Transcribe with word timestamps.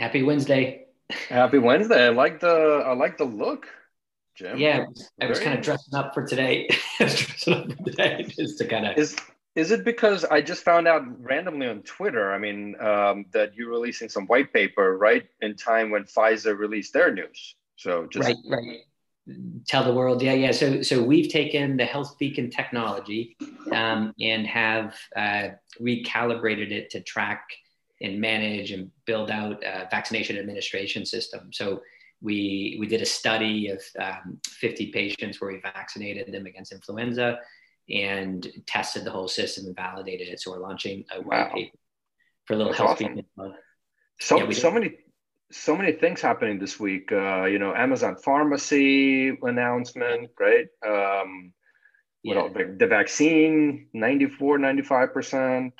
Happy 0.00 0.22
Wednesday. 0.22 0.86
Happy 1.28 1.58
Wednesday. 1.58 2.06
I 2.06 2.08
like 2.08 2.40
the 2.40 2.82
I 2.86 2.94
like 2.94 3.18
the 3.18 3.26
look, 3.26 3.66
Jim. 4.34 4.56
Yeah, 4.56 4.86
I 5.20 5.26
was 5.26 5.40
kind 5.40 5.58
of 5.58 5.62
dressing 5.62 5.94
up 5.94 6.14
for 6.14 6.26
today. 6.26 6.70
dressing 6.98 7.52
up 7.52 7.66
for 7.66 7.84
today 7.84 8.24
just 8.26 8.56
to 8.58 8.66
kind 8.66 8.86
of. 8.86 8.96
Is 8.96 9.14
is 9.56 9.72
it 9.72 9.84
because 9.84 10.24
I 10.24 10.40
just 10.40 10.64
found 10.64 10.88
out 10.88 11.02
randomly 11.22 11.66
on 11.66 11.82
Twitter? 11.82 12.32
I 12.32 12.38
mean, 12.38 12.76
um, 12.80 13.26
that 13.34 13.54
you're 13.54 13.68
releasing 13.68 14.08
some 14.08 14.24
white 14.24 14.54
paper 14.54 14.96
right 14.96 15.26
in 15.42 15.54
time 15.54 15.90
when 15.90 16.04
Pfizer 16.04 16.56
released 16.56 16.94
their 16.94 17.12
news. 17.12 17.56
So 17.76 18.06
just 18.10 18.26
right, 18.26 18.36
right. 18.48 18.78
Tell 19.68 19.84
the 19.84 19.92
world, 19.92 20.22
yeah, 20.22 20.32
yeah. 20.32 20.52
So, 20.52 20.80
so 20.80 21.02
we've 21.02 21.28
taken 21.28 21.76
the 21.76 21.84
Health 21.84 22.16
Beacon 22.18 22.48
technology 22.48 23.36
um, 23.70 24.14
and 24.18 24.46
have 24.46 24.96
uh, 25.14 25.48
recalibrated 25.78 26.70
it 26.70 26.88
to 26.90 27.00
track 27.00 27.42
and 28.00 28.20
manage 28.20 28.72
and 28.72 28.90
build 29.04 29.30
out 29.30 29.62
a 29.64 29.86
vaccination 29.90 30.38
administration 30.38 31.04
system. 31.04 31.50
So 31.52 31.82
we 32.22 32.76
we 32.78 32.86
did 32.86 33.02
a 33.02 33.06
study 33.06 33.68
of 33.68 33.82
um, 33.98 34.38
50 34.46 34.92
patients 34.92 35.40
where 35.40 35.52
we 35.52 35.60
vaccinated 35.60 36.32
them 36.32 36.46
against 36.46 36.72
influenza 36.72 37.38
and 37.90 38.46
tested 38.66 39.04
the 39.04 39.10
whole 39.10 39.28
system 39.28 39.66
and 39.66 39.76
validated 39.76 40.28
it. 40.28 40.40
So 40.40 40.52
we're 40.52 40.60
launching 40.60 41.04
a 41.12 41.20
white 41.20 41.48
wow. 41.48 41.54
paper 41.54 41.78
for 42.44 42.54
a 42.54 42.56
little 42.56 42.72
That's 42.72 43.00
health. 43.00 43.02
Awesome. 43.02 43.54
So 44.20 44.38
yeah, 44.38 44.50
so 44.52 44.70
many 44.70 44.96
so 45.52 45.76
many 45.76 45.92
things 45.92 46.20
happening 46.20 46.58
this 46.58 46.78
week. 46.78 47.10
Uh, 47.10 47.44
you 47.44 47.58
know, 47.58 47.74
Amazon 47.74 48.16
Pharmacy 48.16 49.36
announcement, 49.42 50.30
right? 50.38 50.66
Um, 50.86 51.52
yeah. 52.22 52.48
the, 52.54 52.76
the 52.78 52.86
vaccine 52.86 53.88
94 53.94 54.58
95 54.58 55.12
percent 55.14 55.72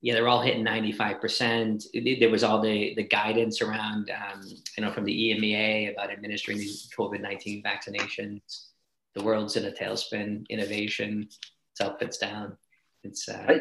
yeah, 0.00 0.14
they're 0.14 0.28
all 0.28 0.42
hitting 0.42 0.64
95%. 0.64 2.20
There 2.20 2.30
was 2.30 2.44
all 2.44 2.60
the, 2.60 2.94
the 2.94 3.02
guidance 3.02 3.60
around, 3.60 4.10
um, 4.10 4.42
you 4.76 4.84
know, 4.84 4.92
from 4.92 5.04
the 5.04 5.12
EMEA 5.12 5.92
about 5.92 6.10
administering 6.10 6.58
these 6.58 6.88
COVID 6.96 7.20
19 7.20 7.62
vaccinations. 7.64 8.66
The 9.14 9.24
world's 9.24 9.56
in 9.56 9.64
a 9.64 9.72
tailspin, 9.72 10.48
innovation, 10.48 11.28
it's 11.72 11.80
up, 11.80 12.00
it's 12.00 12.18
down. 12.18 12.56
It's, 13.02 13.28
uh, 13.28 13.44
I, 13.48 13.60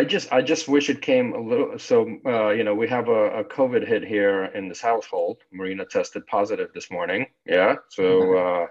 I 0.00 0.04
just, 0.04 0.32
I 0.32 0.42
just 0.42 0.66
wish 0.66 0.90
it 0.90 1.00
came 1.00 1.34
a 1.34 1.40
little. 1.40 1.78
So, 1.78 2.16
uh, 2.26 2.50
you 2.50 2.64
know, 2.64 2.74
we 2.74 2.88
have 2.88 3.08
a, 3.08 3.40
a, 3.40 3.44
COVID 3.44 3.86
hit 3.86 4.04
here 4.04 4.46
in 4.46 4.68
this 4.68 4.80
household. 4.80 5.38
Marina 5.52 5.84
tested 5.84 6.26
positive 6.26 6.70
this 6.74 6.90
morning. 6.90 7.26
Yeah. 7.46 7.76
So, 7.90 8.36
uh, 8.36 8.66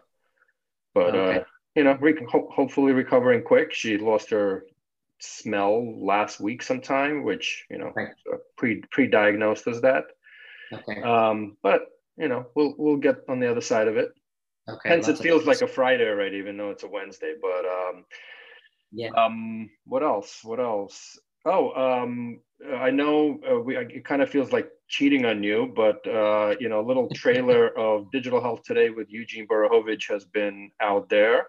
but, 0.94 1.16
okay. 1.16 1.40
uh, 1.40 1.44
you 1.76 1.86
know, 1.86 1.98
re- 2.02 2.26
ho- 2.30 2.50
hopefully 2.54 2.92
recovering 2.92 3.42
quick. 3.42 3.74
She 3.74 3.98
lost 3.98 4.30
her 4.32 4.66
smell 5.24 6.06
last 6.06 6.40
week 6.40 6.62
sometime, 6.62 7.24
which 7.24 7.66
you 7.70 7.78
know 7.78 7.92
right. 7.96 8.10
pre 8.58 8.84
pre-diagnosed 8.92 9.68
as 9.68 9.82
that. 9.82 10.06
Okay. 10.72 11.02
Um, 11.02 11.58
but 11.64 11.82
you 12.18 12.28
know 12.28 12.48
we'll 12.56 12.76
we'll 12.78 12.98
get 12.98 13.18
on 13.30 13.40
the 13.40 13.50
other 13.50 13.62
side 13.62 13.88
of 13.88 13.98
it. 13.98 14.10
Okay. 14.70 14.90
Hence, 14.90 15.08
it 15.08 15.18
feels 15.18 15.46
like 15.46 15.62
a 15.62 15.68
Friday 15.68 16.08
already, 16.08 16.38
even 16.38 16.58
though 16.58 16.70
it's 16.70 16.84
a 16.84 16.88
Wednesday. 16.88 17.34
But 17.42 17.66
um, 17.66 18.06
yeah. 18.92 19.10
Um, 19.10 19.70
what 19.86 20.04
else? 20.04 20.40
What 20.44 20.60
else? 20.60 21.20
Oh, 21.46 21.74
um, 21.74 22.40
I 22.78 22.92
know 22.92 23.40
uh, 23.50 23.60
we. 23.60 23.76
It 23.76 24.06
kind 24.06 24.22
of 24.22 24.30
feels 24.30 24.52
like 24.52 24.70
cheating 24.88 25.26
on 25.26 25.44
you, 25.44 25.74
but 25.76 26.06
uh, 26.08 26.56
you 26.60 26.70
know, 26.70 26.80
a 26.80 26.88
little 26.88 27.10
trailer 27.16 27.78
of 27.78 28.12
Digital 28.12 28.42
Health 28.42 28.62
Today 28.64 28.90
with 28.90 29.08
Eugene 29.10 29.48
Borukhovich 29.48 30.10
has 30.10 30.26
been 30.26 30.72
out 30.82 31.10
there. 31.10 31.48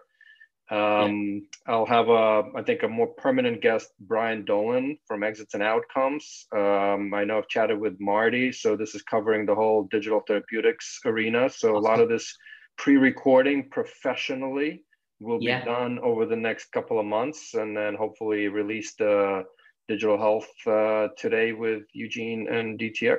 Um, 0.71 1.43
yeah. 1.67 1.75
I'll 1.75 1.87
have 1.87 2.09
a, 2.09 2.45
I 2.57 2.63
think, 2.63 2.83
a 2.83 2.89
more 2.89 3.09
permanent 3.09 3.61
guest, 3.61 3.91
Brian 4.01 4.45
Dolan 4.45 4.99
from 5.07 5.23
Exits 5.23 5.55
and 5.55 5.63
Outcomes. 5.63 6.47
Um, 6.53 7.13
I 7.13 7.25
know 7.25 7.39
I've 7.39 7.49
chatted 7.49 7.79
with 7.79 8.01
Marty, 8.01 8.51
so 8.53 8.77
this 8.77 8.95
is 8.95 9.03
covering 9.03 9.47
the 9.47 9.55
whole 9.55 9.85
digital 9.91 10.23
therapeutics 10.27 11.01
arena. 11.05 11.51
So 11.51 11.71
awesome. 11.71 11.77
a 11.77 11.87
lot 11.87 12.01
of 12.01 12.09
this 12.09 12.35
pre-recording 12.79 13.69
professionally 13.71 14.85
will 15.21 15.39
be 15.39 15.47
done 15.47 15.99
over 16.03 16.27
the 16.27 16.37
next 16.37 16.73
couple 16.73 16.99
of 16.99 17.07
months, 17.07 17.55
and 17.55 17.77
then 17.77 17.95
hopefully 17.95 18.49
released 18.49 19.01
uh, 19.01 19.43
digital 19.89 20.19
health 20.19 20.49
uh, 20.67 21.09
today 21.17 21.53
with 21.53 21.83
Eugene 21.93 22.49
and 22.49 22.79
DTX 22.79 23.19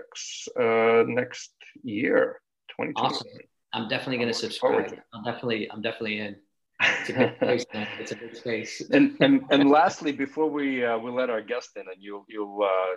uh, 0.59 1.03
next 1.07 1.53
year, 1.83 2.41
2020. 2.71 2.93
Awesome. 2.95 3.27
I'm 3.73 3.89
definitely 3.89 4.17
going 4.17 4.29
to 4.29 4.33
subscribe. 4.33 4.97
I'm 5.13 5.23
definitely, 5.23 5.69
I'm 5.71 5.81
definitely 5.81 6.19
in. 6.19 6.35
It's 6.81 7.09
a 7.09 7.13
good 7.13 7.39
place. 7.39 7.65
man. 7.73 7.87
It's 7.99 8.11
a 8.11 8.15
good 8.15 8.35
space. 8.35 8.81
and 8.89 9.15
and 9.21 9.43
and 9.51 9.69
lastly, 9.69 10.11
before 10.11 10.49
we 10.49 10.83
uh, 10.83 10.97
we 10.97 11.11
let 11.11 11.29
our 11.29 11.41
guest 11.41 11.71
in, 11.75 11.83
and 11.83 12.01
you 12.01 12.25
you'll 12.27 12.63
uh, 12.63 12.95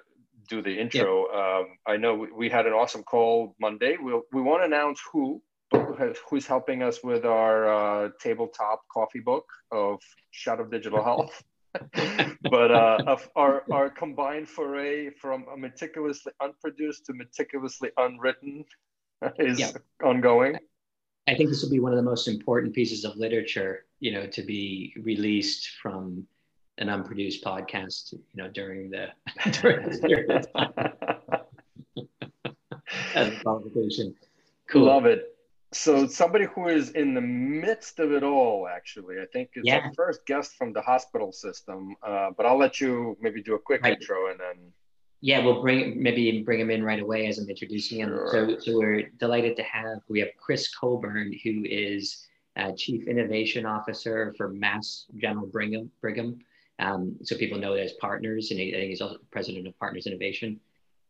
do 0.49 0.62
the 0.62 0.78
intro. 0.78 1.27
Um, 1.33 1.66
I 1.87 1.97
know 1.97 2.15
we, 2.15 2.33
we, 2.33 2.49
had 2.49 2.67
an 2.67 2.72
awesome 2.72 3.03
call 3.03 3.55
Monday. 3.61 3.97
We'll, 4.00 4.22
we 4.33 4.41
won't 4.43 4.65
announce 4.65 5.00
who, 5.12 5.43
who's 6.31 6.47
helping 6.47 6.83
us 6.83 7.05
with 7.05 7.25
our 7.25 8.06
uh, 8.06 8.09
tabletop 8.21 8.81
coffee 8.93 9.21
book 9.21 9.44
of 9.71 10.00
Shot 10.31 10.61
of 10.61 10.71
Digital 10.71 11.03
Health. 11.03 11.43
but 12.50 12.71
uh, 12.71 13.17
our, 13.37 13.65
our 13.71 13.91
combined 13.91 14.49
foray 14.49 15.11
from 15.11 15.44
a 15.53 15.56
meticulously 15.56 16.33
unproduced 16.43 17.05
to 17.06 17.12
meticulously 17.12 17.91
unwritten 17.99 18.65
is 19.38 19.75
ongoing. 20.03 20.56
I 21.28 21.34
think 21.34 21.50
this 21.50 21.62
will 21.62 21.71
be 21.71 21.78
one 21.78 21.93
of 21.93 21.97
the 21.97 22.03
most 22.03 22.27
important 22.27 22.75
pieces 22.75 23.05
of 23.05 23.16
literature, 23.16 23.84
you 24.00 24.12
know, 24.12 24.27
to 24.27 24.43
be 24.43 24.94
released 25.03 25.69
from 25.83 26.27
an 26.78 26.89
unproduced 26.89 27.44
podcast, 27.44 28.12
you 28.12 28.21
know, 28.34 28.49
during 28.49 28.91
the 28.91 29.09
during 29.61 29.87
this 29.88 30.00
period 30.00 30.31
of 30.31 30.53
time. 30.53 30.72
conversation. 33.44 34.15
Cool. 34.71 34.87
Love 34.87 35.05
it. 35.05 35.34
So 35.72 36.06
somebody 36.06 36.47
who 36.47 36.69
is 36.69 36.91
in 36.91 37.12
the 37.12 37.21
midst 37.21 37.99
of 37.99 38.12
it 38.12 38.22
all, 38.22 38.67
actually, 38.67 39.17
I 39.21 39.27
think 39.31 39.50
is 39.55 39.65
yeah. 39.67 39.81
our 39.81 39.93
first 39.94 40.25
guest 40.25 40.53
from 40.56 40.72
the 40.72 40.81
hospital 40.81 41.31
system. 41.31 41.94
Uh, 42.03 42.31
but 42.34 42.47
I'll 42.47 42.56
let 42.56 42.81
you 42.81 43.19
maybe 43.21 43.43
do 43.43 43.55
a 43.55 43.59
quick 43.59 43.83
right. 43.83 43.93
intro 43.93 44.31
and 44.31 44.41
then 44.41 44.72
yeah, 45.21 45.45
we'll 45.45 45.61
bring 45.61 46.01
maybe 46.01 46.43
bring 46.43 46.61
him 46.61 46.71
in 46.71 46.83
right 46.83 47.01
away 47.01 47.27
as 47.27 47.39
I'm 47.39 47.49
introducing 47.49 48.01
him. 48.01 48.09
Sure. 48.09 48.29
So, 48.31 48.59
so 48.61 48.79
we're 48.79 49.11
delighted 49.19 49.56
to 49.56 49.62
have 49.65 49.99
we 50.09 50.21
have 50.21 50.29
Chris 50.39 50.75
Coburn, 50.75 51.33
who 51.43 51.65
is 51.65 52.27
uh, 52.56 52.73
Chief 52.77 53.09
Innovation 53.09 53.67
Officer 53.67 54.34
for 54.37 54.49
Mass 54.49 55.06
General 55.17 55.47
Brigham. 55.47 55.91
Brigham. 56.01 56.39
Um, 56.81 57.17
so 57.25 57.37
people 57.37 57.59
know 57.59 57.75
it 57.75 57.81
as 57.81 57.93
Partners, 57.95 58.53
and 58.53 58.61
he, 58.61 58.69
I 58.71 58.79
think 58.79 58.91
he's 58.91 59.01
also 59.01 59.17
President 59.33 59.67
of 59.67 59.77
Partners 59.81 60.06
Innovation. 60.06 60.61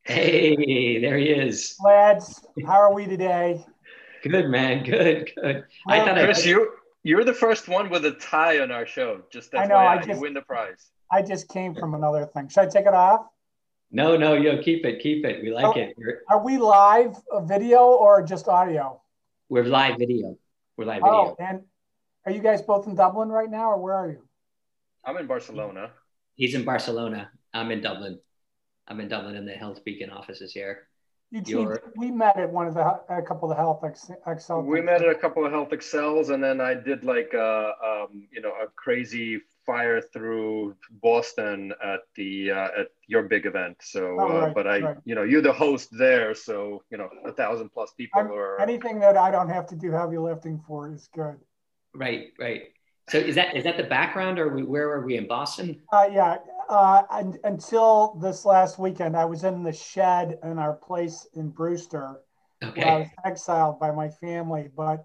Hey, 0.04 0.98
there 0.98 1.18
he 1.18 1.26
is. 1.26 1.76
Lads, 1.84 2.46
how 2.66 2.80
are 2.80 2.94
we 2.94 3.04
today? 3.04 3.66
Good 4.22 4.48
man, 4.48 4.82
good, 4.82 5.30
good. 5.36 5.64
Well, 5.84 6.00
I 6.00 6.04
thought 6.04 6.24
Chris, 6.24 6.46
I, 6.46 6.48
you 6.48 6.72
you're 7.02 7.24
the 7.24 7.34
first 7.34 7.68
one 7.68 7.90
with 7.90 8.06
a 8.06 8.12
tie 8.12 8.60
on 8.60 8.70
our 8.70 8.86
show. 8.86 9.20
Just 9.30 9.52
that's 9.52 9.64
I 9.64 9.68
know, 9.68 9.74
why 9.74 9.94
I 9.94 9.96
just, 9.98 10.08
you 10.08 10.20
win 10.20 10.32
the 10.32 10.40
prize. 10.40 10.90
I 11.12 11.20
just 11.20 11.48
came 11.48 11.74
from 11.74 11.94
another 11.94 12.24
thing. 12.24 12.48
Should 12.48 12.60
I 12.60 12.66
take 12.66 12.86
it 12.86 12.94
off? 12.94 13.26
No, 13.90 14.18
no, 14.18 14.34
yo, 14.34 14.62
keep 14.62 14.84
it, 14.84 15.00
keep 15.00 15.24
it. 15.24 15.42
We 15.42 15.50
like 15.50 15.64
are, 15.76 15.78
it. 15.78 15.94
We're, 15.96 16.22
are 16.28 16.44
we 16.44 16.58
live 16.58 17.16
video 17.44 17.78
or 17.78 18.22
just 18.22 18.46
audio? 18.46 19.00
We're 19.48 19.64
live 19.64 19.98
video. 19.98 20.36
We're 20.76 20.84
live 20.84 21.00
video. 21.00 21.10
Oh, 21.10 21.36
and 21.38 21.62
are 22.26 22.32
you 22.32 22.42
guys 22.42 22.60
both 22.60 22.86
in 22.86 22.94
Dublin 22.94 23.30
right 23.30 23.50
now, 23.50 23.70
or 23.70 23.78
where 23.78 23.94
are 23.94 24.10
you? 24.10 24.28
I'm 25.06 25.16
in 25.16 25.26
Barcelona. 25.26 25.90
He's 26.34 26.54
in 26.54 26.64
Barcelona. 26.64 27.30
I'm 27.54 27.70
in 27.70 27.80
Dublin. 27.80 28.18
I'm 28.86 29.00
in 29.00 29.08
Dublin 29.08 29.36
in 29.36 29.46
the 29.46 29.52
Health 29.52 29.82
Beacon 29.86 30.10
offices 30.10 30.52
here. 30.52 30.88
Eugene, 31.30 31.74
we 31.96 32.10
met 32.10 32.38
at 32.38 32.50
one 32.50 32.66
of 32.66 32.74
the 32.74 32.82
a 32.82 33.22
couple 33.22 33.50
of 33.50 33.56
the 33.56 33.62
health 33.62 33.82
excel. 34.26 34.62
We 34.62 34.82
met 34.82 35.02
at 35.02 35.08
a 35.08 35.14
couple 35.14 35.46
of 35.46 35.52
HealthXLs, 35.52 36.28
and 36.28 36.42
then 36.42 36.60
I 36.60 36.74
did 36.74 37.04
like 37.04 37.32
a, 37.34 37.72
uh, 37.82 38.04
um, 38.04 38.28
you 38.30 38.42
know 38.42 38.50
a 38.50 38.66
crazy 38.76 39.40
fire 39.68 40.00
through 40.00 40.74
Boston 41.02 41.74
at 41.84 42.00
the 42.16 42.50
uh, 42.50 42.80
at 42.80 42.88
your 43.06 43.24
big 43.24 43.44
event. 43.44 43.76
So, 43.82 44.16
oh, 44.18 44.26
uh, 44.26 44.54
but 44.54 44.66
I, 44.66 44.80
right. 44.80 44.96
you 45.04 45.14
know, 45.14 45.24
you're 45.24 45.42
the 45.42 45.52
host 45.52 45.90
there, 45.92 46.34
so 46.34 46.82
you 46.90 46.96
know, 46.96 47.10
a 47.26 47.32
thousand 47.32 47.68
plus 47.68 47.92
people 47.92 48.20
I'm, 48.20 48.32
are 48.32 48.58
anything 48.60 48.98
that 49.00 49.18
I 49.18 49.30
don't 49.30 49.50
have 49.50 49.66
to 49.66 49.76
do 49.76 49.92
heavy 49.92 50.16
lifting 50.16 50.58
for 50.66 50.90
is 50.90 51.08
good. 51.14 51.36
Right, 51.94 52.28
right. 52.40 52.62
So 53.10 53.18
is 53.18 53.34
that 53.34 53.54
is 53.54 53.64
that 53.64 53.76
the 53.76 53.84
background, 53.84 54.38
or 54.38 54.48
we, 54.48 54.62
where 54.62 54.88
were 54.88 55.04
we 55.04 55.18
in 55.18 55.28
Boston? 55.28 55.82
Uh, 55.92 56.08
yeah, 56.10 56.38
uh, 56.70 57.02
and, 57.10 57.38
until 57.44 58.14
this 58.22 58.46
last 58.46 58.78
weekend, 58.78 59.16
I 59.16 59.26
was 59.26 59.44
in 59.44 59.62
the 59.62 59.72
shed 59.72 60.38
in 60.42 60.58
our 60.58 60.74
place 60.74 61.26
in 61.34 61.50
Brewster. 61.50 62.20
Okay. 62.64 62.82
I 62.82 62.98
was 63.00 63.08
exiled 63.24 63.78
by 63.78 63.90
my 63.92 64.08
family, 64.08 64.70
but 64.74 65.04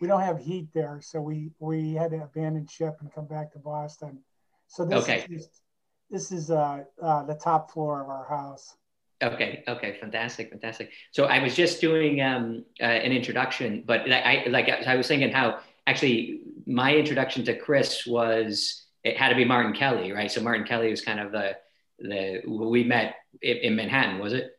we 0.00 0.08
don't 0.08 0.22
have 0.22 0.38
heat 0.38 0.68
there, 0.74 1.00
so 1.02 1.20
we 1.20 1.50
we 1.58 1.94
had 1.94 2.10
to 2.12 2.22
abandon 2.22 2.66
ship 2.66 2.96
and 3.00 3.12
come 3.12 3.26
back 3.26 3.52
to 3.52 3.58
Boston. 3.58 4.20
So 4.68 4.84
this 4.84 5.02
okay. 5.04 5.18
is 5.20 5.26
just, 5.28 5.62
this 6.10 6.32
is 6.32 6.50
uh, 6.50 6.84
uh, 7.02 7.24
the 7.24 7.34
top 7.34 7.70
floor 7.70 8.02
of 8.02 8.08
our 8.08 8.26
house. 8.28 8.76
Okay. 9.22 9.64
Okay. 9.66 9.96
Fantastic. 10.00 10.50
Fantastic. 10.50 10.92
So 11.10 11.24
I 11.24 11.42
was 11.42 11.56
just 11.56 11.80
doing 11.80 12.20
um, 12.20 12.64
uh, 12.80 12.84
an 12.84 13.12
introduction, 13.12 13.82
but 13.86 14.10
I 14.10 14.46
like 14.48 14.68
I 14.68 14.94
was 14.94 15.08
thinking 15.08 15.30
how 15.30 15.58
actually 15.86 16.42
my 16.66 16.94
introduction 16.94 17.44
to 17.46 17.56
Chris 17.56 18.06
was 18.06 18.86
it 19.02 19.16
had 19.16 19.30
to 19.30 19.34
be 19.34 19.44
Martin 19.44 19.72
Kelly, 19.72 20.12
right? 20.12 20.30
So 20.30 20.40
Martin 20.40 20.66
Kelly 20.66 20.90
was 20.90 21.00
kind 21.00 21.18
of 21.18 21.32
the 21.32 21.56
the 21.98 22.42
we 22.46 22.84
met 22.84 23.16
in, 23.42 23.56
in 23.58 23.76
Manhattan, 23.76 24.20
was 24.20 24.32
it? 24.32 24.52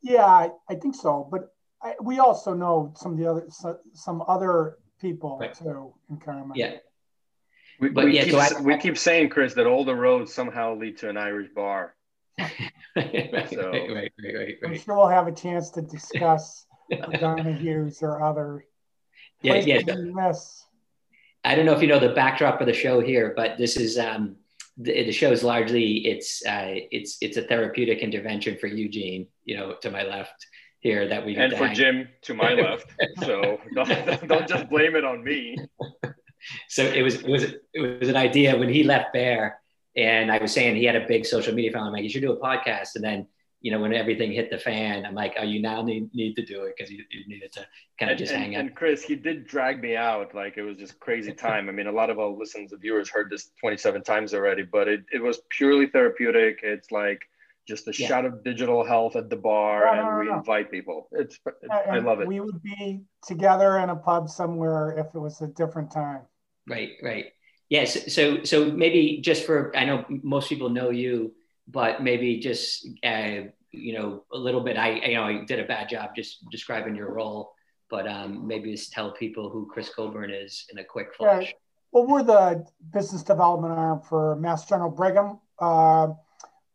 Yeah, 0.00 0.24
I, 0.24 0.50
I 0.68 0.74
think 0.76 0.94
so. 0.94 1.28
But 1.30 1.54
I, 1.82 1.94
we 2.00 2.18
also 2.18 2.54
know 2.54 2.92
some 2.96 3.12
of 3.12 3.18
the 3.18 3.26
other 3.26 3.46
some 3.92 4.22
other 4.28 4.78
people 5.00 5.38
right. 5.40 5.52
too 5.52 5.92
in 6.10 6.16
Carmen. 6.18 6.52
Yeah. 6.54 6.76
We, 7.80 7.88
but 7.88 8.04
we, 8.04 8.14
yeah, 8.14 8.24
keep, 8.24 8.32
so 8.32 8.38
I, 8.38 8.60
we 8.60 8.78
keep 8.78 8.96
saying, 8.96 9.30
Chris, 9.30 9.54
that 9.54 9.66
all 9.66 9.84
the 9.84 9.94
roads 9.94 10.32
somehow 10.32 10.76
lead 10.76 10.98
to 10.98 11.08
an 11.08 11.16
Irish 11.16 11.48
bar. 11.54 11.96
right, 12.38 13.48
so, 13.50 13.70
right, 13.70 13.90
right, 13.90 14.12
right, 14.22 14.34
right, 14.34 14.54
I'm 14.64 14.78
sure 14.78 14.96
we'll 14.96 15.08
have 15.08 15.26
a 15.26 15.32
chance 15.32 15.70
to 15.70 15.82
discuss 15.82 16.66
Hughes 16.90 17.98
or 18.02 18.22
other. 18.22 18.64
Yeah, 19.40 19.56
yeah. 19.56 20.32
I 21.44 21.56
don't 21.56 21.66
know 21.66 21.72
if 21.72 21.82
you 21.82 21.88
know 21.88 21.98
the 21.98 22.10
backdrop 22.10 22.60
of 22.60 22.68
the 22.68 22.72
show 22.72 23.00
here, 23.00 23.32
but 23.34 23.58
this 23.58 23.76
is 23.76 23.98
um, 23.98 24.36
the, 24.76 25.04
the 25.04 25.12
show 25.12 25.32
is 25.32 25.42
largely 25.42 26.06
it's 26.06 26.44
uh, 26.46 26.74
it's 26.92 27.18
it's 27.20 27.36
a 27.36 27.42
therapeutic 27.42 27.98
intervention 27.98 28.56
for 28.58 28.68
Eugene, 28.68 29.26
you 29.44 29.56
know, 29.56 29.74
to 29.82 29.90
my 29.90 30.04
left 30.04 30.46
here 30.82 31.06
that 31.08 31.24
we 31.24 31.36
and 31.36 31.54
for 31.54 31.68
Jim 31.68 32.08
to 32.22 32.34
my 32.34 32.52
left. 32.66 32.92
so 33.20 33.58
don't, 33.74 33.88
don't 34.28 34.48
just 34.48 34.68
blame 34.68 34.94
it 34.96 35.04
on 35.04 35.24
me. 35.24 35.56
So 36.68 36.82
it 36.82 37.02
was 37.02 37.20
it 37.22 37.30
was 37.30 37.44
it 37.72 38.00
was 38.00 38.08
an 38.08 38.16
idea 38.16 38.58
when 38.58 38.68
he 38.68 38.82
left 38.82 39.12
Bayer, 39.12 39.60
and 39.94 40.28
I 40.28 40.38
was 40.38 40.52
saying 40.52 40.74
he 40.74 40.84
had 40.84 40.96
a 40.96 41.06
big 41.06 41.24
social 41.24 41.54
media 41.54 41.70
following. 41.70 41.86
I'm 41.86 41.92
like, 41.92 42.02
you 42.02 42.08
should 42.08 42.20
do 42.20 42.32
a 42.32 42.36
podcast, 42.36 42.96
and 42.96 43.04
then 43.04 43.28
you 43.62 43.70
know, 43.70 43.78
when 43.78 43.94
everything 43.94 44.32
hit 44.32 44.50
the 44.50 44.58
fan, 44.58 45.06
I'm 45.06 45.14
like, 45.14 45.36
oh, 45.38 45.44
you 45.44 45.62
now 45.62 45.82
need, 45.82 46.12
need 46.12 46.34
to 46.34 46.44
do 46.44 46.64
it 46.64 46.74
because 46.76 46.90
you, 46.90 47.04
you, 47.10 47.28
needed 47.28 47.52
to 47.52 47.66
kind 47.98 48.10
of 48.10 48.18
just 48.18 48.32
and, 48.32 48.42
hang 48.42 48.56
out. 48.56 48.60
And 48.62 48.74
Chris, 48.74 49.04
he 49.04 49.14
did 49.14 49.46
drag 49.46 49.80
me 49.80 49.96
out. 49.96 50.34
Like 50.34 50.58
it 50.58 50.62
was 50.62 50.76
just 50.76 50.98
crazy 50.98 51.32
time. 51.32 51.68
I 51.68 51.72
mean, 51.72 51.86
a 51.86 51.92
lot 51.92 52.10
of 52.10 52.18
our 52.18 52.28
listeners, 52.28 52.72
and 52.72 52.80
viewers 52.80 53.08
heard 53.08 53.30
this 53.30 53.52
27 53.60 54.02
times 54.02 54.34
already, 54.34 54.64
but 54.64 54.88
it, 54.88 55.04
it 55.12 55.22
was 55.22 55.42
purely 55.48 55.86
therapeutic. 55.86 56.58
It's 56.64 56.90
like 56.90 57.22
just 57.66 57.86
a 57.88 57.92
yeah. 57.96 58.08
shot 58.08 58.24
of 58.24 58.42
digital 58.42 58.84
health 58.84 59.16
at 59.16 59.30
the 59.30 59.36
bar 59.36 59.84
no, 59.84 59.92
and 59.92 60.00
no, 60.00 60.10
no, 60.10 60.18
we 60.18 60.30
invite 60.30 60.70
people. 60.70 61.08
It's, 61.12 61.38
it's 61.46 61.72
I 61.90 61.98
love 61.98 62.20
it. 62.20 62.26
We 62.26 62.40
would 62.40 62.62
be 62.62 63.02
together 63.26 63.78
in 63.78 63.90
a 63.90 63.96
pub 63.96 64.28
somewhere 64.28 64.98
if 64.98 65.14
it 65.14 65.18
was 65.18 65.40
a 65.40 65.46
different 65.48 65.90
time. 65.90 66.22
Right, 66.68 66.90
right. 67.02 67.26
Yes. 67.68 68.12
So, 68.12 68.42
so 68.44 68.70
maybe 68.70 69.20
just 69.22 69.44
for, 69.44 69.74
I 69.76 69.84
know 69.84 70.04
most 70.08 70.48
people 70.48 70.68
know 70.68 70.90
you, 70.90 71.32
but 71.68 72.02
maybe 72.02 72.38
just 72.38 72.86
uh, 73.04 73.48
you 73.70 73.94
know 73.94 74.24
a 74.32 74.38
little 74.38 74.60
bit. 74.60 74.76
I 74.76 74.90
you 75.06 75.14
know 75.14 75.24
I 75.24 75.44
did 75.44 75.58
a 75.58 75.64
bad 75.64 75.88
job 75.88 76.10
just 76.14 76.48
describing 76.50 76.94
your 76.94 77.12
role, 77.12 77.54
but 77.90 78.06
um, 78.06 78.46
maybe 78.46 78.70
just 78.72 78.92
tell 78.92 79.12
people 79.12 79.50
who 79.50 79.68
Chris 79.72 79.88
Coburn 79.88 80.30
is 80.30 80.66
in 80.70 80.78
a 80.78 80.84
quick 80.84 81.14
flash. 81.14 81.46
Yeah. 81.46 81.52
Well, 81.92 82.06
we're 82.06 82.22
the 82.22 82.64
business 82.92 83.22
development 83.22 83.74
arm 83.74 84.00
for 84.00 84.36
Mass 84.36 84.66
General 84.66 84.90
Brigham. 84.90 85.40
Uh, 85.58 86.08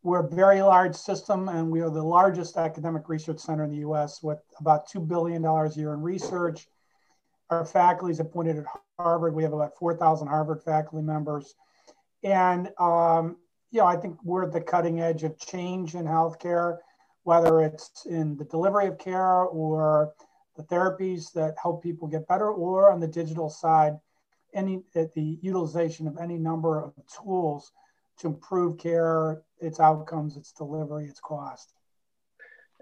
we're 0.02 0.24
a 0.24 0.28
very 0.28 0.62
large 0.62 0.94
system, 0.94 1.48
and 1.48 1.70
we 1.70 1.80
are 1.80 1.90
the 1.90 2.02
largest 2.02 2.56
academic 2.56 3.08
research 3.08 3.40
center 3.40 3.64
in 3.64 3.70
the 3.70 3.78
U.S. 3.78 4.22
with 4.22 4.38
about 4.60 4.88
two 4.88 5.00
billion 5.00 5.42
dollars 5.42 5.76
a 5.76 5.80
year 5.80 5.94
in 5.94 6.00
research. 6.00 6.68
Our 7.50 7.64
faculty 7.64 8.12
is 8.12 8.20
appointed 8.20 8.58
at 8.58 8.66
Harvard. 8.98 9.34
We 9.34 9.42
have 9.42 9.52
about 9.52 9.76
4,000 9.78 10.28
Harvard 10.28 10.62
faculty 10.62 11.04
members. 11.04 11.54
And 12.22 12.70
um, 12.78 13.36
you 13.70 13.80
know, 13.80 13.86
I 13.86 13.96
think 13.96 14.18
we're 14.24 14.44
at 14.44 14.52
the 14.52 14.60
cutting 14.60 15.00
edge 15.00 15.24
of 15.24 15.38
change 15.38 15.94
in 15.94 16.04
healthcare, 16.04 16.78
whether 17.24 17.60
it's 17.60 18.06
in 18.06 18.36
the 18.36 18.44
delivery 18.44 18.86
of 18.86 18.98
care 18.98 19.42
or 19.42 20.14
the 20.56 20.62
therapies 20.64 21.32
that 21.32 21.54
help 21.60 21.82
people 21.82 22.08
get 22.08 22.26
better, 22.26 22.50
or 22.50 22.90
on 22.90 23.00
the 23.00 23.06
digital 23.06 23.48
side, 23.48 23.98
any 24.54 24.82
the 24.94 25.38
utilization 25.42 26.06
of 26.08 26.18
any 26.18 26.38
number 26.38 26.82
of 26.82 26.94
tools 27.06 27.72
to 28.18 28.26
improve 28.28 28.78
care, 28.78 29.42
its 29.60 29.80
outcomes, 29.80 30.36
its 30.36 30.52
delivery, 30.52 31.06
its 31.06 31.20
cost. 31.20 31.72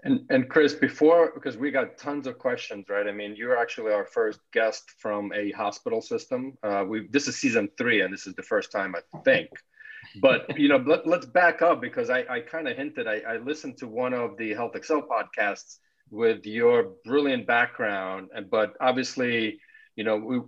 And 0.03 0.25
and 0.29 0.47
Chris, 0.47 0.73
before 0.73 1.31
because 1.33 1.57
we 1.57 1.71
got 1.71 1.97
tons 1.97 2.27
of 2.27 2.37
questions, 2.37 2.85
right? 2.87 3.07
I 3.07 3.11
mean, 3.11 3.35
you're 3.35 3.57
actually 3.57 3.93
our 3.93 4.05
first 4.05 4.39
guest 4.53 4.83
from 4.99 5.33
a 5.33 5.51
hospital 5.51 6.01
system. 6.01 6.57
Uh, 6.61 6.85
we 6.87 7.07
this 7.09 7.27
is 7.27 7.35
season 7.37 7.69
three, 7.77 8.01
and 8.01 8.13
this 8.13 8.27
is 8.27 8.35
the 8.35 8.43
first 8.43 8.71
time 8.71 8.95
I 8.95 9.19
think 9.23 9.49
but 10.21 10.45
you 10.59 10.69
know 10.69 10.77
let, 10.77 11.05
us 11.07 11.25
back 11.25 11.61
up 11.61 11.81
because 11.81 12.09
i, 12.09 12.23
I 12.29 12.41
kind 12.41 12.67
of 12.67 12.75
hinted 12.75 13.07
I, 13.07 13.21
I, 13.27 13.37
listened 13.37 13.77
to 13.79 13.87
one 13.87 14.13
of 14.13 14.37
the 14.37 14.51
HealthXL 14.51 15.03
podcasts 15.07 15.77
with 16.09 16.45
your 16.45 16.93
brilliant 17.03 17.47
background 17.47 18.29
and 18.33 18.49
but 18.49 18.73
obviously 18.79 19.59
you 19.95 20.03
know 20.03 20.17
we 20.17 20.39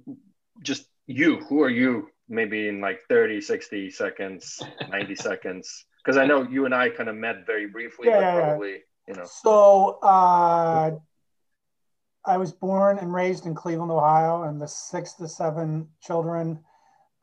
just 0.61 0.85
you 1.07 1.37
who 1.37 1.61
are 1.63 1.69
you 1.69 2.09
maybe 2.27 2.67
in 2.67 2.81
like 2.81 3.01
30 3.09 3.41
60 3.41 3.89
seconds 3.91 4.61
90 4.89 5.15
seconds 5.29 5.85
because 6.04 6.18
i 6.18 6.25
know 6.25 6.44
you 6.44 6.66
and 6.66 6.74
i 6.74 6.90
kind 6.90 7.10
of 7.10 7.16
met 7.16 7.46
very 7.46 7.68
briefly 7.68 8.07
yeah, 8.07 8.19
but 8.19 8.42
probably 8.42 8.78
you 9.07 9.13
know 9.13 9.25
so 9.25 10.00
uh 10.04 10.92
i 12.25 12.38
was 12.38 12.51
born 12.51 12.98
and 13.00 13.13
raised 13.13 13.46
in 13.46 13.56
cleveland 13.56 13.92
ohio 13.92 14.44
and 14.44 14.62
the 14.62 14.68
six 14.68 15.13
to 15.13 15.28
seven 15.28 15.88
children 16.01 16.60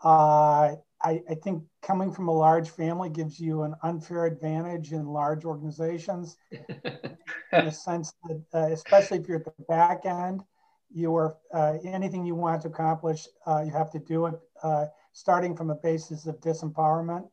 uh 0.05 0.75
I, 1.03 1.23
I, 1.29 1.35
think 1.35 1.63
coming 1.83 2.11
from 2.11 2.29
a 2.29 2.33
large 2.33 2.71
family 2.71 3.11
gives 3.11 3.39
you 3.39 3.63
an 3.63 3.75
unfair 3.83 4.25
advantage 4.25 4.93
in 4.93 5.07
large 5.07 5.45
organizations 5.45 6.37
in 6.51 7.17
the 7.53 7.71
sense 7.71 8.15
that, 8.25 8.43
uh, 8.55 8.73
especially 8.73 9.19
if 9.19 9.29
you're 9.29 9.39
at 9.39 9.45
the 9.45 9.65
back 9.69 10.07
end, 10.07 10.43
you 10.91 11.15
are 11.15 11.37
uh, 11.53 11.75
anything 11.85 12.25
you 12.25 12.35
want 12.35 12.63
to 12.63 12.69
accomplish, 12.69 13.27
uh, 13.47 13.63
you 13.65 13.73
have 13.73 13.91
to 13.93 13.99
do 13.99 14.27
it 14.27 14.35
uh, 14.63 14.87
starting 15.13 15.55
from 15.57 15.71
a 15.71 15.75
basis 15.75 16.27
of 16.27 16.41
disempowerment. 16.41 17.29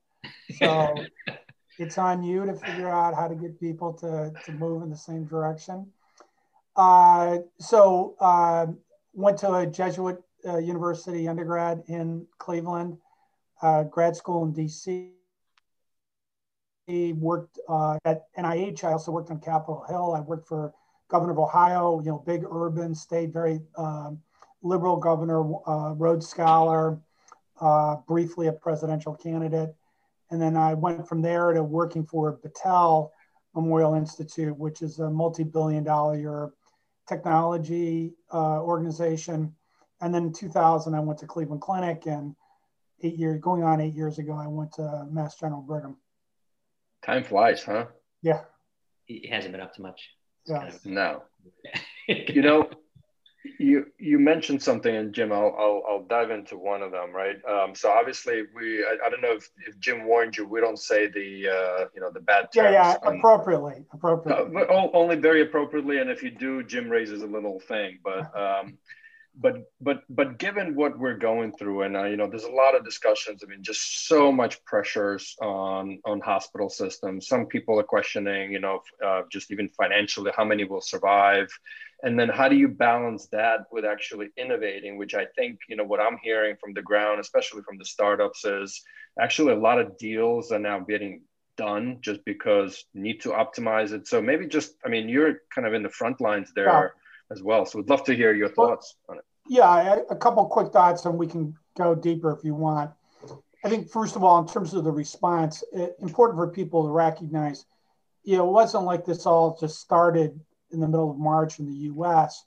So 0.58 0.96
it's 1.80 1.98
on 1.98 2.24
you 2.24 2.46
to 2.46 2.54
figure 2.54 2.90
out 2.90 3.16
how 3.16 3.28
to 3.28 3.36
get 3.36 3.60
people 3.60 3.94
to, 3.94 4.32
to 4.46 4.52
move 4.52 4.84
in 4.84 4.90
the 4.90 4.98
same 4.98 5.26
direction. 5.26 5.88
Uh, 6.76 7.40
so 7.60 8.16
uh, 8.20 8.68
went 9.14 9.38
to 9.40 9.54
a 9.54 9.68
Jesuit 9.68 10.22
university 10.46 11.28
undergrad 11.28 11.84
in 11.88 12.28
Cleveland 12.38 12.98
uh, 13.64 13.84
grad 13.84 14.16
school 14.16 14.44
in 14.44 14.54
DC. 14.54 15.10
He 16.86 17.14
worked 17.14 17.60
uh, 17.70 17.98
at 18.04 18.26
NIH. 18.38 18.84
I 18.84 18.92
also 18.92 19.12
worked 19.12 19.32
on 19.32 19.40
Capitol 19.40 19.86
Hill. 19.88 20.14
I 20.16 20.20
worked 20.20 20.48
for 20.48 20.74
Governor 21.08 21.32
of 21.32 21.40
Ohio. 21.40 22.02
You 22.02 22.12
know, 22.12 22.24
big 22.26 22.44
urban 22.52 22.94
state, 22.94 23.32
very 23.32 23.62
um, 23.78 24.20
liberal 24.62 24.98
governor, 24.98 25.42
uh, 25.66 25.94
Rhodes 25.94 26.28
Scholar. 26.28 27.00
Uh, 27.62 27.98
briefly 28.08 28.48
a 28.48 28.52
presidential 28.52 29.16
candidate, 29.16 29.74
and 30.34 30.42
then 30.42 30.58
I 30.58 30.74
went 30.74 31.08
from 31.08 31.22
there 31.22 31.54
to 31.54 31.64
working 31.64 32.06
for 32.06 32.40
Battelle 32.44 33.12
Memorial 33.54 33.94
Institute, 33.94 34.58
which 34.58 34.82
is 34.82 34.98
a 34.98 35.10
multi-billion-dollar 35.10 36.52
technology 37.08 38.16
uh, 38.34 38.60
organization. 38.62 39.54
And 40.02 40.14
then 40.14 40.26
in 40.26 40.34
2000, 40.34 40.96
I 40.96 41.00
went 41.02 41.20
to 41.20 41.28
Cleveland 41.28 41.62
Clinic 41.62 42.08
and 42.08 42.36
eight 43.04 43.16
years, 43.16 43.40
going 43.42 43.64
on 43.64 43.80
eight 43.80 43.94
years 43.94 44.18
ago, 44.18 44.34
I 44.34 44.48
went 44.48 44.74
to 44.74 45.06
Mass 45.12 45.36
General 45.36 45.62
Brigham. 45.62 45.98
Time 47.06 47.24
flies, 47.24 47.64
huh? 47.64 47.86
Yeah. 48.24 48.42
It 49.08 49.32
hasn't 49.32 49.52
been 49.52 49.62
up 49.62 49.76
to 49.76 49.84
much. 49.84 50.10
Yeah. 50.48 50.60
Kind 50.60 50.74
of... 50.74 50.86
No. 50.86 51.24
you 52.08 52.42
know, 52.42 52.70
you 53.60 53.88
you 53.98 54.20
mentioned 54.20 54.62
something, 54.62 54.96
and 54.96 55.14
Jim, 55.14 55.32
I'll, 55.32 55.56
I'll, 55.58 55.84
I'll 55.88 56.04
dive 56.04 56.32
into 56.32 56.58
one 56.58 56.82
of 56.82 56.92
them, 56.92 57.12
right? 57.12 57.38
Um, 57.46 57.76
so 57.76 57.92
obviously, 57.92 58.44
we 58.56 58.84
I, 58.84 58.98
I 59.06 59.10
don't 59.10 59.22
know 59.22 59.34
if, 59.34 59.50
if, 59.68 59.78
Jim 59.80 60.06
warned 60.06 60.38
you. 60.38 60.48
We 60.48 60.62
don't 60.62 60.80
say 60.80 61.08
the 61.08 61.50
uh, 61.50 61.86
you 61.94 62.02
know 62.02 62.12
the 62.12 62.22
bad 62.22 62.52
terms. 62.54 62.56
Yeah, 62.56 62.72
yeah, 62.72 62.96
appropriately, 63.04 63.86
appropriately. 63.92 64.62
Uh, 64.62 64.88
only 64.94 65.18
very 65.18 65.42
appropriately, 65.42 66.00
and 66.00 66.10
if 66.10 66.24
you 66.24 66.32
do, 66.32 66.64
Jim 66.64 66.90
raises 66.90 67.22
a 67.22 67.28
little 67.28 67.60
thing, 67.60 68.00
but. 68.04 68.32
Um, 68.44 68.78
but 69.36 69.72
but 69.82 70.04
but 70.10 70.38
given 70.38 70.76
what 70.76 70.98
we're 70.98 71.18
going 71.18 71.52
through 71.52 71.84
and 71.84 71.98
uh, 71.98 72.04
you 72.04 72.16
know 72.16 72.28
there's 72.28 72.44
a 72.44 72.52
lot 72.52 72.76
of 72.76 72.86
discussions 72.86 73.44
i 73.44 73.48
mean 73.48 73.64
just 73.64 74.08
so 74.08 74.32
much 74.32 74.64
pressures 74.66 75.36
on 75.42 76.00
on 76.06 76.20
hospital 76.22 76.70
systems 76.70 77.28
some 77.28 77.46
people 77.48 77.80
are 77.80 77.84
questioning 77.84 78.52
you 78.52 78.60
know 78.60 78.80
uh, 79.04 79.22
just 79.32 79.52
even 79.52 79.68
financially 79.70 80.32
how 80.36 80.46
many 80.46 80.64
will 80.66 80.82
survive 80.82 81.48
and 82.04 82.20
then 82.20 82.30
how 82.30 82.48
do 82.48 82.56
you 82.56 82.68
balance 82.68 83.28
that 83.32 83.62
with 83.72 83.86
actually 83.86 84.30
innovating 84.38 84.98
which 84.98 85.16
i 85.16 85.26
think 85.36 85.60
you 85.68 85.76
know 85.76 85.84
what 85.84 86.00
i'm 86.00 86.18
hearing 86.22 86.56
from 86.60 86.74
the 86.74 86.82
ground 86.82 87.20
especially 87.20 87.62
from 87.64 87.78
the 87.78 87.86
startups 87.86 88.46
is 88.46 88.82
actually 89.20 89.54
a 89.54 89.60
lot 89.60 89.80
of 89.80 89.98
deals 89.98 90.52
are 90.52 90.60
now 90.60 90.80
getting 90.80 91.22
done 91.56 91.98
just 92.02 92.24
because 92.26 92.86
need 92.94 93.22
to 93.22 93.30
optimize 93.30 93.92
it 93.92 94.08
so 94.08 94.22
maybe 94.22 94.48
just 94.48 94.76
i 94.86 94.90
mean 94.90 95.08
you're 95.08 95.42
kind 95.54 95.68
of 95.68 95.74
in 95.74 95.84
the 95.84 95.90
front 95.90 96.20
lines 96.20 96.52
there 96.56 96.66
yeah 96.66 96.88
as 97.34 97.44
well. 97.44 97.66
So 97.66 97.80
we'd 97.80 97.90
love 97.90 98.04
to 98.06 98.16
hear 98.16 98.34
your 98.34 98.50
thoughts 98.50 98.96
on 99.10 99.18
it. 99.18 99.26
Yeah, 99.48 100.00
a 100.10 100.16
couple 100.16 100.46
quick 100.46 100.72
thoughts, 100.72 101.06
and 101.06 101.18
we 101.18 101.28
can 101.28 101.56
go 101.78 101.94
deeper 101.96 102.32
if 102.32 102.46
you 102.46 102.56
want. 102.56 102.92
I 103.66 103.70
think 103.70 103.90
first 103.90 104.16
of 104.16 104.24
all, 104.24 104.40
in 104.40 104.48
terms 104.48 104.74
of 104.74 104.84
the 104.84 104.92
response, 104.92 105.64
it, 105.74 105.96
important 106.02 106.38
for 106.38 106.48
people 106.48 106.84
to 106.84 106.90
recognize, 106.90 107.66
you 108.24 108.38
know, 108.38 108.48
it 108.48 108.52
wasn't 108.52 108.84
like 108.84 109.06
this 109.06 109.26
all 109.26 109.58
just 109.60 109.80
started 109.80 110.40
in 110.74 110.80
the 110.80 110.88
middle 110.88 111.12
of 111.12 111.18
March 111.18 111.60
in 111.60 111.66
the 111.66 111.80
U.S. 111.94 112.44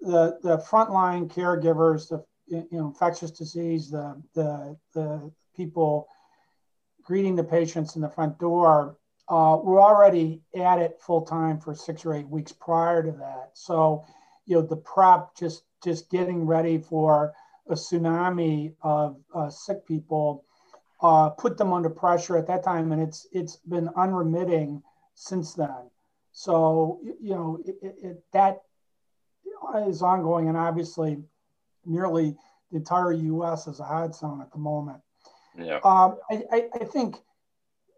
The 0.00 0.38
the 0.42 0.58
frontline 0.58 1.32
caregivers, 1.32 2.08
the 2.08 2.24
you 2.46 2.66
know, 2.72 2.88
infectious 2.88 3.30
disease, 3.30 3.90
the 3.90 4.20
the 4.34 4.76
the 4.94 5.30
people 5.56 6.08
greeting 7.04 7.36
the 7.36 7.44
patients 7.44 7.96
in 7.96 8.02
the 8.02 8.08
front 8.08 8.38
door 8.38 8.96
uh, 9.30 9.56
we're 9.62 9.80
already 9.80 10.42
at 10.56 10.80
it 10.80 11.00
full 11.00 11.22
time 11.22 11.60
for 11.60 11.72
six 11.72 12.04
or 12.04 12.14
eight 12.14 12.28
weeks 12.28 12.52
prior 12.52 13.00
to 13.00 13.12
that. 13.12 13.50
So, 13.54 14.04
you 14.44 14.56
know, 14.56 14.62
the 14.62 14.76
prep, 14.76 15.36
just 15.36 15.62
just 15.84 16.10
getting 16.10 16.44
ready 16.44 16.78
for 16.78 17.32
a 17.68 17.74
tsunami 17.74 18.74
of 18.82 19.16
uh, 19.32 19.48
sick 19.48 19.86
people, 19.86 20.44
uh, 21.00 21.30
put 21.30 21.56
them 21.56 21.72
under 21.72 21.88
pressure 21.88 22.36
at 22.36 22.48
that 22.48 22.64
time, 22.64 22.90
and 22.90 23.00
it's 23.00 23.28
it's 23.30 23.56
been 23.56 23.88
unremitting 23.96 24.82
since 25.14 25.54
then. 25.54 25.90
So, 26.32 27.00
you 27.20 27.34
know, 27.34 27.58
it, 27.64 27.76
it, 27.82 28.24
that 28.32 28.62
is 29.86 30.02
ongoing, 30.02 30.48
and 30.48 30.56
obviously, 30.56 31.18
nearly 31.84 32.36
the 32.70 32.78
entire 32.78 33.12
U.S. 33.12 33.66
is 33.66 33.80
a 33.80 33.84
hot 33.84 34.14
zone 34.14 34.40
at 34.40 34.52
the 34.52 34.58
moment. 34.58 35.00
Yeah. 35.58 35.80
Um, 35.84 36.18
I, 36.30 36.42
I, 36.52 36.68
I 36.74 36.84
think 36.84 37.16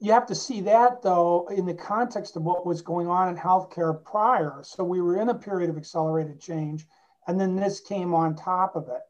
you 0.02 0.10
have 0.12 0.26
to 0.26 0.34
see 0.34 0.60
that 0.62 1.00
though 1.00 1.46
in 1.54 1.64
the 1.64 1.74
context 1.74 2.36
of 2.36 2.42
what 2.42 2.66
was 2.66 2.82
going 2.82 3.06
on 3.06 3.28
in 3.28 3.36
healthcare 3.36 4.02
prior. 4.02 4.60
So 4.64 4.82
we 4.82 5.00
were 5.00 5.20
in 5.20 5.28
a 5.28 5.34
period 5.34 5.70
of 5.70 5.76
accelerated 5.76 6.40
change, 6.40 6.86
and 7.28 7.40
then 7.40 7.54
this 7.54 7.78
came 7.78 8.12
on 8.12 8.34
top 8.34 8.74
of 8.74 8.88
it. 8.88 9.02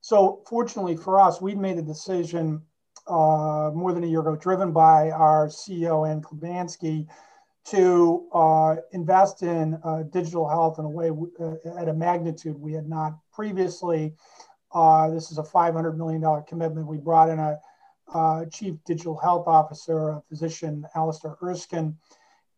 So 0.00 0.42
fortunately 0.48 0.96
for 0.96 1.20
us, 1.20 1.40
we 1.40 1.54
made 1.54 1.78
a 1.78 1.82
decision 1.82 2.62
uh, 3.06 3.70
more 3.74 3.92
than 3.92 4.02
a 4.02 4.08
year 4.08 4.20
ago, 4.20 4.34
driven 4.34 4.72
by 4.72 5.10
our 5.10 5.46
CEO 5.46 6.08
Anne 6.08 6.20
Klibanski, 6.20 7.06
to 7.66 8.28
uh, 8.32 8.76
invest 8.92 9.42
in 9.42 9.78
uh, 9.84 10.02
digital 10.10 10.48
health 10.48 10.78
in 10.78 10.84
a 10.84 10.88
way 10.88 11.10
uh, 11.40 11.78
at 11.78 11.88
a 11.88 11.94
magnitude 11.94 12.58
we 12.58 12.74
had 12.74 12.88
not 12.88 13.14
previously. 13.32 14.14
Uh, 14.72 15.08
this 15.10 15.30
is 15.30 15.38
a 15.38 15.42
$500 15.42 15.96
million 15.96 16.22
commitment. 16.46 16.86
We 16.86 16.98
brought 16.98 17.30
in 17.30 17.38
a 17.38 17.58
uh, 18.12 18.44
chief 18.46 18.74
digital 18.84 19.16
health 19.16 19.46
officer, 19.46 20.10
a 20.10 20.22
physician, 20.28 20.84
Alistair 20.94 21.36
Erskine. 21.42 21.96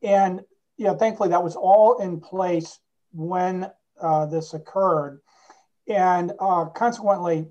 And 0.02 0.40
you 0.76 0.86
know, 0.86 0.96
thankfully 0.96 1.28
that 1.28 1.42
was 1.42 1.56
all 1.56 1.98
in 1.98 2.20
place 2.20 2.80
when 3.12 3.70
uh, 4.00 4.26
this 4.26 4.54
occurred. 4.54 5.20
And 5.88 6.32
consequently, 6.74 7.46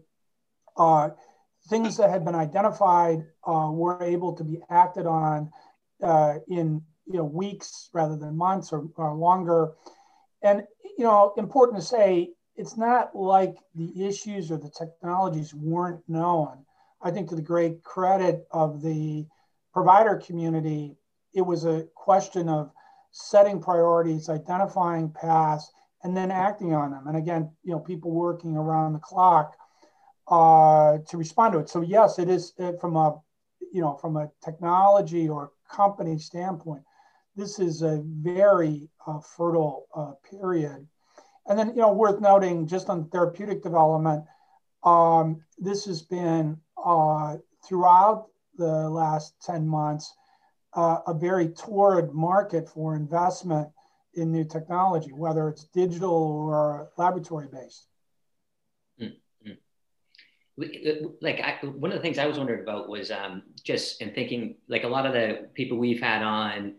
things 1.69 1.97
that 1.97 2.09
had 2.09 2.25
been 2.25 2.35
identified 2.35 3.25
were 3.47 4.03
able 4.03 4.33
to 4.33 4.43
be 4.43 4.59
acted 4.69 5.07
on 5.07 5.51
in 6.49 6.81
you 7.05 7.17
know 7.17 7.23
weeks 7.23 7.89
rather 7.93 8.15
than 8.15 8.37
months 8.37 8.71
or, 8.71 8.87
or 8.95 9.15
longer. 9.15 9.73
And 10.41 10.63
you 10.97 11.03
know, 11.03 11.33
important 11.37 11.81
to 11.81 11.85
say, 11.85 12.31
it's 12.55 12.77
not 12.77 13.15
like 13.15 13.55
the 13.75 14.05
issues 14.05 14.51
or 14.51 14.57
the 14.57 14.69
technologies 14.69 15.53
weren't 15.53 16.01
known. 16.07 16.65
I 17.01 17.11
think 17.11 17.29
to 17.29 17.35
the 17.35 17.41
great 17.41 17.83
credit 17.83 18.47
of 18.51 18.81
the 18.81 19.25
provider 19.73 20.15
community, 20.15 20.95
it 21.33 21.41
was 21.41 21.65
a 21.65 21.87
question 21.95 22.47
of 22.47 22.71
setting 23.11 23.61
priorities, 23.61 24.29
identifying 24.29 25.11
paths, 25.11 25.71
and 26.03 26.15
then 26.15 26.31
acting 26.31 26.73
on 26.73 26.91
them. 26.91 27.07
And 27.07 27.17
again, 27.17 27.51
you 27.63 27.71
know, 27.71 27.79
people 27.79 28.11
working 28.11 28.55
around 28.55 28.93
the 28.93 28.99
clock 28.99 29.55
uh, 30.27 30.99
to 31.09 31.17
respond 31.17 31.53
to 31.53 31.59
it. 31.59 31.69
So 31.69 31.81
yes, 31.81 32.19
it 32.19 32.29
is 32.29 32.53
uh, 32.59 32.73
from 32.79 32.95
a, 32.95 33.19
you 33.71 33.81
know, 33.81 33.95
from 33.95 34.17
a 34.17 34.29
technology 34.43 35.27
or 35.27 35.51
company 35.69 36.17
standpoint 36.17 36.83
this 37.35 37.59
is 37.59 37.81
a 37.81 38.01
very 38.03 38.89
uh, 39.05 39.19
fertile 39.19 39.87
uh, 39.95 40.13
period. 40.29 40.87
And 41.47 41.59
then, 41.59 41.69
you 41.69 41.81
know, 41.81 41.93
worth 41.93 42.21
noting 42.21 42.67
just 42.67 42.89
on 42.89 43.09
therapeutic 43.09 43.61
development, 43.61 44.25
um, 44.83 45.43
this 45.57 45.85
has 45.85 46.01
been 46.01 46.57
uh, 46.83 47.37
throughout 47.67 48.27
the 48.57 48.89
last 48.89 49.33
10 49.43 49.67
months 49.67 50.13
uh, 50.73 50.99
a 51.07 51.13
very 51.13 51.49
torrid 51.49 52.13
market 52.13 52.67
for 52.67 52.95
investment 52.95 53.69
in 54.13 54.31
new 54.31 54.43
technology, 54.43 55.11
whether 55.11 55.49
it's 55.49 55.65
digital 55.65 56.11
or 56.11 56.89
laboratory 56.97 57.47
based. 57.51 57.87
Mm-hmm. 59.01 59.51
Like 61.21 61.41
I, 61.41 61.65
one 61.65 61.91
of 61.91 61.97
the 61.97 62.01
things 62.01 62.17
I 62.17 62.25
was 62.25 62.37
wondering 62.37 62.61
about 62.61 62.89
was 62.89 63.11
um, 63.11 63.43
just 63.63 64.01
in 64.01 64.13
thinking, 64.13 64.55
like 64.67 64.83
a 64.83 64.87
lot 64.87 65.05
of 65.05 65.13
the 65.13 65.49
people 65.53 65.77
we've 65.77 66.01
had 66.01 66.21
on 66.23 66.75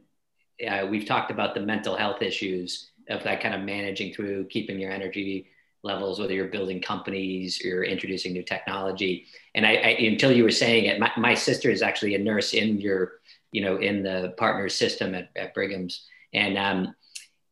uh, 0.65 0.87
we've 0.87 1.07
talked 1.07 1.31
about 1.31 1.55
the 1.55 1.61
mental 1.61 1.97
health 1.97 2.23
issues 2.23 2.91
of 3.09 3.23
that 3.25 3.41
kind 3.41 3.55
of 3.55 3.63
managing 3.63 4.13
through 4.13 4.47
keeping 4.47 4.79
your 4.79 4.91
energy 4.91 5.49
levels, 5.83 6.19
whether 6.19 6.33
you're 6.33 6.49
building 6.49 6.81
companies 6.81 7.65
or 7.65 7.85
introducing 7.85 8.33
new 8.33 8.43
technology. 8.43 9.27
And 9.55 9.65
I, 9.65 9.75
I, 9.75 9.89
until 10.01 10.33
you 10.33 10.43
were 10.43 10.51
saying 10.51 10.87
it, 10.87 10.99
my, 10.99 11.13
my, 11.17 11.35
sister 11.35 11.71
is 11.71 11.83
actually 11.83 12.15
a 12.15 12.19
nurse 12.19 12.55
in 12.55 12.81
your, 12.81 13.13
you 13.53 13.63
know, 13.63 13.77
in 13.77 14.03
the 14.03 14.35
partner 14.37 14.69
system 14.69 15.15
at, 15.15 15.31
at 15.37 15.55
Brigham's. 15.55 16.07
And, 16.33 16.59
um, 16.59 16.95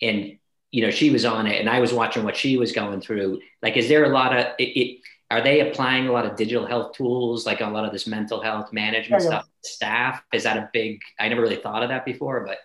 and, 0.03 0.39
you 0.73 0.83
know, 0.83 0.91
she 0.91 1.11
was 1.11 1.25
on 1.25 1.47
it 1.47 1.61
and 1.61 1.71
I 1.71 1.79
was 1.79 1.93
watching 1.93 2.25
what 2.25 2.37
she 2.37 2.57
was 2.57 2.73
going 2.73 3.01
through. 3.01 3.41
Like, 3.63 3.77
is 3.77 3.89
there 3.89 4.05
a 4.05 4.09
lot 4.09 4.37
of, 4.37 4.47
it, 4.59 4.65
it 4.65 5.01
are 5.31 5.41
they 5.41 5.61
applying 5.61 6.09
a 6.09 6.13
lot 6.13 6.27
of 6.27 6.37
digital 6.37 6.67
health 6.67 6.95
tools, 6.95 7.47
like 7.47 7.61
a 7.61 7.67
lot 7.67 7.85
of 7.85 7.93
this 7.93 8.07
mental 8.07 8.41
health 8.41 8.73
management 8.73 9.23
yeah, 9.23 9.31
yeah. 9.31 9.39
stuff, 9.39 9.49
staff? 9.63 10.23
Is 10.33 10.43
that 10.43 10.57
a 10.57 10.69
big, 10.73 11.01
I 11.19 11.29
never 11.29 11.41
really 11.41 11.57
thought 11.57 11.83
of 11.83 11.89
that 11.89 12.05
before, 12.05 12.45
but 12.45 12.59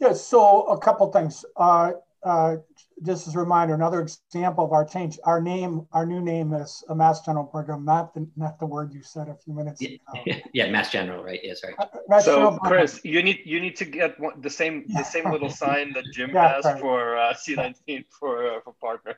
Yes, 0.00 0.26
so 0.26 0.62
a 0.66 0.78
couple 0.78 1.10
things. 1.12 1.44
Uh, 1.56 1.92
uh, 2.24 2.56
just 3.02 3.28
as 3.28 3.34
a 3.34 3.38
reminder, 3.38 3.74
another 3.74 4.00
example 4.00 4.64
of 4.64 4.72
our 4.72 4.84
change, 4.84 5.18
our 5.24 5.40
name, 5.40 5.86
our 5.92 6.06
new 6.06 6.20
name 6.20 6.54
is 6.54 6.82
a 6.88 6.94
Mass 6.94 7.20
General 7.20 7.44
Brigham, 7.44 7.84
not 7.84 8.14
the 8.14 8.26
not 8.36 8.58
the 8.58 8.66
word 8.66 8.94
you 8.94 9.02
said 9.02 9.28
a 9.28 9.34
few 9.34 9.52
minutes 9.52 9.82
ago. 9.82 9.96
Yeah, 10.24 10.38
yeah 10.54 10.70
Mass 10.70 10.90
General, 10.90 11.22
right? 11.22 11.38
Yeah, 11.42 11.54
sorry. 11.54 11.74
Uh, 11.78 12.20
so, 12.20 12.36
General 12.36 12.58
Chris, 12.60 13.00
you 13.04 13.22
need 13.22 13.40
you 13.44 13.60
need 13.60 13.76
to 13.76 13.84
get 13.84 14.18
one, 14.18 14.40
the 14.40 14.48
same 14.48 14.84
the 14.88 15.02
same 15.02 15.30
little 15.30 15.50
sign 15.50 15.92
that 15.92 16.04
Jim 16.12 16.30
yeah, 16.34 16.54
has 16.54 16.64
right. 16.64 16.80
for 16.80 17.16
uh, 17.18 17.34
C19 17.34 18.04
for 18.18 18.56
uh, 18.56 18.60
for 18.64 18.72
partners. 18.80 19.16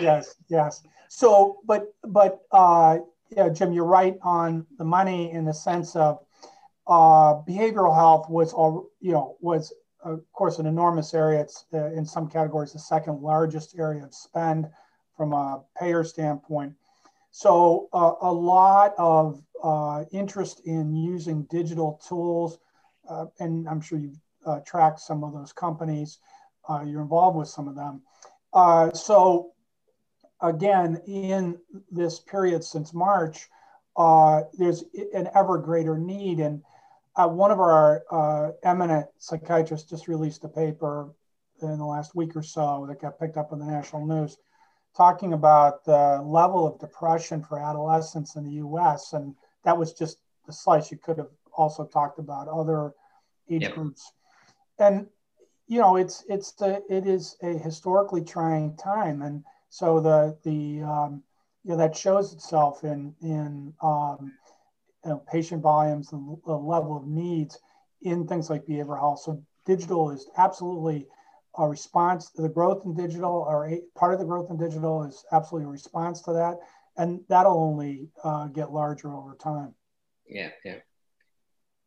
Yes, 0.00 0.34
yes. 0.48 0.82
So, 1.08 1.60
but 1.64 1.94
but 2.02 2.40
uh, 2.50 2.98
yeah, 3.30 3.50
Jim, 3.50 3.72
you're 3.72 3.84
right 3.84 4.18
on 4.22 4.66
the 4.78 4.84
money 4.84 5.30
in 5.30 5.44
the 5.44 5.54
sense 5.54 5.94
of 5.94 6.18
uh, 6.88 7.34
behavioral 7.46 7.94
health 7.94 8.28
was 8.28 8.52
all 8.52 8.90
you 9.00 9.12
know 9.12 9.36
was 9.40 9.72
of 10.04 10.20
course, 10.32 10.58
an 10.58 10.66
enormous 10.66 11.14
area. 11.14 11.40
It's 11.40 11.64
uh, 11.72 11.92
in 11.92 12.04
some 12.04 12.28
categories 12.28 12.72
the 12.72 12.78
second 12.78 13.20
largest 13.20 13.78
area 13.78 14.04
of 14.04 14.14
spend 14.14 14.68
from 15.16 15.32
a 15.32 15.62
payer 15.78 16.04
standpoint. 16.04 16.74
So 17.30 17.88
uh, 17.92 18.14
a 18.20 18.32
lot 18.32 18.94
of 18.98 19.42
uh, 19.62 20.04
interest 20.12 20.60
in 20.66 20.94
using 20.94 21.44
digital 21.44 22.00
tools, 22.06 22.58
uh, 23.08 23.26
and 23.38 23.68
I'm 23.68 23.80
sure 23.80 23.98
you've 23.98 24.20
uh, 24.44 24.60
tracked 24.60 25.00
some 25.00 25.22
of 25.24 25.32
those 25.32 25.52
companies. 25.52 26.18
Uh, 26.68 26.82
you're 26.86 27.02
involved 27.02 27.36
with 27.38 27.48
some 27.48 27.68
of 27.68 27.74
them. 27.74 28.02
so 28.94 29.52
again, 30.40 31.00
in 31.06 31.58
this 31.90 32.18
period 32.18 32.64
since 32.64 32.92
March, 32.92 33.48
there's 34.58 34.84
an 35.14 35.28
ever 35.34 35.58
greater 35.58 35.96
need 35.96 36.40
and 36.40 36.62
uh, 37.16 37.28
one 37.28 37.50
of 37.50 37.60
our 37.60 38.02
uh, 38.10 38.52
eminent 38.62 39.06
psychiatrists 39.18 39.88
just 39.88 40.08
released 40.08 40.44
a 40.44 40.48
paper 40.48 41.12
in 41.60 41.78
the 41.78 41.84
last 41.84 42.14
week 42.14 42.34
or 42.34 42.42
so 42.42 42.86
that 42.88 43.00
got 43.00 43.18
picked 43.18 43.36
up 43.36 43.52
in 43.52 43.58
the 43.58 43.64
national 43.64 44.06
news 44.06 44.38
talking 44.96 45.32
about 45.32 45.84
the 45.84 46.22
level 46.24 46.66
of 46.66 46.78
depression 46.78 47.42
for 47.42 47.58
adolescents 47.58 48.36
in 48.36 48.44
the 48.44 48.62
US. 48.66 49.12
And 49.12 49.34
that 49.64 49.76
was 49.76 49.92
just 49.92 50.18
the 50.46 50.52
slice. 50.52 50.90
You 50.90 50.98
could 50.98 51.18
have 51.18 51.30
also 51.52 51.86
talked 51.86 52.18
about 52.18 52.48
other 52.48 52.92
age 53.50 53.62
yep. 53.62 53.74
groups. 53.74 54.12
And, 54.78 55.06
you 55.66 55.80
know, 55.80 55.96
it's, 55.96 56.24
it's 56.28 56.52
the, 56.52 56.82
it 56.90 57.06
is 57.06 57.36
a 57.42 57.56
historically 57.58 58.22
trying 58.22 58.76
time. 58.76 59.22
And 59.22 59.44
so 59.70 60.00
the, 60.00 60.36
the, 60.44 60.82
um, 60.82 61.22
you 61.64 61.70
know, 61.70 61.76
that 61.78 61.96
shows 61.96 62.32
itself 62.32 62.84
in, 62.84 63.14
in, 63.22 63.72
um, 63.82 64.32
you 65.04 65.10
know, 65.10 65.22
patient 65.30 65.62
volumes 65.62 66.12
and 66.12 66.36
the 66.46 66.52
level 66.52 66.96
of 66.96 67.06
needs 67.06 67.58
in 68.02 68.26
things 68.26 68.50
like 68.50 68.66
behavioral 68.66 68.98
health. 68.98 69.20
So 69.20 69.42
digital 69.66 70.10
is 70.10 70.28
absolutely 70.36 71.06
a 71.58 71.68
response 71.68 72.30
to 72.32 72.42
the 72.42 72.48
growth 72.48 72.84
in 72.84 72.94
digital, 72.94 73.44
or 73.48 73.68
a, 73.68 73.80
part 73.94 74.14
of 74.14 74.20
the 74.20 74.26
growth 74.26 74.50
in 74.50 74.56
digital 74.56 75.04
is 75.04 75.24
absolutely 75.32 75.66
a 75.66 75.72
response 75.72 76.22
to 76.22 76.32
that, 76.32 76.58
and 76.96 77.20
that'll 77.28 77.58
only 77.58 78.08
uh, 78.24 78.46
get 78.46 78.72
larger 78.72 79.12
over 79.14 79.34
time. 79.34 79.74
Yeah, 80.26 80.50
yeah. 80.64 80.76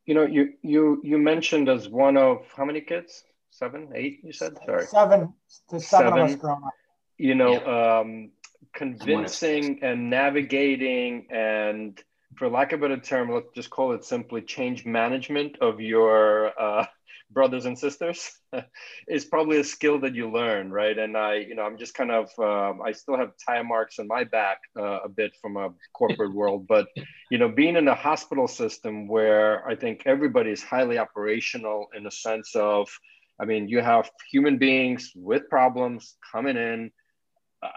You 0.06 0.14
know, 0.14 0.26
you 0.26 0.54
you 0.62 1.02
you 1.04 1.18
mentioned 1.18 1.68
as 1.68 1.90
one 1.90 2.16
of 2.16 2.46
how 2.56 2.66
many 2.66 2.82
kids? 2.82 3.24
Seven, 3.50 3.90
eight? 3.96 4.20
You 4.24 4.34
said 4.34 4.58
sorry. 4.66 4.86
Seven. 4.86 5.34
The 5.70 5.80
seven, 5.80 6.12
seven. 6.12 6.20
of 6.20 6.30
us 6.30 6.36
growing 6.36 6.64
up. 6.64 6.74
You 7.18 7.34
know, 7.34 7.54
yeah. 7.54 8.00
um, 8.00 8.32
convincing 8.74 9.80
and 9.82 10.10
navigating 10.10 11.26
and 11.32 12.00
for 12.38 12.50
lack 12.50 12.74
of 12.74 12.80
a 12.80 12.82
better 12.88 13.02
term, 13.02 13.32
let's 13.32 13.54
just 13.56 13.70
call 13.70 13.94
it 13.94 14.04
simply 14.04 14.42
change 14.42 14.86
management 14.86 15.58
of 15.62 15.80
your 15.80 16.52
uh, 16.60 16.86
brothers 17.32 17.66
and 17.66 17.78
sisters 17.78 18.32
is 19.08 19.26
probably 19.26 19.60
a 19.60 19.64
skill 19.64 20.00
that 20.00 20.14
you 20.14 20.32
learn, 20.32 20.72
right? 20.72 20.98
And 20.98 21.18
I, 21.18 21.36
you 21.36 21.56
know, 21.56 21.64
I'm 21.64 21.78
just 21.78 21.94
kind 21.94 22.12
of, 22.12 22.30
um, 22.40 22.82
I 22.82 22.92
still 22.92 23.18
have 23.18 23.32
tire 23.46 23.64
marks 23.64 24.00
on 24.00 24.08
my 24.08 24.24
back 24.24 24.60
uh, 24.78 25.00
a 25.04 25.10
bit 25.10 25.36
from 25.42 25.58
a 25.58 25.70
corporate 25.94 26.34
world, 26.40 26.68
but 26.68 26.88
you 27.32 27.38
know, 27.38 27.50
being 27.50 27.76
in 27.76 27.88
a 27.88 27.96
hospital 27.96 28.48
system 28.48 29.08
where 29.08 29.68
I 29.68 29.76
think 29.76 30.04
everybody 30.06 30.52
is 30.52 30.64
highly 30.64 30.98
operational 30.98 31.88
in 31.96 32.04
the 32.04 32.12
sense 32.12 32.56
of, 32.56 32.90
I 33.40 33.46
mean, 33.46 33.68
you 33.68 33.82
have 33.82 34.10
human 34.32 34.58
beings 34.58 35.12
with 35.16 35.50
problems 35.50 36.16
coming 36.32 36.58
in. 36.58 36.92
Uh, 37.62 37.70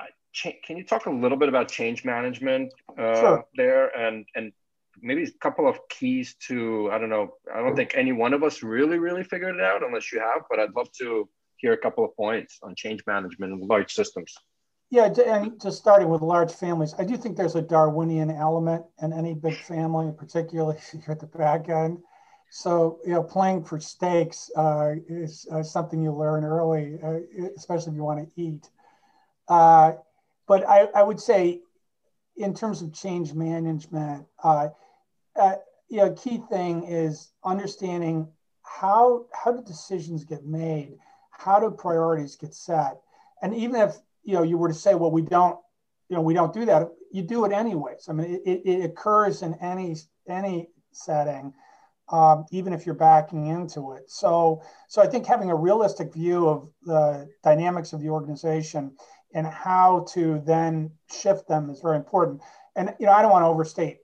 can 0.43 0.77
you 0.77 0.85
talk 0.85 1.07
a 1.07 1.11
little 1.11 1.39
bit 1.39 1.49
about 1.49 1.69
change 1.69 2.05
management 2.05 2.73
sure. 2.99 3.45
there 3.57 3.97
and 3.97 4.27
and 4.35 4.53
maybe 5.01 5.23
a 5.23 5.31
couple 5.41 5.69
of 5.69 5.79
keys 5.89 6.35
to 6.35 6.91
i 6.93 6.99
don't 6.99 7.11
know 7.11 7.31
i 7.55 7.61
don't 7.61 7.77
think 7.77 7.93
any 7.95 8.13
one 8.13 8.35
of 8.35 8.43
us 8.43 8.63
really 8.63 8.99
really 8.99 9.23
figured 9.23 9.55
it 9.55 9.63
out 9.63 9.85
unless 9.85 10.13
you 10.13 10.19
have 10.19 10.43
but 10.51 10.59
i'd 10.59 10.75
love 10.75 10.91
to 10.93 11.29
hear 11.57 11.73
a 11.73 11.79
couple 11.79 12.05
of 12.05 12.15
points 12.17 12.59
on 12.63 12.75
change 12.77 13.03
management 13.07 13.53
in 13.53 13.61
large 13.67 13.93
systems. 13.93 14.33
Yeah 14.91 15.13
and 15.27 15.61
just 15.61 15.79
starting 15.79 16.09
with 16.09 16.23
large 16.23 16.53
families 16.53 16.95
i 16.99 17.05
do 17.05 17.17
think 17.17 17.37
there's 17.37 17.57
a 17.57 17.63
darwinian 17.63 18.31
element 18.31 18.85
in 19.03 19.13
any 19.13 19.35
big 19.35 19.57
family 19.57 20.13
particularly 20.17 20.77
if 20.93 21.07
you're 21.07 21.13
at 21.13 21.21
the 21.21 21.27
back 21.27 21.69
end. 21.69 21.99
So 22.51 23.01
you 23.05 23.13
know 23.13 23.23
playing 23.23 23.65
for 23.65 23.79
stakes 23.79 24.51
uh, 24.57 24.95
is 25.09 25.47
uh, 25.53 25.63
something 25.63 26.03
you 26.03 26.13
learn 26.13 26.45
early 26.45 26.99
uh, 27.05 27.19
especially 27.57 27.93
if 27.93 27.97
you 27.97 28.05
want 28.05 28.21
to 28.25 28.43
eat. 28.43 28.71
Uh, 29.49 29.93
but 30.47 30.67
I, 30.67 30.89
I 30.95 31.03
would 31.03 31.21
say 31.21 31.61
in 32.39 32.55
terms 32.55 32.83
of 32.83 32.93
change 32.93 33.35
management 33.35 34.27
uh, 34.43 34.69
uh, 35.39 35.57
you 35.89 35.99
know, 35.99 36.13
key 36.13 36.43
thing 36.51 36.85
is 36.85 37.33
understanding 37.45 38.29
how 38.63 39.27
how 39.33 39.53
do 39.53 39.63
decisions 39.63 40.25
get 40.25 40.45
made, 40.45 40.97
how 41.31 41.59
do 41.59 41.71
priorities 41.71 42.37
get 42.37 42.55
set, 42.55 43.01
and 43.43 43.55
even 43.55 43.81
if 43.81 43.97
you 44.23 44.35
know 44.35 44.43
you 44.43 44.59
were 44.59 44.69
to 44.69 44.75
say, 44.75 44.95
well, 44.95 45.11
we 45.11 45.23
don't, 45.23 45.59
you 46.09 46.17
know, 46.17 46.23
we 46.23 46.35
don't 46.35 46.53
do 46.53 46.67
that, 46.67 46.89
you 47.11 47.23
do 47.23 47.45
it 47.47 47.53
anyways. 47.53 48.07
I 48.09 48.13
mean, 48.13 48.41
it, 48.45 48.63
it 48.65 48.85
occurs 48.85 49.43
in 49.43 49.55
any 49.55 49.97
any 50.29 50.69
setting, 50.93 51.55
um, 52.11 52.45
even 52.53 52.75
if 52.75 52.85
you're 52.85 52.95
backing 52.95 53.47
into 53.47 53.93
it. 53.93 54.11
So 54.11 54.63
so 54.89 55.01
I 55.01 55.07
think 55.07 55.25
having 55.25 55.51
a 55.51 55.57
realistic 55.57 56.13
view 56.13 56.47
of 56.49 56.69
the 56.83 57.31
dynamics 57.43 57.95
of 57.95 58.03
the 58.03 58.11
organization 58.11 58.95
and 59.39 59.47
how 59.47 60.05
to 60.15 60.43
then 60.45 60.91
shift 61.13 61.47
them 61.47 61.71
is 61.71 61.81
very 61.81 61.97
important. 61.97 62.43
And 62.75 62.93
you 62.99 63.07
know, 63.07 63.13
I 63.13 63.23
don't 63.23 63.31
want 63.31 63.45
to 63.45 63.47
overstate 63.47 63.99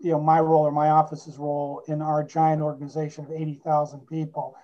you 0.00 0.10
know 0.10 0.20
my 0.20 0.40
role 0.40 0.62
or 0.62 0.72
my 0.72 0.90
office's 0.90 1.38
role 1.38 1.82
in 1.86 2.02
our 2.02 2.24
giant 2.24 2.60
organization 2.60 3.24
of 3.24 3.30
80,000 3.30 4.00
people. 4.08 4.56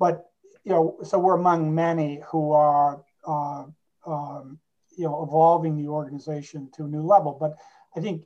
But 0.00 0.26
you 0.64 0.72
know, 0.72 0.96
so 1.04 1.20
we're 1.20 1.38
among 1.38 1.72
many 1.72 2.20
who 2.28 2.50
are 2.50 3.04
uh, 3.24 3.66
um, 4.04 4.58
you 4.96 5.04
know 5.04 5.22
evolving 5.22 5.76
the 5.76 5.88
organization 5.88 6.68
to 6.76 6.84
a 6.84 6.88
new 6.88 7.02
level. 7.02 7.36
But 7.38 7.54
I 7.96 8.00
think 8.00 8.24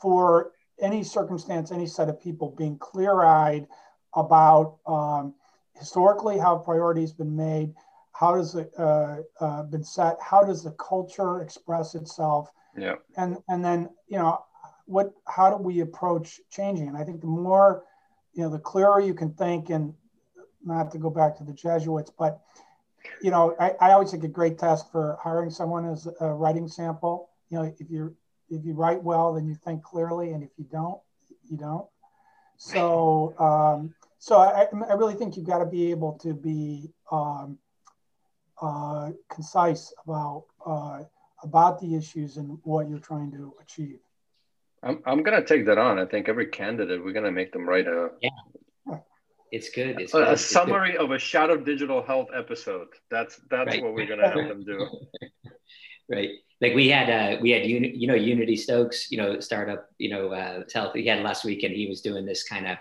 for 0.00 0.52
any 0.80 1.04
circumstance, 1.04 1.70
any 1.70 1.86
set 1.86 2.08
of 2.08 2.18
people 2.18 2.54
being 2.56 2.78
clear-eyed 2.78 3.66
about 4.14 4.78
um, 4.86 5.34
historically 5.74 6.38
how 6.38 6.56
priorities 6.56 7.12
been 7.12 7.36
made, 7.36 7.74
how 8.18 8.34
does 8.34 8.56
it 8.56 8.72
uh, 8.76 9.18
uh, 9.40 9.62
been 9.64 9.84
set, 9.84 10.16
how 10.20 10.42
does 10.42 10.64
the 10.64 10.72
culture 10.72 11.40
express 11.40 11.94
itself, 11.94 12.50
yeah, 12.76 12.96
and 13.16 13.36
and 13.48 13.64
then 13.64 13.88
you 14.08 14.18
know 14.18 14.42
what 14.86 15.12
how 15.26 15.50
do 15.50 15.62
we 15.62 15.80
approach 15.80 16.40
changing? 16.50 16.88
And 16.88 16.96
I 16.96 17.04
think 17.04 17.20
the 17.20 17.28
more, 17.28 17.84
you 18.32 18.42
know, 18.42 18.50
the 18.50 18.58
clearer 18.58 19.00
you 19.00 19.14
can 19.14 19.32
think, 19.34 19.70
and 19.70 19.94
not 20.64 20.90
to 20.92 20.98
go 20.98 21.10
back 21.10 21.36
to 21.36 21.44
the 21.44 21.52
Jesuits, 21.52 22.10
but 22.18 22.40
you 23.22 23.30
know, 23.30 23.54
I, 23.60 23.74
I 23.80 23.92
always 23.92 24.10
think 24.10 24.24
a 24.24 24.28
great 24.28 24.58
test 24.58 24.90
for 24.90 25.16
hiring 25.22 25.50
someone 25.50 25.84
is 25.84 26.08
a 26.20 26.32
writing 26.32 26.66
sample. 26.66 27.30
You 27.50 27.58
know, 27.58 27.74
if 27.78 27.88
you 27.88 28.16
if 28.50 28.64
you 28.64 28.74
write 28.74 29.02
well, 29.02 29.34
then 29.34 29.46
you 29.46 29.54
think 29.54 29.84
clearly, 29.84 30.32
and 30.32 30.42
if 30.42 30.50
you 30.56 30.64
don't, 30.72 31.00
you 31.48 31.56
don't. 31.56 31.86
So, 32.56 33.38
um, 33.38 33.94
so 34.18 34.38
I, 34.38 34.66
I 34.90 34.94
really 34.94 35.14
think 35.14 35.36
you've 35.36 35.46
got 35.46 35.58
to 35.58 35.66
be 35.66 35.92
able 35.92 36.14
to 36.24 36.34
be 36.34 36.90
um, 37.12 37.58
uh, 38.60 39.10
concise 39.28 39.92
about 40.04 40.44
uh, 40.64 41.02
about 41.42 41.80
the 41.80 41.94
issues 41.94 42.36
and 42.36 42.58
what 42.64 42.88
you're 42.88 42.98
trying 42.98 43.30
to 43.32 43.54
achieve. 43.62 44.00
I'm, 44.82 45.02
I'm 45.06 45.22
gonna 45.22 45.44
take 45.44 45.66
that 45.66 45.78
on. 45.78 45.98
I 45.98 46.06
think 46.06 46.28
every 46.28 46.46
candidate 46.46 47.04
we're 47.04 47.12
gonna 47.12 47.32
make 47.32 47.52
them 47.52 47.68
write 47.68 47.86
a 47.86 48.10
yeah. 48.20 48.30
It's 49.50 49.70
good. 49.70 50.00
It's 50.00 50.12
a, 50.14 50.18
good. 50.18 50.28
a 50.28 50.36
summary 50.36 50.92
good. 50.92 51.00
of 51.00 51.10
a 51.10 51.18
Shot 51.18 51.50
of 51.50 51.64
digital 51.64 52.02
health 52.02 52.28
episode. 52.34 52.88
That's 53.10 53.40
that's 53.50 53.68
right. 53.68 53.82
what 53.82 53.94
we're 53.94 54.06
gonna 54.06 54.28
have 54.28 54.48
them 54.48 54.64
do. 54.64 54.88
right. 56.10 56.30
Like 56.60 56.74
we 56.74 56.88
had 56.88 57.08
uh 57.08 57.40
we 57.40 57.50
had 57.50 57.64
you 57.64 58.06
know 58.06 58.14
Unity 58.14 58.56
Stoakes, 58.56 59.10
you 59.10 59.18
know 59.18 59.40
startup, 59.40 59.88
you 59.98 60.10
know 60.10 60.32
uh, 60.32 60.62
health. 60.72 60.94
He 60.94 61.06
had 61.06 61.22
last 61.22 61.44
week, 61.44 61.62
and 61.62 61.74
he 61.74 61.86
was 61.86 62.00
doing 62.00 62.26
this 62.26 62.42
kind 62.42 62.66
of 62.66 62.76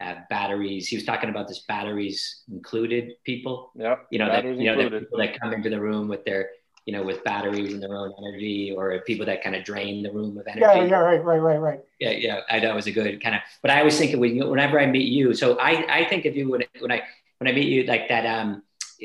uh, 0.00 0.14
batteries. 0.30 0.86
He 0.88 0.96
was 0.96 1.04
talking 1.04 1.30
about 1.30 1.48
this 1.48 1.60
batteries 1.60 2.42
included 2.50 3.12
people. 3.24 3.72
Yeah. 3.74 3.96
You 4.10 4.18
know 4.18 4.26
that 4.26 4.44
you 4.44 4.64
know 4.64 4.88
the 4.88 5.00
people 5.00 5.18
that 5.18 5.40
come 5.40 5.52
into 5.52 5.70
the 5.70 5.80
room 5.80 6.08
with 6.08 6.24
their 6.24 6.50
you 6.88 6.92
know, 6.92 7.02
with 7.02 7.22
batteries 7.22 7.74
and 7.74 7.82
their 7.82 7.94
own 7.94 8.14
energy, 8.16 8.72
or 8.74 8.98
people 9.00 9.26
that 9.26 9.44
kind 9.44 9.54
of 9.54 9.62
drain 9.62 10.02
the 10.02 10.10
room 10.10 10.38
of 10.38 10.46
energy. 10.46 10.62
Yeah, 10.62 10.84
yeah, 10.84 10.96
right, 10.96 11.22
right, 11.22 11.38
right, 11.38 11.60
right. 11.60 11.80
Yeah, 12.00 12.12
yeah. 12.12 12.40
I 12.48 12.60
thought 12.60 12.70
it 12.70 12.74
was 12.74 12.86
a 12.86 12.92
good 12.92 13.22
kind 13.22 13.34
of. 13.34 13.42
But 13.60 13.72
I 13.72 13.80
always 13.80 13.98
think 13.98 14.14
of 14.14 14.20
when, 14.20 14.38
whenever 14.48 14.80
I 14.80 14.86
meet 14.86 15.06
you. 15.06 15.34
So 15.34 15.58
I, 15.58 15.84
I 15.98 16.04
think 16.06 16.24
of 16.24 16.34
you 16.34 16.48
when, 16.48 16.62
when 16.80 16.90
I 16.90 17.02
when 17.36 17.46
I 17.46 17.52
meet 17.52 17.68
you 17.68 17.82
like 17.82 18.08
that. 18.08 18.24
Um, 18.24 18.62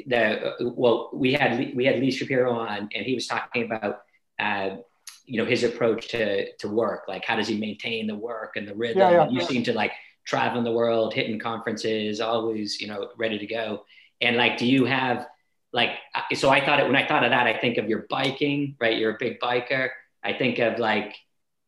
the 0.08 0.56
well, 0.62 1.10
we 1.14 1.34
had 1.34 1.76
we 1.76 1.84
had 1.84 2.00
Lee 2.00 2.10
Shapiro 2.10 2.54
on, 2.54 2.88
and 2.96 3.06
he 3.06 3.16
was 3.16 3.28
talking 3.28 3.64
about. 3.64 4.04
Uh, 4.40 4.78
you 5.26 5.38
know 5.38 5.46
his 5.46 5.64
approach 5.64 6.10
to 6.10 6.52
to 6.56 6.68
work 6.68 7.04
like 7.08 7.24
how 7.24 7.38
does 7.38 7.48
he 7.48 7.58
maintain 7.58 8.08
the 8.08 8.16
work 8.16 8.58
and 8.58 8.68
the 8.68 8.76
rhythm 8.76 9.00
yeah, 9.00 9.10
yeah, 9.10 9.30
you 9.30 9.40
yeah. 9.40 9.48
seem 9.48 9.64
to 9.64 9.72
like 9.72 9.94
traveling 10.26 10.64
the 10.64 10.72
world 10.72 11.14
hitting 11.14 11.40
conferences 11.40 12.22
always 12.22 12.80
you 12.82 12.88
know 12.88 13.10
ready 13.18 13.38
to 13.38 13.48
go. 13.48 13.86
And 14.22 14.38
like 14.38 14.58
do 14.58 14.66
you 14.66 14.86
have 14.86 15.28
like 15.74 15.92
so 16.36 16.50
i 16.50 16.64
thought 16.64 16.80
it 16.80 16.86
when 16.86 16.96
i 16.96 17.06
thought 17.06 17.24
of 17.24 17.32
that 17.32 17.48
i 17.48 17.58
think 17.58 17.78
of 17.78 17.90
your 17.90 18.06
biking 18.10 18.76
right? 18.80 18.98
You're 18.98 19.16
a 19.16 19.18
big 19.20 19.40
biker. 19.40 19.90
I 20.24 20.34
think 20.34 20.60
of 20.60 20.80
like 20.80 21.16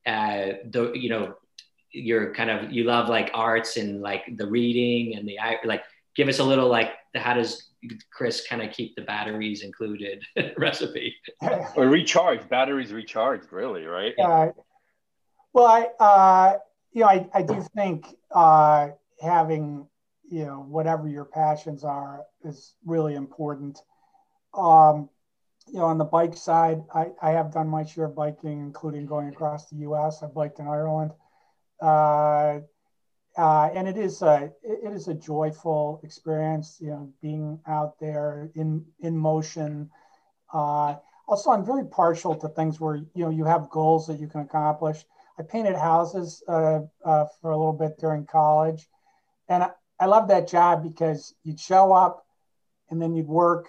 uh 0.05 0.53
the 0.69 0.93
you 0.93 1.09
know 1.09 1.35
you're 1.91 2.33
kind 2.33 2.49
of 2.49 2.71
you 2.71 2.83
love 2.83 3.09
like 3.09 3.31
arts 3.33 3.77
and 3.77 4.01
like 4.01 4.23
the 4.37 4.45
reading 4.45 5.15
and 5.15 5.27
the 5.27 5.37
like 5.65 5.83
give 6.15 6.27
us 6.27 6.39
a 6.39 6.43
little 6.43 6.69
like 6.69 6.91
how 7.15 7.33
does 7.33 7.69
chris 8.11 8.45
kind 8.47 8.61
of 8.61 8.71
keep 8.71 8.95
the 8.95 9.01
batteries 9.01 9.61
included 9.63 10.23
recipe? 10.57 11.15
Or 11.75 11.87
recharge 11.87 12.47
batteries 12.49 12.91
recharged 12.91 13.51
really 13.51 13.85
right? 13.85 14.13
Uh, 14.19 14.49
well 15.53 15.67
i 15.67 16.03
uh 16.03 16.57
you 16.95 17.01
know 17.01 17.07
i, 17.09 17.27
I 17.35 17.43
do 17.43 17.63
think 17.75 18.07
uh 18.31 18.89
having 19.21 19.87
you 20.31 20.45
know 20.45 20.65
whatever 20.67 21.07
your 21.07 21.25
passions 21.25 21.83
are 21.83 22.23
is 22.43 22.75
really 22.85 23.15
important 23.15 23.79
um, 24.55 25.09
you 25.67 25.79
know, 25.79 25.85
on 25.85 25.97
the 25.97 26.05
bike 26.05 26.37
side, 26.37 26.83
I, 26.93 27.07
I 27.21 27.31
have 27.31 27.51
done 27.51 27.67
my 27.67 27.85
share 27.85 28.05
of 28.05 28.15
biking, 28.15 28.61
including 28.61 29.05
going 29.05 29.29
across 29.29 29.69
the 29.69 29.77
U.S. 29.77 30.23
I've 30.23 30.33
biked 30.33 30.59
in 30.59 30.67
Ireland, 30.67 31.11
uh, 31.81 32.59
uh, 33.37 33.69
and 33.73 33.87
it 33.87 33.97
is 33.97 34.21
a 34.21 34.51
it 34.63 34.93
is 34.93 35.07
a 35.07 35.13
joyful 35.13 35.99
experience. 36.03 36.77
You 36.79 36.89
know, 36.91 37.13
being 37.21 37.59
out 37.67 37.99
there 37.99 38.51
in 38.55 38.85
in 38.99 39.17
motion. 39.17 39.89
Uh, 40.53 40.95
also, 41.27 41.51
I'm 41.51 41.65
very 41.65 41.85
partial 41.85 42.35
to 42.35 42.47
things 42.49 42.79
where 42.79 42.97
you 42.97 43.25
know 43.25 43.31
you 43.31 43.45
have 43.45 43.69
goals 43.69 44.07
that 44.07 44.19
you 44.19 44.27
can 44.27 44.41
accomplish. 44.41 45.05
I 45.37 45.43
painted 45.43 45.75
houses 45.75 46.43
uh, 46.47 46.81
uh, 47.03 47.25
for 47.41 47.51
a 47.51 47.57
little 47.57 47.73
bit 47.73 47.97
during 47.99 48.25
college, 48.25 48.87
and 49.49 49.63
I, 49.63 49.69
I 49.99 50.05
love 50.05 50.27
that 50.29 50.47
job 50.47 50.83
because 50.83 51.33
you'd 51.43 51.59
show 51.59 51.91
up, 51.93 52.25
and 52.89 53.01
then 53.01 53.13
you'd 53.13 53.27
work 53.27 53.67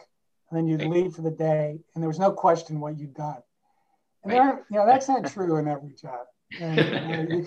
and 0.50 0.56
then 0.56 0.66
you'd 0.66 0.82
right. 0.82 0.90
leave 0.90 1.14
for 1.14 1.22
the 1.22 1.30
day, 1.30 1.78
and 1.94 2.02
there 2.02 2.08
was 2.08 2.18
no 2.18 2.30
question 2.30 2.80
what 2.80 2.98
you'd 2.98 3.14
done. 3.14 3.42
And 4.22 4.32
right. 4.32 4.38
there, 4.38 4.66
you 4.70 4.78
know, 4.78 4.86
that's 4.86 5.08
not 5.08 5.26
true 5.32 5.56
in 5.56 5.68
every 5.68 5.94
job. 6.00 6.26
And, 6.60 6.76
you, 6.76 7.16
know, 7.16 7.36
you 7.36 7.46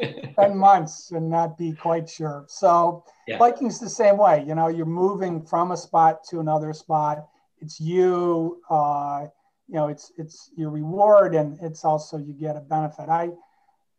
can 0.00 0.32
spend 0.32 0.58
months 0.58 1.10
and 1.10 1.28
not 1.28 1.58
be 1.58 1.72
quite 1.72 2.08
sure. 2.08 2.46
So 2.48 3.04
yeah. 3.26 3.38
biking's 3.38 3.78
the 3.78 3.88
same 3.88 4.16
way. 4.16 4.44
You 4.46 4.54
know, 4.54 4.68
you're 4.68 4.86
moving 4.86 5.42
from 5.42 5.72
a 5.72 5.76
spot 5.76 6.24
to 6.30 6.40
another 6.40 6.72
spot. 6.72 7.26
It's 7.58 7.78
you. 7.78 8.60
Uh, 8.70 9.26
you 9.68 9.76
know, 9.76 9.88
it's 9.88 10.10
it's 10.16 10.50
your 10.56 10.70
reward, 10.70 11.34
and 11.34 11.56
it's 11.62 11.84
also 11.84 12.18
you 12.18 12.32
get 12.32 12.56
a 12.56 12.60
benefit. 12.60 13.08
I, 13.08 13.28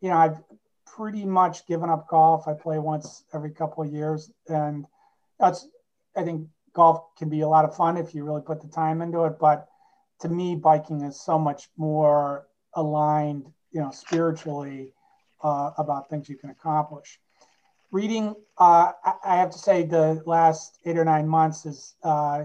you 0.02 0.10
know, 0.10 0.16
I've 0.16 0.42
pretty 0.84 1.24
much 1.24 1.66
given 1.66 1.88
up 1.88 2.08
golf. 2.08 2.46
I 2.46 2.52
play 2.52 2.78
once 2.78 3.24
every 3.32 3.50
couple 3.50 3.82
of 3.82 3.90
years, 3.90 4.30
and 4.48 4.84
that's 5.40 5.66
I 6.14 6.24
think 6.24 6.48
golf 6.74 7.16
can 7.16 7.30
be 7.30 7.40
a 7.40 7.48
lot 7.48 7.64
of 7.64 7.74
fun 7.74 7.96
if 7.96 8.14
you 8.14 8.24
really 8.24 8.42
put 8.42 8.60
the 8.60 8.68
time 8.68 9.00
into 9.00 9.24
it. 9.24 9.38
But 9.38 9.68
to 10.20 10.28
me, 10.28 10.56
biking 10.56 11.02
is 11.02 11.20
so 11.20 11.38
much 11.38 11.68
more 11.76 12.46
aligned, 12.74 13.46
you 13.70 13.80
know, 13.80 13.90
spiritually 13.90 14.92
uh, 15.42 15.70
about 15.78 16.10
things 16.10 16.28
you 16.28 16.36
can 16.36 16.50
accomplish. 16.50 17.18
reading, 17.90 18.34
uh, 18.58 18.92
I, 19.24 19.36
have 19.36 19.50
to 19.50 19.58
say, 19.58 19.82
the 19.82 20.22
last 20.24 20.78
eight 20.86 20.96
or 20.96 21.04
nine 21.04 21.28
months 21.28 21.66
is, 21.66 21.94
uh, 22.02 22.44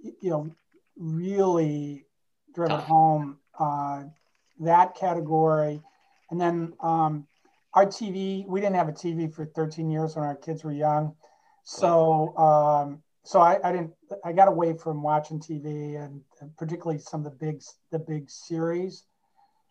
you 0.00 0.30
know, 0.30 0.50
really 0.96 2.04
driven 2.54 2.80
home 2.80 3.38
uh, 3.58 4.04
that 4.60 4.96
category. 4.96 5.82
And 6.30 6.40
then 6.40 6.72
um, 6.80 7.26
our 7.74 7.86
TV, 7.86 8.46
we 8.46 8.60
didn't 8.60 8.76
have 8.76 8.88
a 8.88 8.92
TV 8.92 9.32
for 9.32 9.46
13 9.46 9.90
years 9.90 10.16
when 10.16 10.24
our 10.24 10.36
kids 10.36 10.64
were 10.64 10.72
young. 10.72 11.14
So, 11.64 12.36
um, 12.36 13.02
so 13.24 13.40
I, 13.40 13.58
I, 13.62 13.72
didn't, 13.72 13.92
I 14.24 14.32
got 14.32 14.48
away 14.48 14.74
from 14.74 15.02
watching 15.02 15.38
TV 15.38 16.02
and, 16.02 16.22
and, 16.40 16.56
particularly 16.56 16.98
some 16.98 17.24
of 17.24 17.32
the 17.32 17.38
big, 17.38 17.62
the 17.90 17.98
big 17.98 18.30
series. 18.30 19.04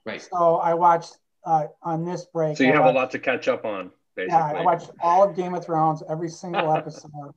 Right. 0.06 0.22
So 0.22 0.58
I 0.58 0.74
watched 0.74 1.18
uh, 1.46 1.68
on 1.82 2.06
this 2.06 2.26
break. 2.26 2.58
So 2.58 2.64
you 2.64 2.70
I 2.70 2.74
have 2.74 2.86
watched, 2.86 2.96
a 2.96 3.00
lot 3.00 3.12
to 3.12 3.20
catch 3.20 3.48
up 3.48 3.66
on. 3.66 3.92
Basically. 4.16 4.38
Yeah, 4.38 4.60
I 4.60 4.64
watched 4.64 4.90
all 5.02 5.24
of 5.28 5.36
Game 5.36 5.54
of 5.54 5.66
Thrones, 5.66 6.04
every 6.10 6.30
single 6.30 6.74
episode. 6.76 7.34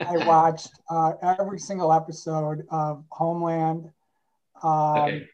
I 0.00 0.16
watched 0.26 0.70
uh, 0.90 1.12
every 1.22 1.58
single 1.58 1.92
episode 1.92 2.66
of 2.70 3.04
Homeland. 3.10 3.90
Um, 4.62 4.98
okay. 4.98 5.28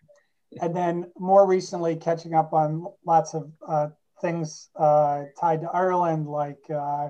And 0.61 0.75
then 0.75 1.11
more 1.19 1.47
recently, 1.47 1.97
catching 1.97 2.35
up 2.35 2.53
on 2.53 2.87
lots 3.05 3.35
of 3.35 3.51
uh, 3.67 3.89
things 4.21 4.69
uh, 4.77 5.25
tied 5.39 5.61
to 5.63 5.71
Ireland, 5.71 6.27
like 6.29 6.63
uh, 6.71 7.09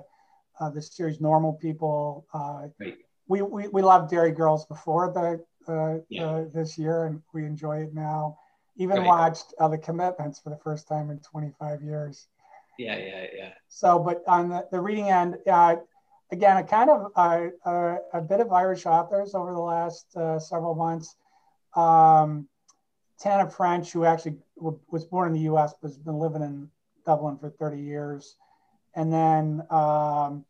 uh, 0.59 0.71
the 0.71 0.83
series 0.83 1.21
Normal 1.21 1.55
People. 1.55 2.27
Uh, 2.33 2.69
right. 2.81 2.97
We, 3.29 3.43
we, 3.43 3.69
we 3.69 3.83
loved 3.83 4.11
Derry 4.11 4.33
Girls 4.33 4.67
before 4.67 5.13
the, 5.13 6.05
yeah. 6.09 6.45
this 6.53 6.79
year, 6.79 7.07
and 7.07 7.21
we 7.35 7.45
enjoy 7.45 7.83
it 7.83 7.95
now. 7.95 8.39
Even 8.77 8.99
right. 8.99 9.07
watched 9.07 9.55
The 9.59 9.79
Commitments 9.79 10.39
for 10.39 10.51
the 10.51 10.59
first 10.59 10.87
time 10.87 11.11
in 11.11 11.19
25 11.21 11.83
years. 11.83 12.29
Yeah, 12.79 12.97
yeah, 12.99 13.27
yeah. 13.35 13.53
So, 13.69 13.99
but 13.99 14.23
on 14.27 14.51
the, 14.51 14.67
the 14.71 14.81
reading 14.81 15.09
end, 15.11 15.39
again, 16.33 16.57
a 16.57 16.65
kind 16.65 16.91
of 16.91 17.13
uh, 17.15 17.47
uh, 17.65 17.97
a 18.13 18.21
bit 18.21 18.41
of 18.41 18.53
Irish 18.53 18.87
authors 18.87 19.35
over 19.35 19.53
the 19.53 19.61
last 19.61 20.17
uh, 20.17 20.39
several 20.39 20.75
months. 20.75 21.15
Um, 21.75 22.49
Tana 23.19 23.49
French, 23.49 23.93
who 23.93 24.05
actually 24.05 24.37
was 24.57 25.05
born 25.05 25.29
in 25.29 25.35
the 25.35 25.41
U.S. 25.41 25.75
but 25.81 25.89
has 25.89 25.99
been 25.99 26.19
living 26.19 26.43
in 26.43 26.69
Dublin 27.05 27.39
for 27.39 27.51
30 27.51 27.81
years, 27.81 28.37
and 28.95 29.13
then 29.13 29.63
um, 29.71 30.45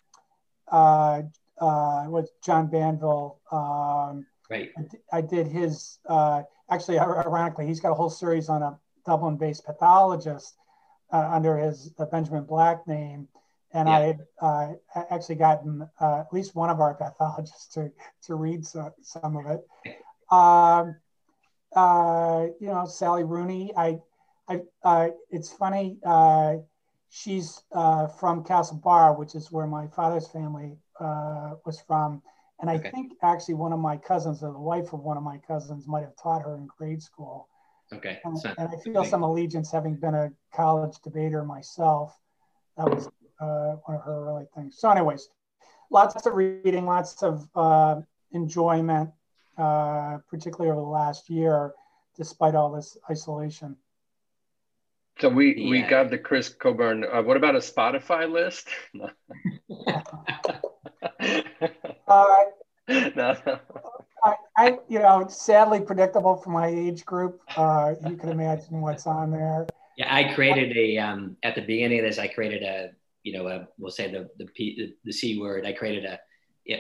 uh, 0.71 1.23
uh, 1.61 2.05
was 2.09 2.31
John 2.43 2.69
Banville. 2.69 3.39
Um, 3.51 4.27
right. 4.51 4.73
I, 5.13 5.21
did 5.21 5.47
his. 5.47 5.99
Uh, 6.07 6.43
actually, 6.71 6.99
ironically, 6.99 7.67
he's 7.67 7.81
got 7.81 7.93
a 7.93 7.95
whole 7.95 8.11
series 8.11 8.49
on 8.49 8.63
a 8.63 8.79
Dublin-based 9.05 9.65
pathologist 9.65 10.57
under 11.13 11.57
his 11.57 11.91
Benjamin 12.11 12.45
Black 12.45 12.87
name 12.89 13.29
and 13.77 13.89
yeah. 13.89 13.97
I 13.97 14.01
had 14.01 14.21
uh, 14.41 15.05
actually 15.11 15.35
gotten 15.35 15.89
uh, 16.01 16.21
at 16.21 16.33
least 16.33 16.55
one 16.55 16.71
of 16.71 16.81
our 16.81 16.95
pathologists 16.95 17.67
to, 17.75 17.93
to 18.23 18.35
read 18.35 18.67
so, 18.67 18.93
some 19.03 19.37
of 19.37 19.47
it. 19.47 19.67
Um, 20.29 20.97
uh, 21.77 22.47
you 22.61 22.69
know, 22.69 22.87
Sally 22.87 23.25
Rooney, 23.25 23.73
I, 23.77 23.99
I, 24.49 24.63
uh, 24.83 25.09
it's 25.31 25.53
funny, 25.53 25.99
uh, 26.05 26.57
she's 27.09 27.63
uh, 27.73 28.07
from 28.07 28.43
Castlebar, 28.45 29.19
which 29.19 29.35
is 29.35 29.53
where 29.53 29.67
my 29.67 29.87
father's 29.89 30.29
family 30.29 30.79
was 30.99 31.83
from. 31.87 32.23
And 32.61 32.71
I 32.71 32.79
okay. 32.79 32.91
think 32.91 33.13
actually 33.23 33.55
one 33.55 33.73
of 33.73 33.79
my 33.79 33.99
cousins, 33.99 34.43
or 34.43 34.53
the 34.53 34.59
wife 34.59 34.95
of 34.95 35.01
one 35.01 35.19
of 35.19 35.23
my 35.23 35.39
cousins, 35.47 35.87
might 35.87 36.03
have 36.03 36.17
taught 36.17 36.43
her 36.43 36.57
in 36.57 36.67
grade 36.79 37.03
school. 37.03 37.49
Okay. 37.93 38.19
And, 38.25 38.37
and 38.59 38.69
I 38.69 38.77
feel 38.83 39.05
some 39.05 39.23
allegiance 39.23 39.71
having 39.71 39.97
been 39.97 40.15
a 40.15 40.31
college 40.55 40.97
debater 41.05 41.45
myself. 41.45 42.19
That 42.79 42.89
was 42.89 43.09
uh, 43.41 43.77
one 43.85 43.99
of 43.99 44.03
her 44.05 44.29
early 44.29 44.47
things. 44.55 44.79
So, 44.79 44.91
anyways, 44.91 45.29
lots 45.91 46.27
of 46.27 46.35
reading, 46.35 46.87
lots 46.87 47.23
of 47.23 47.47
uh, 47.55 48.01
enjoyment, 48.33 49.11
uh, 49.59 50.19
particularly 50.29 50.71
over 50.71 50.81
the 50.81 50.87
last 50.87 51.31
year, 51.31 51.73
despite 52.17 52.55
all 52.55 52.73
this 52.73 52.97
isolation. 53.11 53.77
So 55.21 55.29
we 55.31 55.57
yeah. 55.57 55.71
we 55.71 55.83
got 55.83 56.11
the 56.11 56.19
Chris 56.19 56.49
Coburn. 56.49 57.05
Uh, 57.05 57.23
what 57.23 57.37
about 57.37 57.55
a 57.55 57.61
Spotify 57.61 58.31
list? 58.31 58.69
uh, 62.09 62.45
no, 62.89 63.37
no. 63.47 63.59
I, 64.23 64.35
I, 64.57 64.79
you 64.89 64.99
know, 64.99 65.27
sadly 65.29 65.81
predictable 65.81 66.37
for 66.37 66.51
my 66.51 66.67
age 66.67 67.05
group. 67.05 67.41
Uh, 67.57 67.95
you 68.09 68.17
can 68.17 68.29
imagine 68.29 68.81
what's 68.81 69.07
on 69.07 69.31
there. 69.31 69.67
Yeah, 69.97 70.15
I 70.15 70.35
created 70.35 70.77
a 70.77 70.99
um, 70.99 71.37
at 71.43 71.55
the 71.55 71.63
beginning 71.63 72.01
of 72.01 72.05
this. 72.05 72.19
I 72.19 72.27
created 72.29 72.63
a 72.63 72.91
you 73.23 73.33
know, 73.33 73.49
a, 73.49 73.69
we'll 73.79 73.91
say 73.91 74.11
the 74.11 74.29
the, 74.39 74.47
P, 74.47 74.77
the, 74.77 74.95
the 75.05 75.13
C 75.13 75.41
word. 75.41 75.67
I 75.67 75.73
created 75.73 76.05
a 76.05 76.19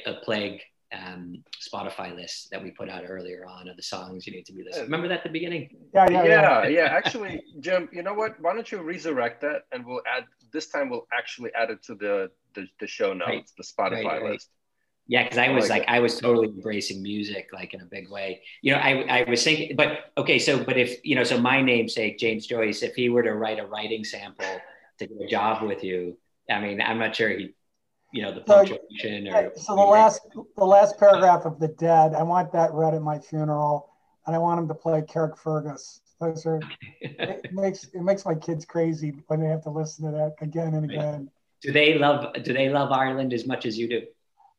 a 0.06 0.14
plague 0.24 0.60
um, 0.92 1.42
Spotify 1.60 2.14
list 2.14 2.48
that 2.50 2.62
we 2.62 2.70
put 2.70 2.88
out 2.88 3.04
earlier 3.06 3.46
on 3.46 3.68
of 3.68 3.76
the 3.76 3.82
songs 3.82 4.26
you 4.26 4.32
need 4.32 4.46
to 4.46 4.52
be 4.52 4.62
listening. 4.62 4.84
Remember 4.84 5.08
that 5.08 5.18
at 5.18 5.24
the 5.24 5.30
beginning? 5.30 5.76
Yeah, 5.94 6.10
yeah, 6.10 6.24
yeah, 6.24 6.68
yeah. 6.68 6.84
Actually, 6.92 7.42
Jim, 7.60 7.88
you 7.92 8.02
know 8.02 8.14
what? 8.14 8.40
Why 8.40 8.54
don't 8.54 8.70
you 8.70 8.80
resurrect 8.82 9.40
that 9.42 9.62
and 9.72 9.84
we'll 9.84 10.02
add 10.16 10.24
this 10.52 10.68
time. 10.68 10.88
We'll 10.88 11.06
actually 11.12 11.50
add 11.54 11.70
it 11.70 11.82
to 11.84 11.94
the 11.94 12.30
the, 12.54 12.66
the 12.80 12.86
show 12.86 13.12
notes, 13.12 13.28
right. 13.28 13.50
the 13.58 13.64
Spotify 13.64 14.04
right, 14.04 14.22
right. 14.22 14.32
list. 14.32 14.50
Yeah, 15.08 15.22
because 15.22 15.38
I 15.38 15.50
was 15.50 15.68
like, 15.68 15.82
like 15.82 15.88
I 15.88 16.00
was 16.00 16.18
totally 16.18 16.48
embracing 16.48 17.00
music 17.00 17.50
like 17.52 17.74
in 17.74 17.80
a 17.80 17.84
big 17.84 18.10
way. 18.10 18.42
You 18.60 18.72
know, 18.72 18.78
I, 18.78 19.20
I 19.20 19.30
was 19.30 19.44
thinking, 19.44 19.76
but 19.76 20.10
okay, 20.18 20.38
so 20.38 20.62
but 20.62 20.76
if 20.76 20.98
you 21.04 21.14
know, 21.14 21.22
so 21.22 21.40
my 21.40 21.62
namesake 21.62 22.18
James 22.18 22.46
Joyce, 22.46 22.82
if 22.82 22.94
he 22.94 23.08
were 23.08 23.22
to 23.22 23.34
write 23.34 23.60
a 23.60 23.66
writing 23.66 24.02
sample 24.02 24.60
to 24.98 25.06
do 25.06 25.20
a 25.22 25.28
job 25.28 25.62
with 25.62 25.84
you, 25.84 26.18
I 26.50 26.60
mean, 26.60 26.80
I'm 26.80 26.98
not 26.98 27.14
sure 27.14 27.28
he, 27.28 27.54
you 28.16 28.22
know, 28.22 28.32
the 28.32 28.40
punctuation 28.40 29.26
so, 29.26 29.36
or. 29.36 29.52
So 29.56 29.76
the 29.76 29.82
last, 29.82 30.22
the 30.56 30.64
last 30.64 30.98
paragraph 30.98 31.44
of 31.44 31.60
the 31.60 31.68
Dead, 31.68 32.14
I 32.14 32.22
want 32.22 32.50
that 32.52 32.72
read 32.72 32.94
at 32.94 33.02
my 33.02 33.18
funeral, 33.18 33.90
and 34.26 34.34
I 34.34 34.38
want 34.38 34.58
him 34.58 34.68
to 34.68 34.74
play 34.74 35.02
Carrickfergus. 35.02 36.00
Those 36.18 36.46
are, 36.46 36.60
it 37.02 37.52
makes 37.52 37.84
it 37.84 38.00
makes 38.00 38.24
my 38.24 38.34
kids 38.34 38.64
crazy 38.64 39.12
when 39.26 39.40
they 39.40 39.48
have 39.48 39.62
to 39.64 39.70
listen 39.70 40.06
to 40.06 40.12
that 40.12 40.34
again 40.40 40.74
and 40.74 40.90
again. 40.90 41.30
Do 41.60 41.72
they 41.72 41.98
love 41.98 42.32
Do 42.42 42.54
they 42.54 42.70
love 42.70 42.90
Ireland 42.90 43.34
as 43.34 43.46
much 43.46 43.66
as 43.66 43.76
you 43.76 43.86
do? 43.86 44.02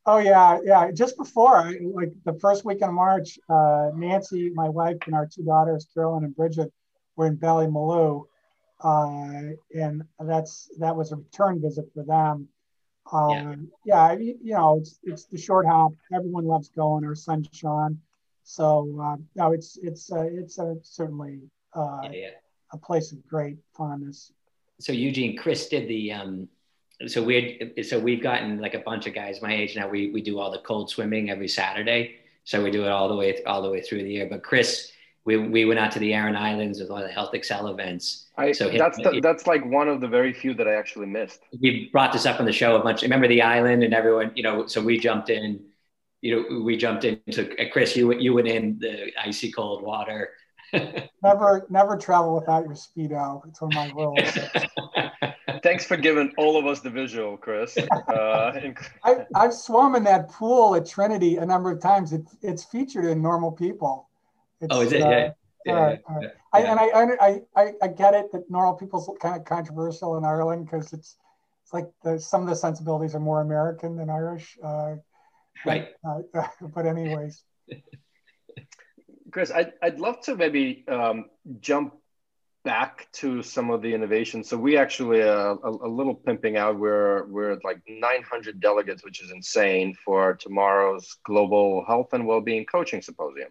Oh 0.05 0.19
yeah, 0.19 0.59
yeah. 0.63 0.91
Just 0.91 1.17
before, 1.17 1.73
like 1.81 2.13
the 2.25 2.37
first 2.39 2.63
week 2.63 2.81
in 2.81 2.93
March, 2.93 3.39
uh, 3.49 3.89
Nancy, 3.95 4.51
my 4.51 4.69
wife, 4.69 4.97
and 5.07 5.15
our 5.15 5.25
two 5.25 5.43
daughters, 5.43 5.87
Carolyn 5.93 6.23
and 6.25 6.35
Bridget, 6.35 6.71
were 7.15 7.25
in 7.25 7.37
Ballymaloe, 7.37 8.25
uh, 8.83 9.53
and 9.75 10.03
that's 10.19 10.69
that 10.77 10.95
was 10.95 11.11
a 11.11 11.15
return 11.15 11.59
visit 11.59 11.85
for 11.95 12.03
them. 12.03 12.47
Um, 13.11 13.69
yeah. 13.85 14.11
yeah, 14.11 14.19
you 14.19 14.53
know, 14.53 14.77
it's 14.77 14.99
it's 15.03 15.25
the 15.25 15.37
short 15.37 15.65
hop. 15.65 15.93
Everyone 16.13 16.45
loves 16.45 16.69
going. 16.69 17.05
Our 17.05 17.15
son 17.15 17.45
Sean. 17.51 17.99
So 18.43 18.99
uh, 19.01 19.17
no, 19.35 19.51
it's 19.51 19.77
it's 19.81 20.11
uh, 20.11 20.21
it's 20.21 20.59
uh, 20.59 20.75
certainly 20.81 21.41
uh, 21.73 21.99
yeah, 22.03 22.11
yeah. 22.11 22.29
a 22.73 22.77
place 22.77 23.11
of 23.11 23.25
great 23.27 23.57
fondness. 23.75 24.31
So 24.79 24.93
Eugene, 24.93 25.37
Chris 25.37 25.67
did 25.69 25.87
the. 25.87 26.13
Um, 26.13 26.47
so 27.07 27.21
we 27.21 27.73
so 27.83 27.99
we've 27.99 28.23
gotten 28.23 28.59
like 28.59 28.73
a 28.73 28.79
bunch 28.79 29.05
of 29.05 29.13
guys 29.13 29.41
my 29.41 29.53
age 29.53 29.75
now. 29.75 29.87
We 29.87 30.09
we 30.11 30.21
do 30.21 30.39
all 30.39 30.51
the 30.51 30.59
cold 30.59 30.89
swimming 30.89 31.29
every 31.29 31.47
Saturday. 31.47 32.15
So 32.43 32.63
we 32.63 32.71
do 32.71 32.85
it 32.85 32.89
all 32.89 33.07
the 33.07 33.15
way 33.15 33.43
all 33.45 33.61
the 33.61 33.69
way 33.69 33.81
through 33.81 34.03
the 34.03 34.09
year. 34.09 34.27
But 34.29 34.43
Chris 34.43 34.91
we, 35.27 35.35
we 35.35 35.65
went 35.65 35.77
out 35.77 35.91
to 35.91 35.99
the 35.99 36.13
Aran 36.13 36.37
Islands 36.37 36.79
with 36.79 36.89
one 36.89 37.03
of 37.03 37.09
the 37.09 37.13
HealthXL 37.13 37.69
events. 37.69 38.27
I, 38.37 38.53
so 38.53 38.69
that's 38.69 38.97
the, 38.97 39.19
that's 39.21 39.45
like 39.45 39.63
one 39.65 39.89
of 39.89 39.99
the 39.99 40.07
very 40.07 40.31
few 40.31 40.53
that 40.53 40.69
I 40.69 40.75
actually 40.75 41.07
missed. 41.07 41.41
We 41.59 41.89
brought 41.91 42.13
this 42.13 42.25
up 42.25 42.39
on 42.39 42.45
the 42.45 42.53
show 42.53 42.77
a 42.77 42.79
bunch. 42.81 43.01
Remember 43.01 43.27
the 43.27 43.41
island 43.41 43.83
and 43.83 43.93
everyone, 43.93 44.31
you 44.35 44.43
know. 44.43 44.67
So 44.67 44.81
we 44.81 44.97
jumped 44.97 45.29
in. 45.29 45.59
You 46.21 46.35
know, 46.49 46.61
we 46.61 46.77
jumped 46.77 47.03
into 47.03 47.51
uh, 47.59 47.65
Chris. 47.71 47.95
You 47.95 48.13
you 48.13 48.33
went 48.33 48.47
in 48.47 48.79
the 48.79 49.11
icy 49.21 49.51
cold 49.51 49.83
water. 49.83 50.29
never 51.23 51.67
never 51.69 51.97
travel 51.97 52.33
without 52.33 52.63
your 52.63 52.75
speedo. 52.75 53.45
It's 53.49 53.61
one 53.61 53.75
of 53.75 53.75
my 53.75 53.91
rules. 53.93 54.37
Thanks 55.63 55.85
for 55.85 55.97
giving 55.97 56.31
all 56.37 56.57
of 56.57 56.65
us 56.65 56.79
the 56.79 56.89
visual, 56.89 57.35
Chris. 57.35 57.77
Uh, 57.77 58.71
I, 59.03 59.25
I've 59.35 59.53
swum 59.53 59.95
in 59.95 60.05
that 60.05 60.29
pool 60.29 60.75
at 60.75 60.87
Trinity 60.87 61.35
a 61.35 61.45
number 61.45 61.69
of 61.69 61.81
times. 61.81 62.13
It, 62.13 62.25
it's 62.41 62.63
featured 62.63 63.05
in 63.05 63.21
Normal 63.21 63.51
People. 63.51 64.06
It's, 64.61 64.73
oh, 64.73 64.81
is 64.81 64.91
it? 64.91 65.01
Uh, 65.01 65.09
yeah. 65.09 65.31
Yeah, 65.65 65.97
uh, 66.09 66.19
yeah, 66.21 66.29
I, 66.53 66.61
and 66.61 67.11
I, 67.19 67.41
I, 67.57 67.71
I 67.81 67.87
get 67.89 68.13
it 68.13 68.31
that 68.31 68.49
normal 68.49 68.75
people's 68.75 69.09
kind 69.19 69.35
of 69.35 69.43
controversial 69.43 70.17
in 70.17 70.23
Ireland 70.23 70.63
because 70.63 70.93
it's 70.93 71.17
it's 71.63 71.73
like 71.73 71.89
the, 72.01 72.17
some 72.17 72.41
of 72.41 72.47
the 72.47 72.55
sensibilities 72.55 73.13
are 73.15 73.19
more 73.19 73.41
American 73.41 73.97
than 73.97 74.09
Irish. 74.09 74.57
Uh, 74.63 74.95
right. 75.65 75.89
But, 76.01 76.29
uh, 76.33 76.47
but 76.73 76.85
anyways. 76.85 77.43
Chris, 79.31 79.51
I'd, 79.51 79.73
I'd 79.81 79.99
love 79.99 80.21
to 80.21 80.37
maybe 80.37 80.85
um, 80.87 81.25
jump 81.59 81.95
back 82.63 83.09
to 83.13 83.43
some 83.43 83.69
of 83.69 83.81
the 83.81 83.93
innovations. 83.93 84.47
So 84.47 84.55
we 84.55 84.77
actually 84.77 85.21
uh, 85.21 85.55
a, 85.61 85.69
a, 85.69 85.89
little 85.89 86.15
pimping 86.15 86.55
out. 86.55 86.79
We're 86.79 87.25
we're 87.25 87.51
at 87.51 87.65
like 87.65 87.81
900 87.89 88.61
delegates, 88.61 89.03
which 89.03 89.21
is 89.21 89.31
insane 89.31 89.93
for 90.05 90.35
tomorrow's 90.35 91.17
global 91.25 91.83
health 91.85 92.13
and 92.13 92.25
well-being 92.25 92.65
coaching 92.65 93.01
symposium 93.01 93.49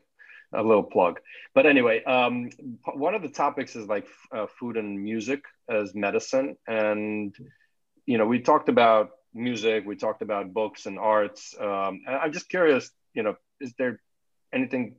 a 0.56 0.62
little 0.62 0.82
plug. 0.82 1.20
But 1.54 1.66
anyway, 1.66 2.02
um, 2.04 2.50
one 2.94 3.14
of 3.14 3.22
the 3.22 3.28
topics 3.28 3.76
is 3.76 3.86
like 3.86 4.06
uh, 4.32 4.46
food 4.58 4.76
and 4.76 5.02
music 5.02 5.42
as 5.68 5.94
medicine, 5.94 6.56
and 6.66 7.34
you 8.06 8.18
know 8.18 8.26
we 8.26 8.40
talked 8.40 8.68
about 8.68 9.10
music, 9.34 9.84
we 9.86 9.96
talked 9.96 10.22
about 10.22 10.52
books 10.52 10.86
and 10.86 10.98
arts. 10.98 11.54
Um, 11.60 12.02
I'm 12.08 12.32
just 12.32 12.48
curious, 12.48 12.90
you 13.14 13.22
know, 13.22 13.36
is 13.60 13.74
there 13.78 14.00
anything 14.52 14.96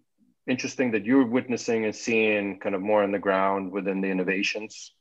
interesting 0.48 0.92
that 0.92 1.06
you're 1.06 1.26
witnessing 1.26 1.86
and 1.86 1.96
seeing 1.96 2.60
kind 2.60 2.76
of 2.76 2.82
more 2.82 3.04
on 3.04 3.12
the 3.12 3.20
ground 3.20 3.72
within 3.72 4.02
the 4.02 4.08
innovations? 4.08 4.94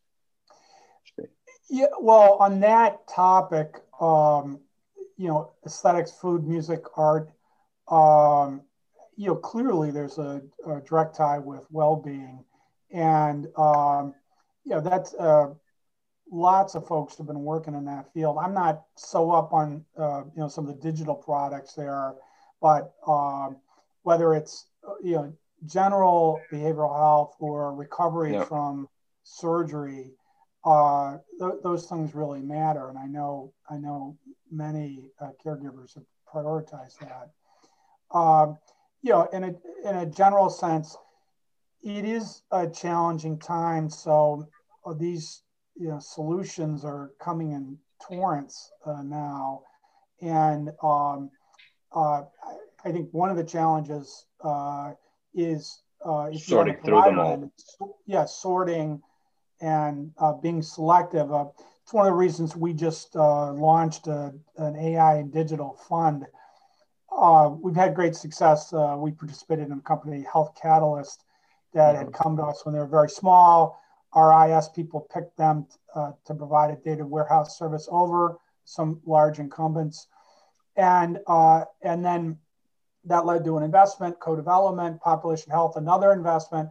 Yeah, 1.68 1.86
well, 2.00 2.34
on 2.34 2.60
that 2.60 3.08
topic, 3.08 3.74
um, 4.00 4.60
you 5.16 5.28
know, 5.28 5.52
aesthetics, 5.64 6.12
food, 6.12 6.46
music, 6.46 6.82
art, 6.96 7.30
um, 7.88 8.62
you 9.16 9.28
know, 9.28 9.34
clearly 9.34 9.90
there's 9.90 10.18
a, 10.18 10.42
a 10.66 10.80
direct 10.80 11.16
tie 11.16 11.38
with 11.38 11.64
well-being, 11.70 12.44
and 12.90 13.46
um, 13.56 14.14
you 14.64 14.72
know, 14.72 14.80
that's 14.80 15.14
uh, 15.14 15.48
lots 16.30 16.74
of 16.74 16.86
folks 16.86 17.16
have 17.16 17.26
been 17.26 17.42
working 17.42 17.74
in 17.74 17.84
that 17.86 18.12
field. 18.12 18.36
I'm 18.40 18.54
not 18.54 18.84
so 18.96 19.30
up 19.30 19.52
on 19.52 19.84
uh, 19.98 20.22
you 20.34 20.40
know 20.40 20.48
some 20.48 20.68
of 20.68 20.74
the 20.74 20.82
digital 20.82 21.14
products 21.14 21.72
there, 21.72 22.14
but 22.60 22.94
um, 23.06 23.56
whether 24.02 24.34
it's 24.34 24.66
you 25.02 25.12
know 25.12 25.32
general 25.64 26.40
behavioral 26.52 26.94
health 26.94 27.34
or 27.38 27.74
recovery 27.74 28.34
yeah. 28.34 28.44
from 28.44 28.88
surgery, 29.22 30.12
uh, 30.64 31.16
th- 31.40 31.62
those 31.62 31.86
things 31.86 32.14
really 32.14 32.42
matter. 32.42 32.88
And 32.88 32.98
I 32.98 33.06
know 33.06 33.52
I 33.70 33.76
know 33.78 34.18
many 34.50 35.10
uh, 35.20 35.30
caregivers 35.44 35.94
have 35.94 36.04
prioritized 36.32 36.98
that. 37.00 37.30
Um, 38.16 38.58
you 39.02 39.12
know, 39.12 39.28
in 39.32 39.44
a 39.44 39.88
in 39.88 39.96
a 39.96 40.06
general 40.06 40.50
sense, 40.50 40.96
it 41.82 42.04
is 42.04 42.42
a 42.50 42.68
challenging 42.68 43.38
time. 43.38 43.88
So 43.88 44.48
uh, 44.84 44.94
these 44.94 45.42
you 45.76 45.88
know 45.88 45.98
solutions 46.00 46.84
are 46.84 47.12
coming 47.20 47.52
in 47.52 47.78
torrents 48.02 48.72
uh, 48.84 49.02
now, 49.02 49.62
and 50.20 50.70
um, 50.82 51.30
uh, 51.92 52.22
I 52.84 52.92
think 52.92 53.08
one 53.12 53.30
of 53.30 53.36
the 53.36 53.44
challenges 53.44 54.26
uh, 54.42 54.92
is 55.34 55.82
uh, 56.04 56.30
if 56.32 56.42
sorting 56.42 56.76
through 56.84 57.02
them 57.02 57.18
all. 57.18 57.50
Yeah, 58.06 58.24
sorting 58.24 59.02
and 59.60 60.12
uh, 60.18 60.34
being 60.34 60.62
selective. 60.62 61.32
Uh, 61.32 61.46
it's 61.82 61.92
one 61.92 62.06
of 62.06 62.12
the 62.12 62.16
reasons 62.16 62.56
we 62.56 62.72
just 62.72 63.14
launched 63.14 64.08
a, 64.08 64.32
an 64.56 64.76
AI 64.76 65.16
and 65.16 65.32
digital 65.32 65.78
fund. 65.88 66.26
We've 67.62 67.76
had 67.76 67.94
great 67.94 68.14
success. 68.14 68.72
we 68.72 69.12
participated 69.12 69.66
in 69.66 69.72
a 69.72 69.80
company, 69.80 70.24
Health 70.30 70.58
Catalyst, 70.60 71.24
that 71.74 71.94
mm-hmm. 71.94 72.04
had 72.04 72.12
come 72.12 72.36
to 72.36 72.42
us 72.42 72.64
when 72.64 72.74
they 72.74 72.78
were 72.80 72.86
very 72.86 73.10
small 73.10 73.80
our 74.16 74.48
IS 74.48 74.68
people 74.70 75.06
picked 75.12 75.36
them 75.36 75.66
uh, 75.94 76.12
to 76.24 76.34
provide 76.34 76.70
a 76.70 76.76
data 76.76 77.04
warehouse 77.04 77.58
service 77.58 77.86
over 77.90 78.38
some 78.64 79.00
large 79.04 79.38
incumbents. 79.38 80.08
And, 80.76 81.18
uh, 81.26 81.64
and 81.82 82.04
then 82.04 82.38
that 83.04 83.26
led 83.26 83.44
to 83.44 83.58
an 83.58 83.62
investment, 83.62 84.18
co-development, 84.18 85.00
population 85.00 85.52
health, 85.52 85.76
another 85.76 86.12
investment. 86.12 86.70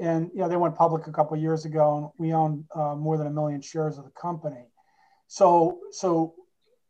And 0.00 0.30
you 0.34 0.40
know, 0.40 0.48
they 0.48 0.56
went 0.56 0.76
public 0.76 1.06
a 1.06 1.12
couple 1.12 1.36
years 1.38 1.64
ago 1.64 1.96
and 1.96 2.10
we 2.18 2.34
own 2.34 2.66
uh, 2.74 2.94
more 2.94 3.16
than 3.16 3.26
a 3.26 3.30
million 3.30 3.62
shares 3.62 3.96
of 3.96 4.04
the 4.04 4.10
company. 4.10 4.66
So, 5.26 5.80
so 5.90 6.34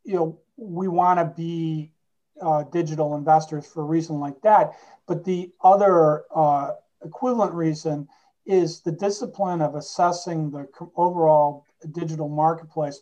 you 0.03 0.15
know, 0.15 0.39
we 0.57 0.89
want 0.89 1.19
to 1.19 1.25
be 1.25 1.91
uh, 2.41 2.63
digital 2.63 3.15
investors 3.15 3.65
for 3.65 3.81
a 3.81 3.85
reason 3.85 4.19
like 4.19 4.41
that. 4.41 4.73
But 5.07 5.23
the 5.23 5.51
other 5.63 6.23
uh, 6.33 6.71
equivalent 7.03 7.53
reason 7.53 8.07
is 8.45 8.81
the 8.81 8.91
discipline 8.91 9.61
of 9.61 9.75
assessing 9.75 10.51
the 10.51 10.67
overall 10.95 11.65
digital 11.91 12.29
marketplace 12.29 13.01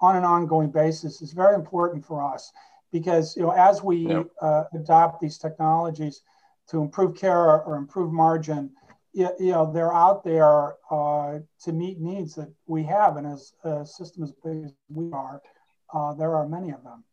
on 0.00 0.16
an 0.16 0.24
ongoing 0.24 0.70
basis 0.70 1.22
is 1.22 1.32
very 1.32 1.54
important 1.54 2.04
for 2.04 2.22
us 2.22 2.52
because 2.92 3.36
you 3.36 3.42
know 3.42 3.52
as 3.52 3.82
we 3.82 3.96
yep. 4.08 4.26
uh, 4.40 4.64
adopt 4.74 5.20
these 5.20 5.38
technologies 5.38 6.22
to 6.68 6.80
improve 6.80 7.16
care 7.16 7.62
or 7.62 7.76
improve 7.76 8.12
margin 8.12 8.70
you, 9.12 9.28
you 9.38 9.52
know 9.52 9.72
they're 9.72 9.94
out 9.94 10.24
there 10.24 10.74
uh, 10.90 11.38
to 11.62 11.72
meet 11.72 12.00
needs 12.00 12.34
that 12.34 12.52
we 12.66 12.82
have 12.82 13.16
and 13.16 13.26
as 13.26 13.54
a 13.64 13.86
system 13.86 14.22
as 14.22 14.32
big 14.44 14.64
as 14.64 14.72
we 14.88 15.10
are 15.12 15.40
uh, 15.94 16.12
there 16.14 16.34
are 16.34 16.48
many 16.48 16.70
of 16.70 16.82
them 16.82 17.04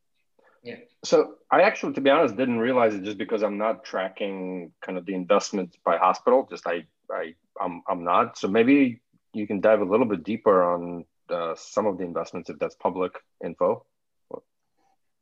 yeah. 0.63 0.75
So 1.03 1.35
I 1.51 1.61
actually, 1.61 1.93
to 1.93 2.01
be 2.01 2.09
honest, 2.09 2.35
didn't 2.35 2.59
realize 2.59 2.93
it 2.93 3.03
just 3.03 3.17
because 3.17 3.43
I'm 3.43 3.57
not 3.57 3.83
tracking 3.83 4.71
kind 4.81 4.97
of 4.97 5.05
the 5.05 5.13
investments 5.13 5.77
by 5.83 5.97
hospital. 5.97 6.47
Just 6.49 6.67
I 6.67 6.85
I 7.11 7.35
I'm 7.59 7.83
I'm 7.87 8.03
not. 8.03 8.37
So 8.37 8.47
maybe 8.47 9.01
you 9.33 9.47
can 9.47 9.61
dive 9.61 9.81
a 9.81 9.85
little 9.85 10.05
bit 10.05 10.23
deeper 10.23 10.63
on 10.63 11.05
uh, 11.29 11.55
some 11.55 11.85
of 11.85 11.97
the 11.97 12.03
investments 12.03 12.49
if 12.49 12.59
that's 12.59 12.75
public 12.75 13.13
info. 13.43 13.85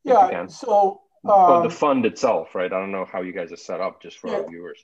Yeah. 0.04 0.47
So 0.47 1.02
um, 1.28 1.63
the 1.63 1.69
fund 1.69 2.06
itself, 2.06 2.56
right? 2.56 2.71
I 2.71 2.80
don't 2.80 2.91
know 2.91 3.06
how 3.06 3.21
you 3.21 3.34
guys 3.34 3.52
are 3.52 3.58
set 3.58 3.82
up, 3.82 4.02
just 4.02 4.19
for 4.19 4.30
yeah. 4.30 4.38
our 4.38 4.50
viewers. 4.50 4.84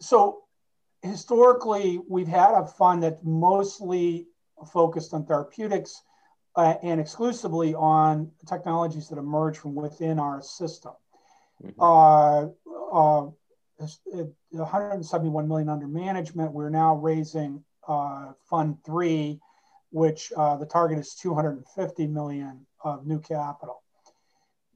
So 0.00 0.42
historically, 1.02 2.00
we've 2.08 2.28
had 2.28 2.52
a 2.54 2.66
fund 2.66 3.02
that's 3.02 3.22
mostly 3.22 4.26
focused 4.72 5.14
on 5.14 5.24
therapeutics 5.24 6.02
uh, 6.60 6.76
and 6.82 7.00
exclusively 7.00 7.74
on 7.74 8.30
technologies 8.46 9.08
that 9.08 9.18
emerge 9.18 9.56
from 9.56 9.74
within 9.74 10.18
our 10.18 10.42
system. 10.42 10.92
Mm-hmm. 11.64 11.80
Uh, 11.80 12.48
uh, 12.92 13.30
171 14.50 15.48
million 15.48 15.70
under 15.70 15.88
management. 15.88 16.52
We're 16.52 16.68
now 16.68 16.96
raising 16.96 17.64
uh, 17.88 18.32
Fund 18.50 18.76
Three, 18.84 19.40
which 19.90 20.32
uh, 20.36 20.58
the 20.58 20.66
target 20.66 20.98
is 20.98 21.14
250 21.14 22.06
million 22.08 22.66
of 22.84 23.06
new 23.06 23.20
capital. 23.20 23.82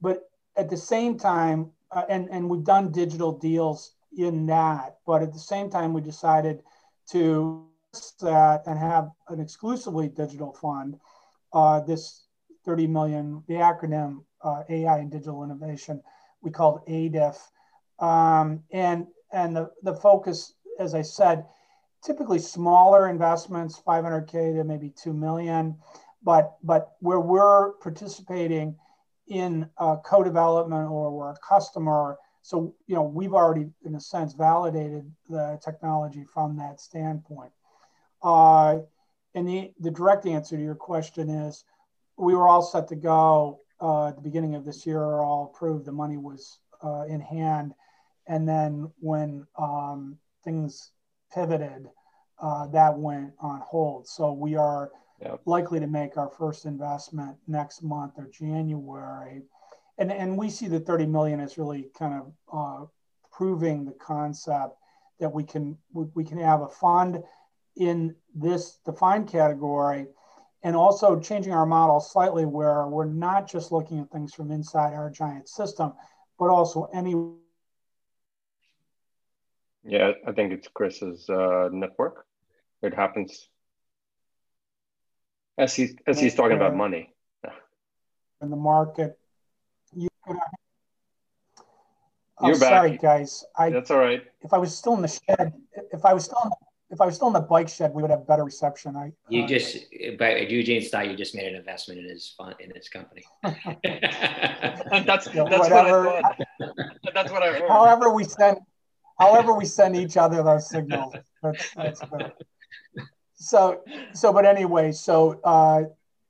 But 0.01 0.23
at 0.57 0.71
the 0.71 0.77
same 0.77 1.19
time, 1.19 1.69
uh, 1.91 2.05
and 2.09 2.29
and 2.31 2.49
we've 2.49 2.63
done 2.63 2.91
digital 2.91 3.37
deals 3.37 3.93
in 4.17 4.47
that, 4.47 4.97
but 5.05 5.21
at 5.21 5.33
the 5.33 5.39
same 5.39 5.69
time, 5.69 5.93
we 5.93 6.01
decided 6.01 6.63
to 7.11 7.67
that 8.21 8.63
and 8.65 8.79
have 8.79 9.11
an 9.29 9.39
exclusively 9.39 10.07
digital 10.07 10.51
fund. 10.51 10.99
Uh, 11.53 11.79
this 11.81 12.25
30 12.65 12.87
million, 12.87 13.43
the 13.47 13.55
acronym 13.55 14.23
uh, 14.43 14.63
AI 14.69 14.97
and 14.99 15.11
Digital 15.11 15.43
Innovation, 15.43 16.01
we 16.41 16.51
called 16.51 16.81
ADIF 16.87 17.37
um, 17.99 18.63
and 18.71 19.07
and 19.31 19.55
the, 19.55 19.69
the 19.83 19.93
focus, 19.93 20.53
as 20.79 20.95
I 20.95 21.01
said, 21.01 21.45
typically 22.03 22.39
smaller 22.39 23.09
investments, 23.09 23.81
500K 23.85 24.55
to 24.55 24.63
maybe 24.63 24.89
2 24.89 25.13
million. 25.13 25.77
But, 26.23 26.55
but 26.63 26.93
where 26.99 27.19
we're 27.19 27.73
participating 27.73 28.77
in 29.27 29.69
co-development 29.77 30.89
or 30.89 31.11
we're 31.11 31.31
a 31.31 31.37
customer, 31.47 32.17
so 32.41 32.75
you 32.87 32.95
know 32.95 33.03
we've 33.03 33.33
already, 33.33 33.67
in 33.83 33.95
a 33.95 33.99
sense, 33.99 34.33
validated 34.33 35.11
the 35.29 35.59
technology 35.63 36.23
from 36.31 36.57
that 36.57 36.79
standpoint. 36.79 37.51
Uh, 38.21 38.79
and 39.35 39.47
the, 39.47 39.71
the 39.79 39.91
direct 39.91 40.25
answer 40.25 40.55
to 40.55 40.63
your 40.63 40.75
question 40.75 41.29
is 41.29 41.63
we 42.17 42.33
were 42.33 42.47
all 42.47 42.61
set 42.61 42.87
to 42.87 42.95
go 42.95 43.59
uh, 43.81 44.07
at 44.07 44.15
the 44.15 44.21
beginning 44.21 44.55
of 44.55 44.63
this 44.63 44.85
year, 44.85 45.03
all 45.03 45.51
approved, 45.53 45.85
the 45.85 45.91
money 45.91 46.17
was 46.17 46.59
uh, 46.83 47.03
in 47.03 47.19
hand. 47.19 47.73
And 48.27 48.47
then 48.47 48.89
when 48.99 49.45
um, 49.57 50.17
things 50.43 50.91
pivoted, 51.33 51.89
uh, 52.39 52.67
that 52.67 52.97
went 52.97 53.33
on 53.39 53.59
hold. 53.61 54.07
So 54.07 54.31
we 54.31 54.55
are 54.55 54.91
yep. 55.21 55.41
likely 55.45 55.79
to 55.79 55.87
make 55.87 56.17
our 56.17 56.29
first 56.29 56.65
investment 56.65 57.37
next 57.47 57.83
month 57.83 58.13
or 58.17 58.27
January. 58.27 59.41
And, 59.97 60.11
and 60.11 60.37
we 60.37 60.49
see 60.49 60.67
the 60.67 60.79
30 60.79 61.05
million 61.05 61.39
as 61.39 61.57
really 61.57 61.89
kind 61.97 62.21
of 62.21 62.33
uh, 62.51 62.85
proving 63.31 63.85
the 63.85 63.93
concept 63.93 64.77
that 65.19 65.31
we 65.31 65.43
can 65.43 65.77
we 65.93 66.25
can 66.25 66.37
have 66.37 66.61
a 66.61 66.67
fund 66.67 67.23
in 67.75 68.15
this 68.33 68.79
defined 68.85 69.27
category 69.27 70.07
and 70.63 70.75
also 70.75 71.19
changing 71.19 71.53
our 71.53 71.65
model 71.65 71.99
slightly 71.99 72.45
where 72.45 72.87
we're 72.87 73.05
not 73.05 73.47
just 73.49 73.71
looking 73.71 73.99
at 73.99 74.09
things 74.11 74.33
from 74.33 74.51
inside 74.51 74.93
our 74.93 75.09
giant 75.09 75.47
system 75.47 75.93
but 76.37 76.49
also 76.49 76.89
any 76.93 77.15
yeah, 79.85 80.13
I 80.27 80.31
think 80.31 80.51
it's 80.51 80.67
Chris's 80.67 81.29
uh, 81.29 81.69
network. 81.71 82.25
It 82.81 82.93
happens 82.93 83.47
as 85.57 85.75
he 85.75 85.97
as 86.07 86.19
he's 86.19 86.33
talking 86.33 86.57
about 86.57 86.75
money. 86.75 87.13
In 88.41 88.49
the 88.49 88.55
market, 88.55 89.17
you. 89.95 90.09
Oh, 92.37 92.47
You're 92.47 92.55
sorry, 92.55 92.91
back. 92.91 93.01
guys. 93.01 93.45
I, 93.57 93.69
That's 93.69 93.91
all 93.91 93.99
right. 93.99 94.23
If 94.41 94.53
I 94.53 94.57
was 94.57 94.75
still 94.75 94.95
in 94.95 95.01
the 95.01 95.07
shed, 95.07 95.53
if 95.93 96.03
I 96.03 96.13
was 96.13 96.25
still 96.25 96.41
in 96.43 96.49
the, 96.49 96.55
if 96.95 97.01
I 97.01 97.05
was 97.05 97.15
still 97.15 97.27
in 97.27 97.33
the 97.33 97.41
bike 97.41 97.67
shed, 97.67 97.93
we 97.93 98.01
would 98.01 98.09
have 98.09 98.25
better 98.25 98.45
reception. 98.45 98.95
I 98.95 99.11
you 99.29 99.43
uh, 99.43 99.47
just 99.47 99.77
by 100.17 100.37
Eugene's 100.37 100.89
thought 100.89 101.09
you 101.09 101.17
just 101.17 101.35
made 101.35 101.45
an 101.45 101.55
investment 101.55 101.99
in 101.99 102.07
his 102.07 102.33
fund 102.37 102.55
in 102.59 102.71
his 102.73 102.87
company. 102.87 103.23
that's 103.43 103.75
that's 105.03 105.29
whatever. 105.29 106.05
what 106.05 106.15
I 106.15 106.21
thought. 106.21 106.47
That's 107.13 107.31
what 107.31 107.43
I 107.43 107.51
heard. 107.51 107.69
However, 107.69 108.11
we 108.11 108.23
send 108.23 108.59
however 109.19 109.53
we 109.53 109.65
send 109.65 109.97
each 109.97 110.15
other 110.15 110.41
those 110.41 110.69
signals. 110.69 111.13
That's, 111.43 111.73
that's 111.75 112.01
good. 112.01 112.31
So, 113.37 113.83
so, 114.13 114.31
but 114.31 114.45
anyway, 114.45 114.93
so, 114.93 115.41
uh, 115.43 115.83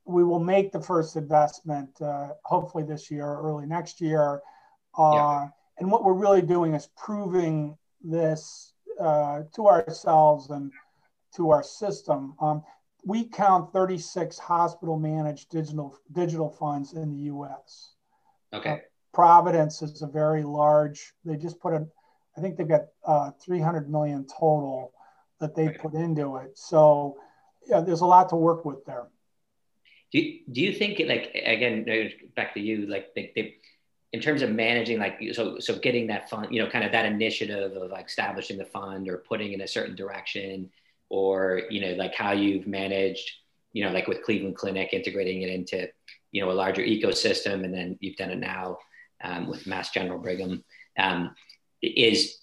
we 0.06 0.24
will 0.24 0.40
make 0.40 0.72
the 0.72 0.80
first 0.80 1.14
investment 1.14 1.88
uh, 2.02 2.30
hopefully 2.44 2.82
this 2.82 3.12
year 3.12 3.24
or 3.24 3.48
early 3.48 3.64
next 3.64 4.00
year. 4.00 4.40
Uh, 4.98 5.12
yeah. 5.14 5.48
And 5.78 5.90
what 5.90 6.02
we're 6.04 6.14
really 6.14 6.42
doing 6.42 6.74
is 6.74 6.88
proving 6.96 7.78
this 8.02 8.72
uh, 9.00 9.42
to 9.54 9.66
ourselves 9.66 10.50
and 10.50 10.72
to 11.36 11.50
our 11.50 11.62
system. 11.62 12.34
Um, 12.40 12.62
we 13.04 13.24
count 13.24 13.72
36 13.72 14.38
hospital 14.38 14.98
managed 14.98 15.50
digital 15.50 15.96
digital 16.12 16.50
funds 16.50 16.94
in 16.94 17.10
the 17.10 17.24
U.S. 17.24 17.94
Okay. 18.52 18.70
Uh, 18.70 18.76
Providence 19.14 19.80
is 19.80 20.02
a 20.02 20.06
very 20.06 20.42
large. 20.42 21.14
They 21.24 21.36
just 21.36 21.58
put 21.58 21.72
a, 21.72 21.86
I 22.36 22.40
think 22.40 22.56
they've 22.56 22.68
got 22.68 22.82
uh, 23.06 23.30
300 23.42 23.90
million 23.90 24.26
total 24.26 24.92
that 25.40 25.54
they 25.54 25.70
put 25.70 25.94
into 25.94 26.36
it. 26.36 26.58
So 26.58 27.16
yeah, 27.66 27.80
there's 27.80 28.02
a 28.02 28.06
lot 28.06 28.28
to 28.30 28.36
work 28.36 28.64
with 28.64 28.84
there. 28.84 29.06
Do 30.12 30.20
you, 30.20 30.40
do 30.50 30.60
you 30.60 30.72
think 30.72 31.00
like 31.06 31.34
again 31.34 31.84
back 32.36 32.54
to 32.54 32.60
you 32.60 32.86
like 32.86 33.14
they, 33.14 33.32
they 33.34 33.56
in 34.16 34.22
terms 34.22 34.40
of 34.40 34.50
managing 34.50 34.98
like 34.98 35.20
so 35.34 35.58
so 35.58 35.78
getting 35.78 36.06
that 36.06 36.30
fund 36.30 36.48
you 36.50 36.62
know 36.62 36.70
kind 36.70 36.84
of 36.86 36.90
that 36.90 37.04
initiative 37.04 37.76
of 37.76 37.90
like 37.90 38.06
establishing 38.06 38.56
the 38.56 38.64
fund 38.64 39.10
or 39.10 39.18
putting 39.18 39.52
in 39.52 39.60
a 39.60 39.68
certain 39.68 39.94
direction 39.94 40.70
or 41.10 41.60
you 41.68 41.82
know 41.82 41.92
like 42.02 42.14
how 42.14 42.32
you've 42.32 42.66
managed 42.66 43.30
you 43.74 43.84
know 43.84 43.90
like 43.90 44.08
with 44.08 44.22
Cleveland 44.22 44.56
Clinic 44.56 44.94
integrating 44.94 45.42
it 45.42 45.50
into 45.50 45.86
you 46.32 46.40
know 46.40 46.50
a 46.50 46.56
larger 46.62 46.82
ecosystem 46.82 47.62
and 47.62 47.74
then 47.74 47.98
you've 48.00 48.16
done 48.16 48.30
it 48.30 48.38
now 48.38 48.78
um, 49.22 49.48
with 49.48 49.66
Mass 49.66 49.90
General 49.90 50.18
Brigham 50.18 50.64
um, 50.98 51.34
is 51.82 52.38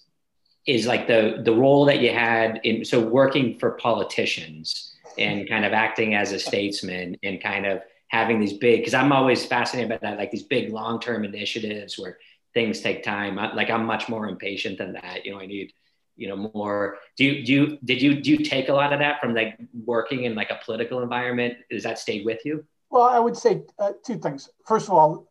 is 0.64 0.86
like 0.86 1.08
the 1.08 1.42
the 1.44 1.52
role 1.52 1.86
that 1.86 1.98
you 1.98 2.12
had 2.12 2.60
in 2.62 2.84
so 2.84 3.00
working 3.00 3.58
for 3.58 3.72
politicians 3.72 4.94
and 5.18 5.48
kind 5.48 5.64
of 5.64 5.72
acting 5.72 6.14
as 6.14 6.30
a 6.30 6.38
statesman 6.38 7.16
and 7.24 7.42
kind 7.42 7.66
of 7.66 7.82
having 8.14 8.38
these 8.38 8.52
big 8.54 8.80
because 8.80 8.94
i'm 8.94 9.12
always 9.12 9.44
fascinated 9.44 9.90
by 9.90 9.98
that 9.98 10.16
like 10.16 10.30
these 10.30 10.44
big 10.44 10.72
long-term 10.72 11.24
initiatives 11.24 11.98
where 11.98 12.16
things 12.54 12.80
take 12.80 13.02
time. 13.02 13.38
I, 13.38 13.52
like 13.52 13.68
i'm 13.68 13.84
much 13.84 14.08
more 14.08 14.28
impatient 14.28 14.78
than 14.78 14.92
that. 14.94 15.26
You 15.26 15.32
know 15.32 15.40
i 15.40 15.46
need 15.46 15.72
you 16.16 16.28
know 16.28 16.50
more. 16.54 16.98
Do 17.16 17.24
you 17.24 17.44
do 17.44 17.52
you 17.52 17.78
did 17.84 18.00
you 18.00 18.22
do 18.22 18.30
you 18.30 18.38
take 18.38 18.68
a 18.68 18.72
lot 18.72 18.92
of 18.92 19.00
that 19.00 19.20
from 19.20 19.34
like 19.34 19.58
working 19.84 20.24
in 20.24 20.36
like 20.36 20.50
a 20.50 20.60
political 20.64 21.02
environment? 21.02 21.54
Does 21.68 21.82
that 21.82 21.98
stay 21.98 22.22
with 22.24 22.40
you? 22.44 22.64
Well 22.88 23.02
i 23.02 23.18
would 23.18 23.36
say 23.36 23.62
uh, 23.78 23.92
two 24.06 24.18
things. 24.18 24.48
First 24.64 24.86
of 24.88 24.94
all 24.94 25.28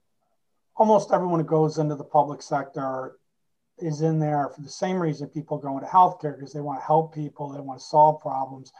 almost 0.75 1.13
everyone 1.13 1.39
who 1.39 1.45
goes 1.45 1.77
into 1.77 1.95
the 1.95 2.03
public 2.03 2.41
sector 2.41 3.15
is 3.77 4.01
in 4.01 4.19
there 4.19 4.49
for 4.49 4.61
the 4.61 4.69
same 4.69 4.97
reason 4.97 5.27
people 5.27 5.57
go 5.57 5.77
into 5.77 5.87
healthcare 5.87 6.35
because 6.35 6.51
they 6.51 6.59
want 6.59 6.79
to 6.79 6.85
help 6.85 7.13
people 7.15 7.49
they 7.49 7.61
want 7.61 7.79
to 7.79 7.85
solve 7.85 8.21
problems. 8.21 8.73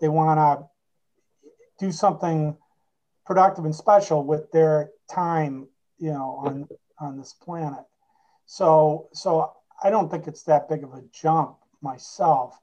They 0.00 0.08
want 0.08 0.38
to 0.38 1.84
do 1.86 1.92
something 1.92 2.56
productive 3.26 3.64
and 3.64 3.74
special 3.74 4.24
with 4.24 4.50
their 4.52 4.90
time, 5.10 5.66
you 5.98 6.10
know, 6.12 6.40
on 6.44 6.68
on 6.98 7.18
this 7.18 7.32
planet. 7.32 7.84
So 8.46 9.08
so 9.12 9.52
I 9.82 9.90
don't 9.90 10.10
think 10.10 10.26
it's 10.26 10.42
that 10.44 10.68
big 10.68 10.84
of 10.84 10.94
a 10.94 11.02
jump 11.12 11.56
myself. 11.82 12.58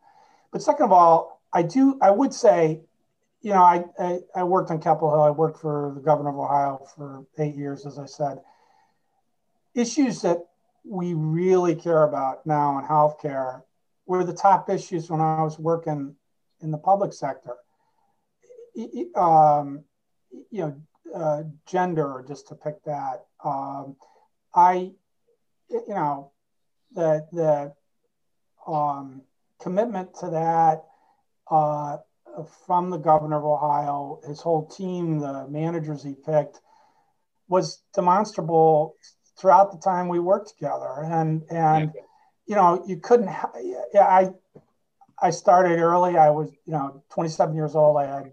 But 0.52 0.62
second 0.62 0.86
of 0.86 0.92
all, 0.92 1.42
I 1.52 1.64
do 1.64 2.00
I 2.02 2.12
would 2.12 2.34
say, 2.34 2.82
you 3.42 3.52
know, 3.52 3.62
I 3.62 3.86
I, 4.00 4.20
I 4.36 4.44
worked 4.44 4.72
on 4.72 4.80
Capitol 4.80 5.12
Hill. 5.12 5.22
I 5.22 5.30
worked 5.30 5.60
for 5.60 5.92
the 5.96 6.02
governor 6.02 6.30
of 6.30 6.38
Ohio 6.38 6.86
for 6.96 7.26
eight 7.38 7.56
years, 7.56 7.86
as 7.86 8.00
I 8.00 8.06
said. 8.06 8.40
Issues 9.76 10.22
that 10.22 10.46
we 10.86 11.14
really 11.14 11.76
care 11.76 12.04
about 12.04 12.46
now 12.46 12.78
in 12.80 12.86
healthcare 12.86 13.64
were 14.06 14.24
the 14.24 14.34
top 14.34 14.70
issues 14.70 15.10
when 15.10 15.22
I 15.22 15.44
was 15.44 15.58
working 15.58 16.16
in 16.62 16.72
the 16.72 16.78
public 16.78 17.14
sector. 17.14 17.56
Um, 19.16 19.84
you 20.52 20.62
know, 20.62 20.82
uh, 21.14 21.44
gender, 21.66 22.24
just 22.28 22.48
to 22.48 22.56
pick 22.56 22.84
that. 22.86 23.26
Um, 23.44 23.96
I, 24.54 24.92
you 25.70 25.84
know, 25.90 26.32
the 26.94 27.26
the 27.32 28.72
um, 28.72 29.22
commitment 29.62 30.16
to 30.20 30.30
that 30.30 30.84
uh, 31.50 31.98
from 32.66 32.90
the 32.90 32.98
governor 32.98 33.38
of 33.38 33.46
Ohio, 33.46 34.20
his 34.28 34.42
whole 34.42 34.66
team, 34.68 35.20
the 35.20 35.48
managers 35.48 36.04
he 36.04 36.14
picked, 36.14 36.60
was 37.48 37.82
demonstrable 37.94 38.96
throughout 39.38 39.72
the 39.72 39.78
time 39.78 40.08
we 40.08 40.20
worked 40.20 40.50
together. 40.50 41.04
And 41.04 41.44
and 41.50 41.92
you 42.46 42.56
know, 42.56 42.84
you 42.88 42.98
couldn't. 42.98 43.30
Yeah, 43.94 44.06
I 44.06 44.30
I 45.22 45.30
started 45.30 45.80
early. 45.80 46.18
I 46.18 46.30
was, 46.30 46.52
you 46.66 46.74
know, 46.74 47.04
27 47.10 47.56
years 47.56 47.76
old. 47.76 47.98
I 47.98 48.06
had 48.06 48.32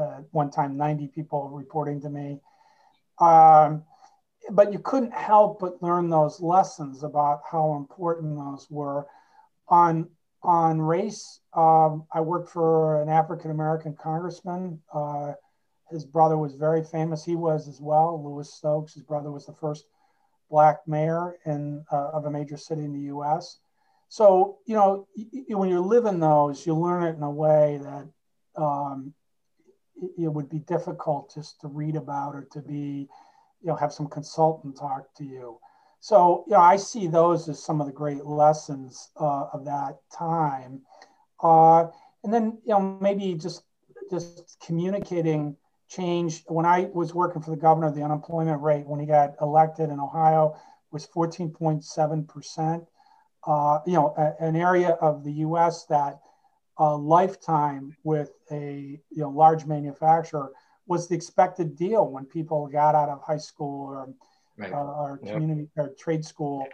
uh, 0.00 0.22
one 0.30 0.50
time 0.50 0.76
90 0.76 1.08
people 1.08 1.48
reporting 1.48 2.00
to 2.00 2.10
me. 2.10 2.40
Um, 3.18 3.84
but 4.50 4.72
you 4.72 4.78
couldn't 4.78 5.12
help 5.12 5.60
but 5.60 5.82
learn 5.82 6.08
those 6.08 6.40
lessons 6.40 7.02
about 7.02 7.42
how 7.50 7.76
important 7.76 8.36
those 8.36 8.66
were. 8.70 9.06
On 9.68 10.08
on 10.42 10.80
race, 10.80 11.40
um, 11.52 12.04
I 12.12 12.22
worked 12.22 12.48
for 12.48 13.02
an 13.02 13.10
African 13.10 13.50
American 13.50 13.94
congressman. 13.94 14.80
Uh, 14.92 15.34
his 15.90 16.06
brother 16.06 16.38
was 16.38 16.54
very 16.54 16.82
famous. 16.82 17.24
He 17.24 17.36
was 17.36 17.68
as 17.68 17.80
well, 17.80 18.22
Louis 18.24 18.50
Stokes. 18.50 18.94
His 18.94 19.02
brother 19.02 19.30
was 19.30 19.44
the 19.44 19.52
first 19.52 19.84
black 20.48 20.80
mayor 20.86 21.36
in 21.44 21.84
uh, 21.92 22.10
of 22.12 22.24
a 22.24 22.30
major 22.30 22.56
city 22.56 22.84
in 22.84 22.92
the 22.92 23.06
U.S. 23.14 23.58
So, 24.08 24.58
you 24.66 24.74
know, 24.74 25.06
when 25.48 25.68
you're 25.68 25.80
living 25.80 26.18
those, 26.18 26.66
you 26.66 26.74
learn 26.74 27.04
it 27.04 27.16
in 27.16 27.22
a 27.22 27.30
way 27.30 27.78
that 27.82 28.08
um, 28.60 29.14
it 30.18 30.28
would 30.28 30.48
be 30.48 30.60
difficult 30.60 31.32
just 31.34 31.60
to 31.60 31.68
read 31.68 31.96
about 31.96 32.34
or 32.34 32.46
to 32.52 32.60
be, 32.60 33.08
you 33.62 33.68
know, 33.68 33.76
have 33.76 33.92
some 33.92 34.06
consultant 34.08 34.76
talk 34.76 35.12
to 35.14 35.24
you. 35.24 35.58
So, 36.00 36.44
you 36.46 36.54
know, 36.54 36.60
I 36.60 36.76
see 36.76 37.06
those 37.06 37.48
as 37.48 37.62
some 37.62 37.80
of 37.80 37.86
the 37.86 37.92
great 37.92 38.24
lessons 38.24 39.10
uh, 39.20 39.46
of 39.52 39.64
that 39.66 39.98
time. 40.12 40.80
Uh, 41.42 41.88
and 42.24 42.32
then, 42.32 42.58
you 42.64 42.72
know, 42.72 42.98
maybe 43.00 43.34
just 43.34 43.64
just 44.10 44.58
communicating 44.64 45.56
change. 45.88 46.42
When 46.46 46.66
I 46.66 46.88
was 46.92 47.14
working 47.14 47.42
for 47.42 47.50
the 47.50 47.56
governor, 47.56 47.92
the 47.92 48.02
unemployment 48.02 48.60
rate 48.62 48.86
when 48.86 48.98
he 48.98 49.06
got 49.06 49.34
elected 49.40 49.90
in 49.90 50.00
Ohio 50.00 50.56
was 50.90 51.06
14.7 51.06 52.26
percent 52.26 52.84
uh, 53.46 53.78
you 53.86 53.94
know, 53.94 54.14
a, 54.16 54.44
an 54.44 54.56
area 54.56 54.90
of 55.00 55.24
the 55.24 55.32
U.S. 55.32 55.86
that 55.86 56.20
a 56.80 56.96
lifetime 56.96 57.94
with 58.02 58.32
a 58.50 58.98
you 59.10 59.20
know 59.22 59.28
large 59.28 59.66
manufacturer 59.66 60.50
was 60.86 61.06
the 61.06 61.14
expected 61.14 61.76
deal 61.76 62.08
when 62.08 62.24
people 62.24 62.66
got 62.66 62.94
out 62.96 63.08
of 63.08 63.22
high 63.22 63.36
school 63.36 63.90
or, 63.90 64.08
right. 64.56 64.72
uh, 64.72 64.76
or 64.76 65.20
yep. 65.22 65.34
community 65.34 65.68
or 65.76 65.90
trade 65.98 66.24
school, 66.24 66.66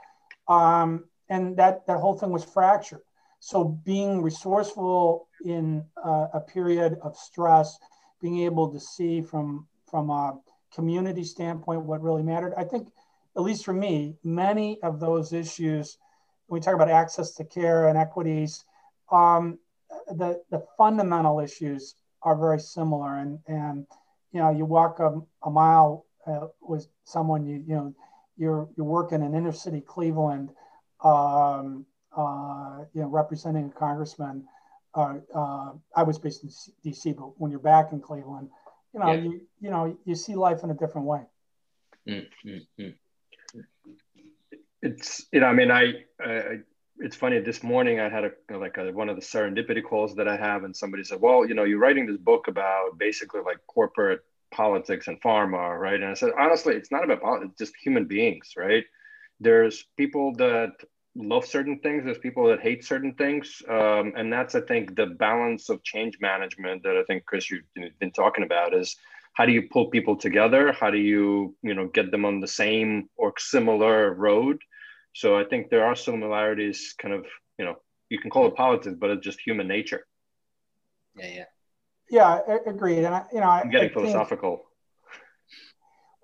um, 0.49 1.05
and 1.29 1.57
that 1.57 1.87
that 1.87 1.99
whole 1.99 2.17
thing 2.17 2.31
was 2.31 2.45
fractured. 2.45 3.03
So 3.41 3.65
being 3.65 4.23
resourceful 4.23 5.29
in 5.45 5.85
uh, 6.03 6.29
a 6.33 6.41
period 6.41 6.97
of 7.03 7.17
stress, 7.17 7.79
being 8.23 8.39
able 8.45 8.73
to 8.73 8.81
see 8.81 9.21
from 9.21 9.67
from 9.91 10.09
a 10.11 10.39
community 10.73 11.25
standpoint 11.25 11.83
what 11.83 12.01
really 12.01 12.23
mattered, 12.23 12.55
I 12.57 12.65
think, 12.65 12.89
at 13.37 13.43
least 13.43 13.65
for 13.65 13.73
me, 13.73 14.17
many 14.23 14.81
of 14.83 15.01
those 15.01 15.33
issues 15.33 15.99
when 16.47 16.61
we 16.61 16.65
talk 16.65 16.75
about 16.75 16.91
access 16.91 17.33
to 17.33 17.45
care 17.45 17.89
and 17.89 17.99
equities, 17.99 18.65
um, 19.11 19.59
the, 20.07 20.43
the 20.51 20.65
fundamental 20.77 21.41
issues 21.41 21.95
are 22.23 22.37
very 22.37 22.61
similar. 22.61 23.19
And, 23.19 23.39
and 23.47 23.87
you 24.33 24.41
know, 24.41 24.51
you 24.51 24.65
walk 24.65 25.01
a, 25.01 25.21
a 25.43 25.51
mile 25.51 26.07
uh, 26.27 26.49
with 26.61 26.89
someone, 27.05 27.45
you, 27.45 27.63
you 27.67 27.75
know, 27.75 27.95
you're, 28.37 28.69
you're 28.77 28.87
working 28.87 29.23
in 29.23 29.35
inner 29.35 29.53
city 29.53 29.81
Cleveland, 29.81 30.51
um, 31.03 31.87
uh, 32.17 32.85
you 32.93 33.03
know, 33.03 33.09
representing 33.09 33.67
a 33.75 33.79
congressman. 33.79 34.45
Uh, 34.95 35.17
uh 35.35 35.73
I 35.95 36.03
was 36.03 36.19
based 36.19 36.43
in 36.43 36.51
DC, 36.85 37.17
but 37.17 37.39
when 37.39 37.51
you're 37.51 37.61
back 37.61 37.93
in 37.93 38.01
Cleveland, 38.01 38.49
you 38.95 39.01
know, 39.01 39.13
yeah. 39.13 39.21
you, 39.21 39.41
you 39.61 39.71
know, 39.71 39.97
you 40.05 40.15
see 40.15 40.35
life 40.35 40.65
in 40.65 40.71
a 40.71 40.75
different 40.75 41.07
way. 41.07 41.23
Mm-hmm 42.09 42.89
it's 44.87 45.27
you 45.33 45.41
know, 45.41 45.47
I 45.47 45.53
mean, 45.53 45.71
I, 45.71 46.05
I 46.21 46.59
it's 46.99 47.17
funny. 47.17 47.41
This 47.41 47.63
morning 47.63 48.01
I 48.01 48.09
had 48.09 48.25
a 48.25 48.59
like 48.59 48.79
a, 48.79 48.91
one 48.93 49.09
of 49.09 49.17
the 49.17 49.23
serendipity 49.23 49.83
calls 49.83 50.15
that 50.17 50.29
I 50.29 50.37
have, 50.37 50.65
and 50.65 50.75
somebody 50.75 51.05
said, 51.05 51.21
"Well, 51.21 51.47
you 51.47 51.55
know, 51.55 51.65
you're 51.65 51.79
writing 51.79 52.07
this 52.07 52.17
book 52.17 52.49
about 52.49 52.99
basically 52.99 53.41
like 53.45 53.59
corporate 53.67 54.21
politics 54.51 55.09
and 55.09 55.21
pharma, 55.21 55.79
right?" 55.79 56.01
And 56.01 56.11
I 56.11 56.15
said, 56.15 56.33
honestly, 56.39 56.75
it's 56.75 56.91
not 56.91 57.05
about 57.05 57.23
politics; 57.23 57.53
it's 57.53 57.71
just 57.71 57.83
human 57.83 58.07
beings, 58.07 58.55
right? 58.57 58.85
There's 59.41 59.85
people 59.97 60.35
that 60.37 60.73
love 61.15 61.45
certain 61.45 61.79
things. 61.81 62.05
There's 62.05 62.19
people 62.19 62.49
that 62.49 62.61
hate 62.61 62.85
certain 62.85 63.15
things, 63.15 63.63
um, 63.69 64.13
and 64.17 64.33
that's 64.33 64.55
I 64.55 64.61
think 64.63 64.97
the 64.97 65.07
balance 65.07 65.69
of 65.69 65.83
change 65.83 66.19
management 66.21 66.83
that 66.85 66.97
I 66.97 67.05
think 67.05 67.27
Chris 67.27 67.51
you've 67.51 67.65
been 68.01 68.13
talking 68.13 68.45
about 68.45 68.75
is 68.75 68.97
how 69.35 69.45
do 69.45 69.53
you 69.53 69.69
pull 69.71 69.91
people 69.91 70.17
together? 70.17 70.73
How 70.73 70.91
do 70.91 70.99
you 70.99 71.55
you 71.63 71.75
know 71.75 71.89
get 71.89 72.11
them 72.11 72.25
on 72.25 72.41
the 72.41 72.49
same 72.49 73.09
or 73.17 73.35
similar 73.39 74.15
road? 74.15 74.59
So 75.17 75.35
I 75.35 75.45
think 75.45 75.71
there 75.71 75.87
are 75.87 75.97
similarities, 75.97 76.95
kind 77.01 77.15
of, 77.15 77.25
you 77.59 77.65
know, 77.65 77.77
you 78.11 78.19
can 78.19 78.31
call 78.31 78.49
it 78.49 78.55
politics, 78.55 78.97
but 79.01 79.09
it's 79.09 79.25
just 79.25 79.41
human 79.41 79.67
nature. 79.67 80.07
Yeah, 81.17 81.31
yeah. 81.35 81.45
Yeah, 82.11 82.57
agreed. 82.67 82.99
And 82.99 83.15
I, 83.15 83.25
you 83.33 83.41
know, 83.41 83.49
I'm 83.49 83.71
getting 83.71 83.89
I 83.89 83.93
philosophical. 83.95 84.61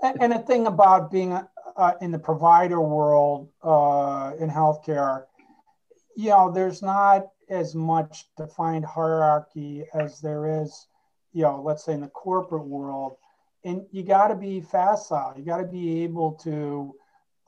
Think, 0.03 0.19
and 0.21 0.31
the 0.31 0.41
thing 0.41 0.67
about 0.67 1.11
being 1.11 1.33
uh, 1.33 1.93
in 2.03 2.13
the 2.13 2.19
provider 2.19 2.83
world 2.83 3.49
uh, 3.63 4.33
in 4.39 4.51
healthcare, 4.51 5.25
you 6.15 6.29
know, 6.29 6.53
there's 6.53 6.83
not 6.83 7.29
as 7.49 7.75
much 7.75 8.27
defined 8.37 8.85
hierarchy 8.85 9.87
as 9.95 10.21
there 10.21 10.63
is, 10.63 10.87
you 11.33 11.45
know, 11.45 11.63
let's 11.63 11.83
say 11.83 11.95
in 11.95 12.03
the 12.03 12.09
corporate 12.09 12.67
world. 12.67 13.17
And 13.65 13.87
you 13.91 14.03
got 14.03 14.29
to 14.29 14.35
be 14.35 14.61
facile. 14.61 15.33
You 15.35 15.45
got 15.45 15.63
to 15.63 15.67
be 15.67 16.03
able 16.03 16.33
to 16.45 16.95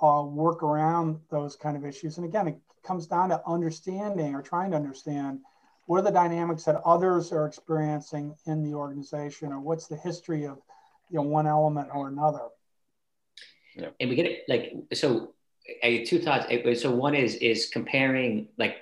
uh, 0.04 0.22
work 0.22 0.62
around 0.62 1.18
those 1.30 1.56
kind 1.56 1.76
of 1.76 1.84
issues. 1.84 2.18
And 2.18 2.26
again, 2.26 2.46
it 2.46 2.58
comes 2.82 3.06
down 3.06 3.30
to 3.30 3.40
understanding 3.46 4.34
or 4.34 4.42
trying 4.42 4.70
to 4.72 4.76
understand 4.76 5.40
what 5.86 5.98
are 5.98 6.02
the 6.02 6.10
dynamics 6.10 6.64
that 6.64 6.80
others 6.84 7.32
are 7.32 7.46
experiencing 7.46 8.34
in 8.46 8.62
the 8.62 8.74
organization, 8.74 9.52
or 9.52 9.60
what's 9.60 9.86
the 9.86 9.96
history 9.96 10.44
of 10.44 10.58
you 11.10 11.16
know 11.16 11.22
one 11.22 11.46
element 11.46 11.88
or 11.94 12.08
another. 12.08 12.48
Yeah. 13.74 13.88
And 13.98 14.10
we 14.10 14.16
get 14.16 14.26
it 14.26 14.44
like 14.48 14.72
so. 14.92 15.32
I, 15.82 16.04
two 16.06 16.20
thoughts. 16.20 16.46
So 16.82 16.94
one 16.94 17.14
is 17.14 17.36
is 17.36 17.70
comparing 17.72 18.48
like 18.58 18.76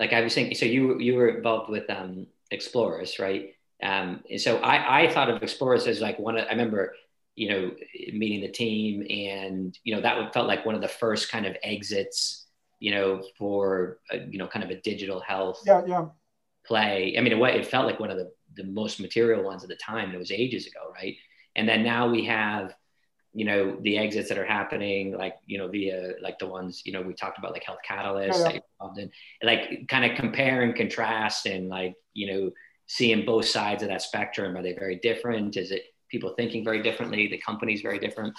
like 0.00 0.12
I 0.12 0.20
was 0.22 0.32
saying. 0.34 0.54
So 0.56 0.66
you 0.66 0.98
you 0.98 1.14
were 1.14 1.28
involved 1.28 1.70
with 1.70 1.88
um, 1.88 2.26
Explorys, 2.52 3.20
right? 3.20 3.54
Um, 3.82 4.22
and 4.28 4.40
so 4.40 4.58
I 4.58 5.02
I 5.02 5.12
thought 5.12 5.30
of 5.30 5.40
Explorys 5.40 5.86
as 5.86 6.00
like 6.00 6.18
one. 6.18 6.36
Of, 6.36 6.46
I 6.46 6.50
remember 6.50 6.94
you 7.34 7.48
know 7.48 7.70
meeting 8.12 8.40
the 8.40 8.48
team, 8.48 9.06
and 9.10 9.78
you 9.84 9.94
know 9.94 10.00
that 10.00 10.32
felt 10.32 10.46
like 10.46 10.64
one 10.64 10.74
of 10.74 10.80
the 10.80 10.88
first 10.88 11.30
kind 11.30 11.46
of 11.46 11.56
exits. 11.62 12.42
You 12.80 12.90
know, 12.90 13.22
for 13.38 13.98
a, 14.10 14.18
you 14.18 14.36
know, 14.36 14.46
kind 14.46 14.62
of 14.62 14.70
a 14.70 14.78
digital 14.80 15.20
health. 15.20 15.62
Yeah, 15.64 15.82
yeah 15.86 16.06
play. 16.66 17.14
I 17.16 17.20
mean, 17.20 17.32
it, 17.32 17.56
it 17.56 17.66
felt 17.66 17.86
like 17.86 18.00
one 18.00 18.10
of 18.10 18.16
the, 18.16 18.32
the 18.56 18.64
most 18.64 19.00
material 19.00 19.42
ones 19.42 19.62
at 19.62 19.68
the 19.68 19.76
time. 19.76 20.06
And 20.06 20.14
It 20.14 20.18
was 20.18 20.30
ages 20.30 20.66
ago, 20.66 20.90
right? 20.94 21.16
And 21.56 21.68
then 21.68 21.82
now 21.82 22.08
we 22.08 22.24
have, 22.24 22.74
you 23.32 23.44
know, 23.44 23.76
the 23.82 23.98
exits 23.98 24.28
that 24.28 24.38
are 24.38 24.46
happening, 24.46 25.16
like, 25.16 25.34
you 25.46 25.58
know, 25.58 25.68
via 25.68 26.14
like 26.22 26.38
the 26.38 26.46
ones, 26.46 26.82
you 26.84 26.92
know, 26.92 27.02
we 27.02 27.14
talked 27.14 27.38
about 27.38 27.52
like 27.52 27.64
Health 27.64 27.80
Catalyst, 27.84 28.40
yeah. 28.40 28.58
and 28.80 29.10
like 29.42 29.86
kind 29.88 30.10
of 30.10 30.16
compare 30.16 30.62
and 30.62 30.74
contrast 30.74 31.46
and 31.46 31.68
like, 31.68 31.94
you 32.12 32.32
know, 32.32 32.50
seeing 32.86 33.24
both 33.24 33.46
sides 33.46 33.82
of 33.82 33.88
that 33.88 34.02
spectrum. 34.02 34.56
Are 34.56 34.62
they 34.62 34.72
very 34.72 34.96
different? 34.96 35.56
Is 35.56 35.70
it 35.70 35.82
people 36.10 36.34
thinking 36.36 36.64
very 36.64 36.82
differently? 36.82 37.28
The 37.28 37.38
company's 37.38 37.80
very 37.80 37.98
different? 37.98 38.34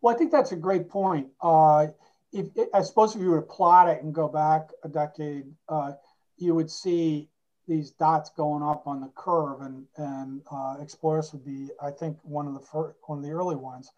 Well, 0.00 0.14
I 0.14 0.18
think 0.18 0.32
that's 0.32 0.52
a 0.52 0.56
great 0.56 0.88
point. 0.88 1.28
Uh, 1.40 1.88
if, 2.32 2.46
I 2.74 2.82
suppose 2.82 3.14
if 3.14 3.22
you 3.22 3.30
were 3.30 3.40
to 3.40 3.46
plot 3.46 3.88
it 3.88 4.02
and 4.02 4.14
go 4.14 4.28
back 4.28 4.68
a 4.82 4.88
decade, 4.88 5.46
uh, 5.68 5.92
you 6.36 6.54
would 6.54 6.70
see 6.70 7.28
these 7.66 7.92
dots 7.92 8.30
going 8.36 8.62
up 8.62 8.86
on 8.86 9.00
the 9.00 9.10
curve, 9.14 9.62
and 9.62 9.86
and 9.96 10.42
uh, 10.50 10.76
Explorys 10.76 11.32
would 11.32 11.44
be, 11.44 11.70
I 11.80 11.90
think, 11.90 12.18
one 12.22 12.46
of 12.46 12.54
the 12.54 12.60
first, 12.60 12.98
one 13.06 13.18
of 13.18 13.24
the 13.24 13.30
early 13.30 13.56
ones. 13.56 13.90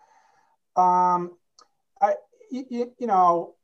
Um, 0.77 1.33
I, 2.01 2.14
you, 2.51 2.93
you 2.99 3.07
know, 3.07 3.55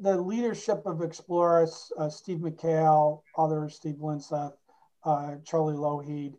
the 0.00 0.16
leadership 0.16 0.82
of 0.86 0.98
Explorys, 0.98 1.90
uh, 1.98 2.08
Steve 2.08 2.38
McHale, 2.38 3.22
others, 3.36 3.74
Steve 3.74 3.96
Linseth, 3.96 4.54
uh, 5.04 5.34
Charlie 5.44 5.74
Lougheed, 5.74 6.34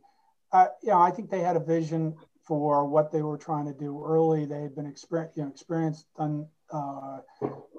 uh, 0.51 0.67
you 0.81 0.89
know, 0.89 0.99
I 0.99 1.11
think 1.11 1.29
they 1.29 1.41
had 1.41 1.55
a 1.55 1.59
vision 1.59 2.15
for 2.43 2.85
what 2.85 3.11
they 3.11 3.21
were 3.21 3.37
trying 3.37 3.65
to 3.65 3.73
do 3.73 4.03
early. 4.03 4.45
They 4.45 4.61
had 4.61 4.75
been 4.75 4.87
experience, 4.87 5.33
you 5.35 5.43
know, 5.43 5.49
experienced, 5.49 6.05
done, 6.17 6.47
uh, 6.71 7.19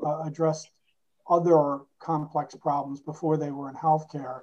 uh, 0.04 0.22
addressed 0.24 0.70
other 1.28 1.80
complex 1.98 2.54
problems 2.54 3.00
before 3.00 3.36
they 3.36 3.50
were 3.50 3.68
in 3.68 3.74
healthcare. 3.74 4.40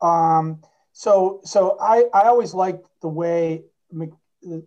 Um, 0.00 0.60
so, 0.92 1.40
so 1.44 1.76
I, 1.80 2.04
I 2.14 2.22
always 2.22 2.54
liked 2.54 2.86
the 3.02 3.08
way 3.08 3.62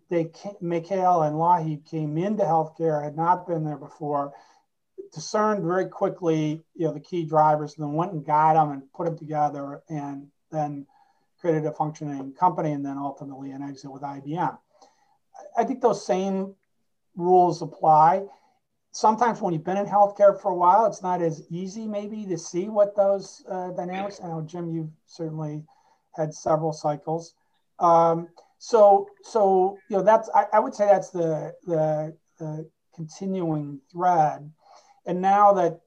they 0.10 0.26
came, 0.26 0.56
McHale 0.62 1.28
and 1.28 1.36
Lougheed 1.36 1.86
came 1.86 2.18
into 2.18 2.44
healthcare, 2.44 3.04
had 3.04 3.16
not 3.16 3.48
been 3.48 3.64
there 3.64 3.78
before, 3.78 4.34
discerned 5.14 5.64
very 5.64 5.88
quickly, 5.88 6.62
you 6.76 6.86
know, 6.86 6.94
the 6.94 7.00
key 7.00 7.26
drivers, 7.26 7.76
and 7.78 7.86
then 7.86 7.94
went 7.94 8.12
and 8.12 8.26
got 8.26 8.54
them 8.54 8.72
and 8.72 8.94
put 8.94 9.06
them 9.06 9.18
together, 9.18 9.82
and 9.90 10.28
then 10.52 10.86
created 11.40 11.66
a 11.66 11.72
functioning 11.72 12.34
company, 12.34 12.72
and 12.72 12.86
then 12.86 12.98
ultimately 12.98 13.52
an 13.52 13.62
exit 13.62 13.92
with 13.92 14.02
IBM. 14.02 14.58
I 15.58 15.64
think 15.64 15.82
those 15.82 16.06
same 16.06 16.56
rules 17.16 17.62
apply 17.62 18.26
sometimes 18.92 19.42
when 19.42 19.54
you've 19.54 19.64
been 19.64 19.78
in 19.78 19.86
healthcare 19.86 20.40
for 20.40 20.52
a 20.52 20.56
while, 20.56 20.86
it's 20.86 21.02
not 21.02 21.22
as 21.22 21.44
easy 21.50 21.88
maybe 21.88 22.26
to 22.26 22.38
see 22.38 22.70
what 22.70 22.96
those 22.96 23.44
uh, 23.50 23.70
dynamics. 23.72 24.20
I 24.24 24.28
know 24.28 24.42
Jim, 24.42 24.70
you've 24.70 24.92
certainly 25.06 25.64
had 26.16 26.34
several 26.34 26.74
cycles. 26.74 27.34
Um, 27.80 28.28
so, 28.58 29.08
so 29.24 29.78
you 29.90 29.98
know 29.98 30.04
that's 30.04 30.30
I, 30.36 30.46
I 30.54 30.60
would 30.60 30.76
say 30.76 30.86
that's 30.86 31.12
the, 31.12 31.54
the, 31.66 32.16
the 32.40 32.70
continuing 32.96 33.80
thread. 33.92 34.52
And 35.06 35.22
now 35.22 35.54
that 35.54 35.80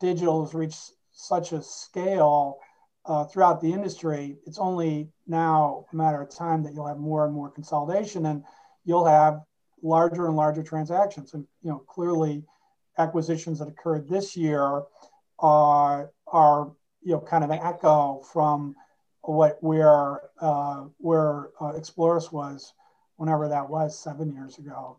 digital 0.00 0.44
has 0.44 0.54
reached 0.54 0.92
such 1.12 1.52
a 1.52 1.62
scale 1.62 2.58
uh, 3.10 3.24
throughout 3.24 3.60
the 3.60 3.72
industry, 3.72 4.36
it's 4.46 4.60
only 4.60 5.08
now 5.26 5.84
a 5.92 5.96
matter 5.96 6.22
of 6.22 6.30
time 6.30 6.62
that 6.62 6.72
you'll 6.72 6.86
have 6.86 6.98
more 6.98 7.24
and 7.24 7.34
more 7.34 7.50
consolidation, 7.50 8.26
and 8.26 8.44
you'll 8.84 9.04
have 9.04 9.40
larger 9.82 10.26
and 10.28 10.36
larger 10.36 10.62
transactions. 10.62 11.34
And 11.34 11.44
you 11.60 11.70
know, 11.70 11.78
clearly, 11.88 12.44
acquisitions 12.98 13.58
that 13.58 13.66
occurred 13.66 14.08
this 14.08 14.36
year 14.36 14.82
are, 15.40 16.12
are 16.28 16.70
you 17.02 17.12
know 17.12 17.20
kind 17.20 17.42
of 17.42 17.50
an 17.50 17.58
echo 17.58 18.22
from 18.32 18.76
what 19.22 19.58
where 19.60 20.20
uh, 20.40 20.84
where 20.98 21.48
uh, 21.60 21.72
Explorys 21.72 22.30
was 22.30 22.74
whenever 23.16 23.48
that 23.48 23.68
was 23.68 23.98
seven 23.98 24.32
years 24.32 24.58
ago. 24.58 24.98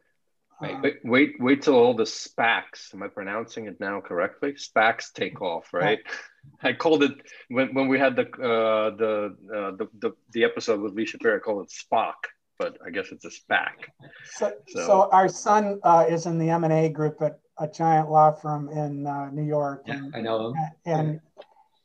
Wait, 0.61 0.81
wait, 0.81 0.97
wait, 1.03 1.35
wait 1.39 1.61
till 1.61 1.75
all 1.75 1.93
the 1.93 2.03
SPACs. 2.03 2.93
Am 2.93 3.03
I 3.03 3.07
pronouncing 3.07 3.65
it 3.65 3.79
now 3.79 3.99
correctly? 4.01 4.53
SPACs 4.53 5.11
take 5.13 5.41
off, 5.41 5.73
right? 5.73 5.99
I 6.63 6.73
called 6.73 7.03
it 7.03 7.13
when, 7.49 7.73
when 7.73 7.87
we 7.87 7.99
had 7.99 8.15
the 8.15 8.23
uh, 8.23 8.95
the, 8.95 9.35
uh, 9.53 9.71
the 9.77 9.87
the 9.99 10.11
the 10.33 10.43
episode 10.43 10.81
with 10.81 10.93
Lee 10.93 11.05
Shapiro. 11.05 11.37
I 11.37 11.39
called 11.39 11.65
it 11.65 11.71
Spock 11.71 12.15
but 12.61 12.77
I 12.85 12.91
guess 12.91 13.07
it's 13.11 13.25
a 13.25 13.29
SPAC. 13.29 13.89
So, 14.23 14.53
so, 14.67 14.85
so 14.85 15.09
our 15.11 15.27
son 15.27 15.79
uh, 15.81 16.05
is 16.07 16.27
in 16.27 16.37
the 16.37 16.51
M&A 16.51 16.89
group 16.89 17.19
at 17.23 17.39
a 17.57 17.67
giant 17.67 18.11
law 18.11 18.31
firm 18.31 18.69
in 18.69 19.07
uh, 19.07 19.31
New 19.31 19.43
York. 19.43 19.81
Yeah, 19.87 19.95
and, 19.95 20.15
I 20.15 20.21
know 20.21 20.53
him. 20.53 20.55
And 20.85 21.19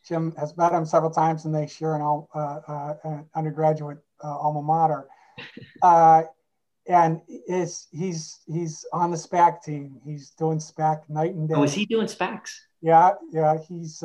Jim 0.06 0.34
has 0.38 0.54
met 0.58 0.72
him 0.72 0.84
several 0.84 1.10
times 1.10 1.46
and 1.46 1.54
they 1.54 1.66
share 1.66 1.94
an, 1.94 2.02
all, 2.02 2.28
uh, 2.34 2.60
uh 2.68 2.94
an 3.04 3.24
undergraduate 3.34 3.98
uh, 4.22 4.36
alma 4.36 4.60
mater. 4.60 5.08
Uh, 6.88 6.92
and 6.92 7.20
is 7.48 7.88
he's 7.92 8.40
he's 8.46 8.84
on 8.92 9.10
the 9.10 9.16
SPAC 9.16 9.62
team. 9.62 10.00
He's 10.04 10.30
doing 10.30 10.58
SPAC 10.58 11.08
night 11.08 11.34
and 11.34 11.48
day. 11.48 11.54
Oh, 11.56 11.62
is 11.62 11.74
he 11.74 11.86
doing 11.86 12.06
SPACs? 12.06 12.52
Yeah, 12.80 13.12
yeah. 13.32 13.58
He's 13.68 14.02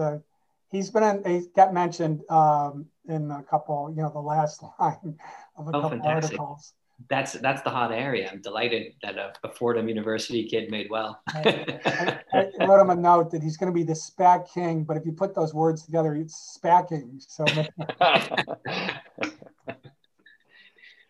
he's 0.72 0.90
been 0.90 1.04
in, 1.04 1.24
he 1.24 1.48
got 1.56 1.74
mentioned 1.74 2.22
um, 2.30 2.86
in 3.08 3.30
a 3.30 3.44
couple, 3.44 3.94
you 3.96 4.02
know, 4.02 4.10
the 4.10 4.20
last 4.20 4.64
line 4.80 5.18
of 5.58 5.68
a 5.68 5.70
oh, 5.70 5.82
couple 5.82 5.90
fantastic. 5.90 6.40
articles. 6.40 6.74
That's 7.10 7.34
that's 7.34 7.64
the 7.64 7.72
hot 7.72 7.92
area. 7.92 8.30
I'm 8.32 8.42
delighted 8.42 8.94
that 9.02 9.18
a, 9.18 9.34
a 9.44 9.50
Fordham 9.50 9.90
University 9.90 10.48
kid 10.48 10.70
made 10.70 10.88
well. 10.92 11.20
I, 11.30 12.22
I, 12.34 12.48
I, 12.60 12.66
wrote 12.68 12.80
him 12.80 12.92
a 12.92 12.96
note 12.96 13.32
that 13.32 13.42
he's 13.42 13.58
going 13.58 13.74
to 13.74 13.76
be 13.76 13.82
the 13.82 13.94
SPAC 13.94 14.54
king, 14.54 14.84
but 14.84 14.98
if 14.98 15.06
you 15.08 15.12
put 15.12 15.34
those 15.34 15.52
words 15.52 15.84
together, 15.84 16.14
it's 16.14 16.60
SPACking. 16.64 17.20
So, 17.28 17.44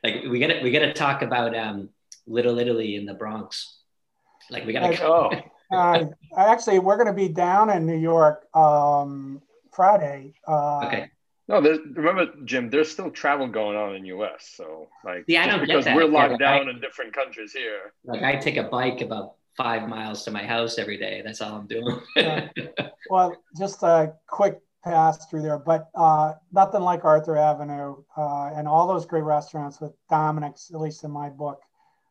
like 0.03 0.23
we 0.29 0.39
got 0.39 0.47
to 0.47 0.61
we 0.61 0.71
got 0.71 0.79
to 0.79 0.93
talk 0.93 1.21
about 1.21 1.55
um, 1.55 1.89
Little 2.27 2.59
Italy 2.59 2.95
in 2.95 3.05
the 3.05 3.13
Bronx. 3.13 3.77
Like 4.49 4.65
we 4.65 4.73
got 4.73 4.93
to. 4.93 5.03
oh. 5.03 5.31
uh, 5.71 6.05
actually, 6.37 6.79
we're 6.79 6.97
going 6.97 7.07
to 7.07 7.13
be 7.13 7.29
down 7.29 7.69
in 7.69 7.85
New 7.85 7.97
York 7.97 8.45
um, 8.55 9.41
Friday. 9.71 10.33
Uh, 10.47 10.85
okay. 10.85 11.09
No, 11.47 11.59
there's, 11.59 11.79
remember, 11.93 12.27
Jim. 12.45 12.69
There's 12.69 12.89
still 12.89 13.11
travel 13.11 13.47
going 13.47 13.75
on 13.75 13.95
in 13.95 14.05
U.S. 14.05 14.53
So, 14.55 14.87
like, 15.03 15.25
yeah, 15.27 15.43
I 15.43 15.47
don't 15.47 15.59
because 15.59 15.83
get 15.83 15.91
that. 15.91 15.95
we're 15.95 16.05
locked 16.05 16.37
yeah, 16.39 16.59
down 16.59 16.67
I, 16.67 16.71
in 16.71 16.79
different 16.79 17.13
countries 17.13 17.51
here. 17.51 17.93
Like, 18.05 18.23
I 18.23 18.37
take 18.37 18.57
a 18.57 18.63
bike 18.63 19.01
about 19.01 19.35
five 19.57 19.89
miles 19.89 20.23
to 20.23 20.31
my 20.31 20.43
house 20.43 20.77
every 20.77 20.97
day. 20.97 21.21
That's 21.25 21.41
all 21.41 21.55
I'm 21.55 21.67
doing. 21.67 21.99
uh, 22.17 22.47
well, 23.09 23.35
just 23.57 23.83
a 23.83 24.13
quick 24.27 24.59
pass 24.83 25.25
through 25.27 25.41
there, 25.41 25.59
but 25.59 25.89
uh, 25.95 26.33
nothing 26.51 26.81
like 26.81 27.05
Arthur 27.05 27.37
Avenue 27.37 28.03
uh, 28.17 28.51
and 28.55 28.67
all 28.67 28.87
those 28.87 29.05
great 29.05 29.23
restaurants 29.23 29.79
with 29.79 29.93
Dominic's, 30.09 30.71
at 30.73 30.79
least 30.79 31.03
in 31.03 31.11
my 31.11 31.29
book, 31.29 31.61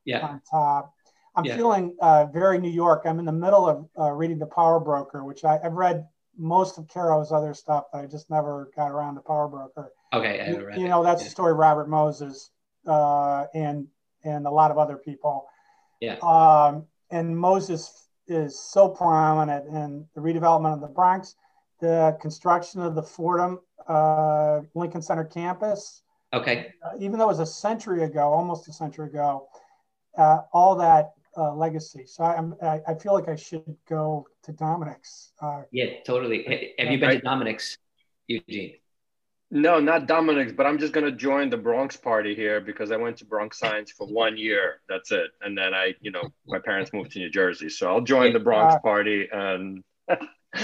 yeah. 0.05 0.27
on 0.27 0.43
top. 0.51 0.95
I'm 1.37 1.45
yeah. 1.45 1.57
feeling 1.57 1.97
uh, 2.01 2.27
very 2.27 2.59
New 2.59 2.71
York. 2.71 3.03
I'm 3.05 3.19
in 3.19 3.25
the 3.25 3.33
middle 3.33 3.69
of 3.69 3.89
uh, 3.99 4.11
reading 4.13 4.39
The 4.39 4.47
Power 4.47 4.81
Broker, 4.81 5.25
which 5.25 5.45
I, 5.45 5.59
have 5.63 5.73
read 5.73 6.07
most 6.37 6.79
of 6.79 6.89
Caro's 6.89 7.33
other 7.33 7.55
stuff, 7.55 7.85
but 7.93 8.03
I 8.03 8.07
just 8.07 8.31
never 8.31 8.71
got 8.77 8.91
around 8.91 9.17
to 9.17 9.21
Power 9.21 9.49
Broker. 9.49 9.93
Okay, 10.13 10.49
you, 10.49 10.83
you, 10.83 10.89
know 10.89 11.05
that's 11.05 11.23
yeah. 11.23 11.27
the 11.27 11.31
story 11.31 11.53
of 11.53 11.59
Robert 11.59 11.89
Moses 11.89 12.51
uh, 12.87 13.47
and 13.55 13.87
and 14.25 14.47
a 14.47 14.51
lot 14.51 14.71
of 14.71 14.79
other 14.79 14.97
people. 14.97 15.47
Yeah. 16.01 16.17
Um, 16.17 16.87
and 17.11 17.37
Moses 17.37 18.09
is 18.27 18.59
so 18.59 18.89
prominent 18.89 19.67
in 19.67 20.07
the 20.15 20.21
redevelopment 20.21 20.75
of 20.75 20.81
the 20.81 20.89
Bronx, 20.89 21.37
the 21.81 22.17
construction 22.21 22.83
of 22.83 22.95
the 22.95 23.03
Fordham 23.03 23.61
uh, 23.89 24.61
Lincoln 24.75 25.03
Center 25.03 25.25
campus, 25.25 26.03
Okay. 26.33 26.73
Uh, 26.85 26.97
even 26.99 27.19
though 27.19 27.25
it 27.25 27.29
was 27.29 27.41
a 27.41 27.47
century 27.47 28.05
ago, 28.05 28.33
almost 28.33 28.69
a 28.69 28.73
century 28.73 29.09
ago, 29.09 29.49
uh, 30.17 30.41
all 30.53 30.77
that 30.77 31.13
uh, 31.37 31.55
legacy. 31.55 32.05
So 32.07 32.25
I, 32.25 32.67
I, 32.67 32.81
I 32.89 32.95
feel 32.95 33.15
like 33.15 33.29
I 33.29 33.37
should 33.37 33.77
go 33.89 34.27
to 34.45 34.53
Dominic's. 34.53 35.33
Uh, 35.41 35.63
yeah, 35.73 35.87
totally. 36.05 36.73
Have 36.79 36.91
you 36.91 36.99
been 36.99 37.11
to 37.11 37.21
Dominic's, 37.21 37.79
Eugene? 38.29 38.75
No, 39.53 39.81
not 39.81 40.07
Dominic's, 40.07 40.53
but 40.53 40.67
I'm 40.67 40.79
just 40.79 40.93
gonna 40.93 41.11
join 41.11 41.51
the 41.51 41.57
Bronx 41.57 41.97
party 41.97 42.37
here 42.37 42.61
because 42.61 42.93
I 42.93 42.97
went 42.97 43.17
to 43.17 43.25
Bronx 43.25 43.59
Science 43.59 43.91
for 43.91 44.07
one 44.07 44.37
year. 44.37 44.81
That's 44.89 45.11
it, 45.11 45.33
and 45.41 45.59
then 45.59 45.75
I, 45.75 45.95
you 46.01 46.13
know, 46.13 46.23
my 46.47 46.61
parents 46.61 46.93
moved 46.93 47.11
to 47.13 47.19
New 47.19 47.31
Jersey, 47.31 47.69
so 47.69 47.89
I'll 47.89 48.01
join 48.01 48.33
the 48.33 48.39
Bronx 48.41 48.77
party 48.83 49.29
and. 49.33 49.83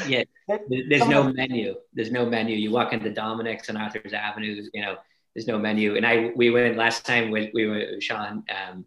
yeah, 0.06 0.24
there's 0.68 1.08
no 1.08 1.32
menu. 1.32 1.74
There's 1.92 2.10
no 2.10 2.26
menu. 2.26 2.56
You 2.56 2.70
walk 2.70 2.92
into 2.92 3.10
Dominic's 3.10 3.68
and 3.68 3.78
Arthur's 3.78 4.12
Avenue. 4.12 4.62
You 4.72 4.82
know, 4.82 4.96
there's 5.34 5.46
no 5.46 5.58
menu. 5.58 5.96
And 5.96 6.06
I 6.06 6.32
we 6.34 6.50
went 6.50 6.76
last 6.76 7.04
time 7.04 7.30
we, 7.30 7.50
we 7.54 7.66
were 7.66 8.00
Sean 8.00 8.44
um, 8.48 8.84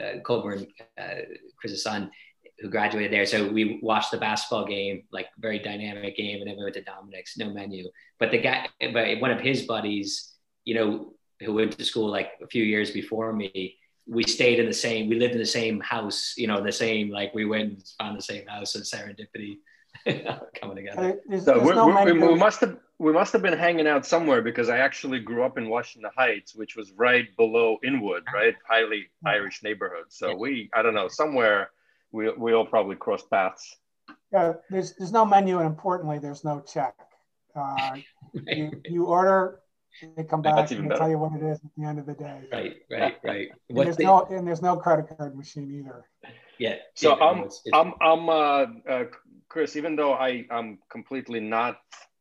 uh, 0.00 0.20
Coburn, 0.24 0.66
uh, 0.98 1.14
Chris's 1.58 1.82
son, 1.82 2.10
who 2.58 2.68
graduated 2.68 3.12
there. 3.12 3.26
So 3.26 3.48
we 3.48 3.80
watched 3.82 4.10
the 4.10 4.18
basketball 4.18 4.66
game, 4.66 5.02
like 5.12 5.26
very 5.38 5.58
dynamic 5.58 6.16
game, 6.16 6.40
and 6.40 6.48
then 6.48 6.56
we 6.56 6.62
went 6.62 6.74
to 6.74 6.82
Dominic's, 6.82 7.36
no 7.36 7.50
menu. 7.50 7.88
But 8.18 8.30
the 8.30 8.38
guy, 8.38 8.68
but 8.92 9.20
one 9.20 9.30
of 9.30 9.40
his 9.40 9.62
buddies, 9.62 10.32
you 10.64 10.74
know, 10.74 11.14
who 11.40 11.54
went 11.54 11.76
to 11.78 11.84
school 11.84 12.10
like 12.10 12.32
a 12.42 12.46
few 12.46 12.64
years 12.64 12.90
before 12.90 13.32
me, 13.32 13.76
we 14.06 14.22
stayed 14.24 14.58
in 14.58 14.66
the 14.66 14.74
same, 14.74 15.08
we 15.08 15.18
lived 15.18 15.34
in 15.34 15.38
the 15.38 15.46
same 15.46 15.80
house, 15.80 16.34
you 16.36 16.46
know, 16.46 16.62
the 16.62 16.72
same, 16.72 17.10
like 17.10 17.32
we 17.34 17.44
went 17.44 17.70
and 17.70 17.82
found 17.98 18.18
the 18.18 18.22
same 18.22 18.46
house 18.46 18.74
and 18.74 18.84
serendipity 18.84 19.58
coming 20.60 20.76
together. 20.76 21.20
There's, 21.26 21.44
so 21.44 21.60
there's 21.60 21.76
no 21.76 22.04
we, 22.04 22.12
we 22.12 22.34
must 22.34 22.60
have 22.60 22.76
we 22.98 23.12
must 23.12 23.32
have 23.32 23.42
been 23.42 23.58
hanging 23.58 23.86
out 23.86 24.04
somewhere 24.04 24.42
because 24.42 24.68
I 24.68 24.78
actually 24.78 25.20
grew 25.20 25.42
up 25.42 25.56
in 25.56 25.68
Washington 25.68 26.10
Heights, 26.16 26.54
which 26.54 26.76
was 26.76 26.92
right 26.92 27.26
below 27.36 27.78
Inwood, 27.82 28.24
right, 28.32 28.54
highly 28.68 29.06
Irish 29.24 29.62
neighborhood. 29.62 30.04
So 30.08 30.36
we, 30.36 30.68
I 30.74 30.82
don't 30.82 30.94
know, 30.94 31.08
somewhere 31.08 31.70
we 32.12 32.30
we 32.32 32.52
all 32.52 32.66
probably 32.66 32.96
crossed 32.96 33.30
paths. 33.30 33.76
Yeah, 34.32 34.54
there's 34.68 34.94
there's 34.96 35.12
no 35.12 35.24
menu, 35.24 35.58
and 35.58 35.66
importantly, 35.66 36.18
there's 36.18 36.44
no 36.44 36.60
check. 36.60 36.94
Uh, 37.54 37.96
you, 38.32 38.70
you 38.84 39.04
order, 39.06 39.60
they 40.16 40.24
come 40.24 40.42
back 40.42 40.70
and 40.70 40.90
they 40.90 40.96
tell 40.96 41.10
you 41.10 41.18
what 41.18 41.32
it 41.32 41.42
is 41.42 41.58
at 41.58 41.70
the 41.76 41.84
end 41.84 41.98
of 41.98 42.06
the 42.06 42.14
day. 42.14 42.40
Right, 42.52 42.76
right, 42.90 43.16
right. 43.24 43.48
And 43.68 43.78
there's 43.78 43.96
the, 43.96 44.04
no 44.04 44.26
and 44.30 44.46
there's 44.46 44.62
no 44.62 44.76
credit 44.76 45.16
card 45.16 45.36
machine 45.36 45.70
either. 45.72 46.04
Yeah. 46.58 46.76
So 46.94 47.16
yeah, 47.16 47.24
I'm 47.24 47.38
it's, 47.44 47.62
it's, 47.64 47.76
I'm 47.76 47.94
I'm 48.00 48.28
uh, 48.28 48.66
uh, 48.88 49.04
Chris. 49.50 49.76
Even 49.76 49.96
though 49.96 50.14
I 50.14 50.46
I'm 50.50 50.78
completely 50.88 51.40
not 51.40 51.80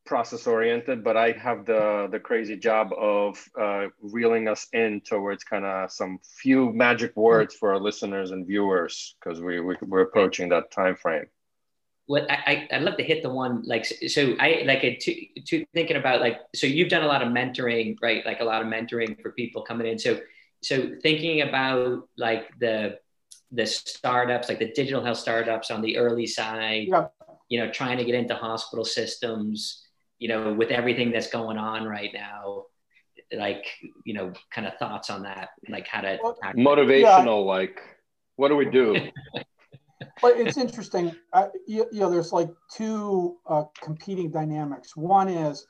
process 0.09 0.47
oriented, 0.47 1.03
but 1.03 1.15
I 1.15 1.31
have 1.33 1.65
the 1.65 2.09
the 2.11 2.19
crazy 2.19 2.57
job 2.57 2.91
of 2.97 3.37
uh, 3.57 3.85
reeling 4.01 4.47
us 4.49 4.67
in 4.73 5.01
towards 5.01 5.43
kind 5.43 5.63
of 5.63 5.91
some 5.91 6.19
few 6.41 6.73
magic 6.73 7.15
words 7.15 7.53
for 7.55 7.71
our 7.73 7.79
listeners 7.79 8.31
and 8.31 8.45
viewers 8.45 9.15
because 9.15 9.39
we, 9.39 9.61
we 9.61 9.77
we're 9.81 10.01
approaching 10.01 10.49
that 10.49 10.71
time 10.71 10.95
frame. 10.95 11.27
What 12.07 12.25
I, 12.29 12.67
I 12.71 12.77
would 12.79 12.85
love 12.85 12.97
to 12.97 13.03
hit 13.03 13.21
the 13.21 13.29
one 13.29 13.61
like 13.65 13.85
so 13.85 14.35
I 14.39 14.63
like 14.65 14.83
it 14.83 14.99
to, 15.01 15.11
to 15.49 15.65
thinking 15.75 15.97
about 15.97 16.21
like 16.21 16.39
so 16.55 16.65
you've 16.65 16.89
done 16.89 17.03
a 17.03 17.07
lot 17.13 17.21
of 17.21 17.29
mentoring 17.29 17.95
right 18.01 18.25
like 18.25 18.39
a 18.39 18.43
lot 18.43 18.63
of 18.63 18.67
mentoring 18.67 19.21
for 19.21 19.31
people 19.31 19.61
coming 19.61 19.85
in 19.85 19.99
so 19.99 20.19
so 20.63 20.75
thinking 21.03 21.41
about 21.41 22.09
like 22.17 22.49
the 22.57 22.97
the 23.51 23.67
startups 23.67 24.49
like 24.49 24.57
the 24.57 24.71
digital 24.73 25.03
health 25.03 25.19
startups 25.19 25.69
on 25.69 25.83
the 25.83 25.97
early 25.97 26.25
side 26.25 26.87
yeah. 26.87 27.07
You 27.49 27.59
know 27.59 27.71
trying 27.71 27.97
to 27.97 28.05
get 28.05 28.15
into 28.15 28.35
hospital 28.35 28.85
systems 28.85 29.85
you 30.19 30.27
know, 30.27 30.53
with 30.53 30.69
everything 30.69 31.11
that's 31.11 31.29
going 31.29 31.57
on 31.57 31.85
right 31.85 32.11
now, 32.13 32.65
like, 33.31 33.65
you 34.05 34.13
know, 34.13 34.33
kind 34.51 34.67
of 34.67 34.77
thoughts 34.77 35.09
on 35.09 35.23
that, 35.23 35.49
like 35.69 35.87
how 35.87 36.01
to 36.01 36.17
motivational, 36.55 37.01
yeah. 37.45 37.51
like, 37.51 37.79
what 38.35 38.49
do 38.49 38.55
we 38.55 38.65
do? 38.65 38.95
but 40.21 40.37
it's 40.37 40.57
interesting. 40.57 41.15
Uh, 41.31 41.47
you, 41.65 41.85
you, 41.91 42.01
know, 42.01 42.09
there's 42.09 42.33
like 42.33 42.49
two 42.69 43.37
uh, 43.47 43.63
competing 43.81 44.29
dynamics. 44.29 44.95
One 44.95 45.29
is 45.29 45.65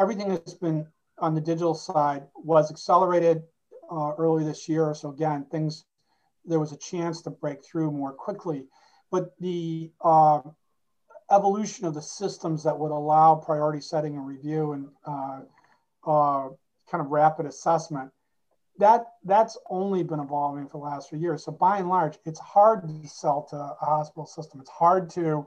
everything 0.00 0.28
that's 0.28 0.54
been 0.54 0.86
on 1.18 1.34
the 1.34 1.40
digital 1.40 1.74
side 1.74 2.24
was 2.34 2.70
accelerated 2.72 3.42
uh, 3.90 4.12
early 4.18 4.44
this 4.44 4.68
year. 4.68 4.92
So 4.94 5.10
again, 5.10 5.46
things 5.50 5.84
there 6.44 6.58
was 6.58 6.72
a 6.72 6.76
chance 6.76 7.22
to 7.22 7.30
break 7.30 7.64
through 7.64 7.92
more 7.92 8.12
quickly. 8.12 8.66
But 9.10 9.34
the 9.38 9.92
uh, 10.00 10.40
evolution 11.30 11.86
of 11.86 11.94
the 11.94 12.02
systems 12.02 12.62
that 12.64 12.78
would 12.78 12.90
allow 12.90 13.34
priority 13.34 13.80
setting 13.80 14.16
and 14.16 14.26
review 14.26 14.72
and 14.72 14.88
uh, 15.06 15.40
uh, 16.06 16.48
kind 16.90 17.00
of 17.04 17.08
rapid 17.08 17.46
assessment, 17.46 18.10
that 18.78 19.06
that's 19.24 19.56
only 19.70 20.02
been 20.02 20.20
evolving 20.20 20.66
for 20.66 20.78
the 20.78 20.84
last 20.84 21.08
few 21.08 21.18
years. 21.18 21.44
So 21.44 21.52
by 21.52 21.78
and 21.78 21.88
large, 21.88 22.18
it's 22.24 22.40
hard 22.40 22.82
to 22.88 23.08
sell 23.08 23.46
to 23.50 23.56
a 23.56 23.76
hospital 23.80 24.26
system. 24.26 24.60
It's 24.60 24.70
hard 24.70 25.08
to 25.10 25.46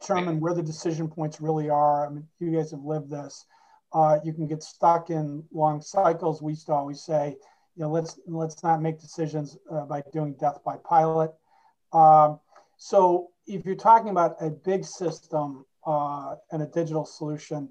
determine 0.00 0.40
where 0.40 0.54
the 0.54 0.62
decision 0.62 1.08
points 1.08 1.40
really 1.40 1.68
are. 1.68 2.06
I 2.06 2.10
mean, 2.10 2.26
you 2.38 2.52
guys 2.52 2.70
have 2.70 2.84
lived 2.84 3.10
this. 3.10 3.44
Uh, 3.92 4.18
you 4.24 4.32
can 4.32 4.46
get 4.46 4.62
stuck 4.62 5.10
in 5.10 5.42
long 5.52 5.80
cycles. 5.80 6.40
We 6.40 6.52
used 6.52 6.66
to 6.66 6.72
always 6.72 7.02
say, 7.02 7.36
you 7.76 7.82
know, 7.82 7.90
let's 7.90 8.18
let's 8.26 8.62
not 8.62 8.80
make 8.80 9.00
decisions 9.00 9.58
uh, 9.70 9.84
by 9.84 10.02
doing 10.12 10.34
death 10.34 10.60
by 10.64 10.76
pilot. 10.76 11.32
Um, 11.92 12.38
so 12.82 13.28
if 13.46 13.66
you're 13.66 13.74
talking 13.74 14.08
about 14.08 14.36
a 14.40 14.48
big 14.48 14.86
system 14.86 15.66
uh, 15.86 16.36
and 16.50 16.62
a 16.62 16.66
digital 16.66 17.04
solution, 17.04 17.68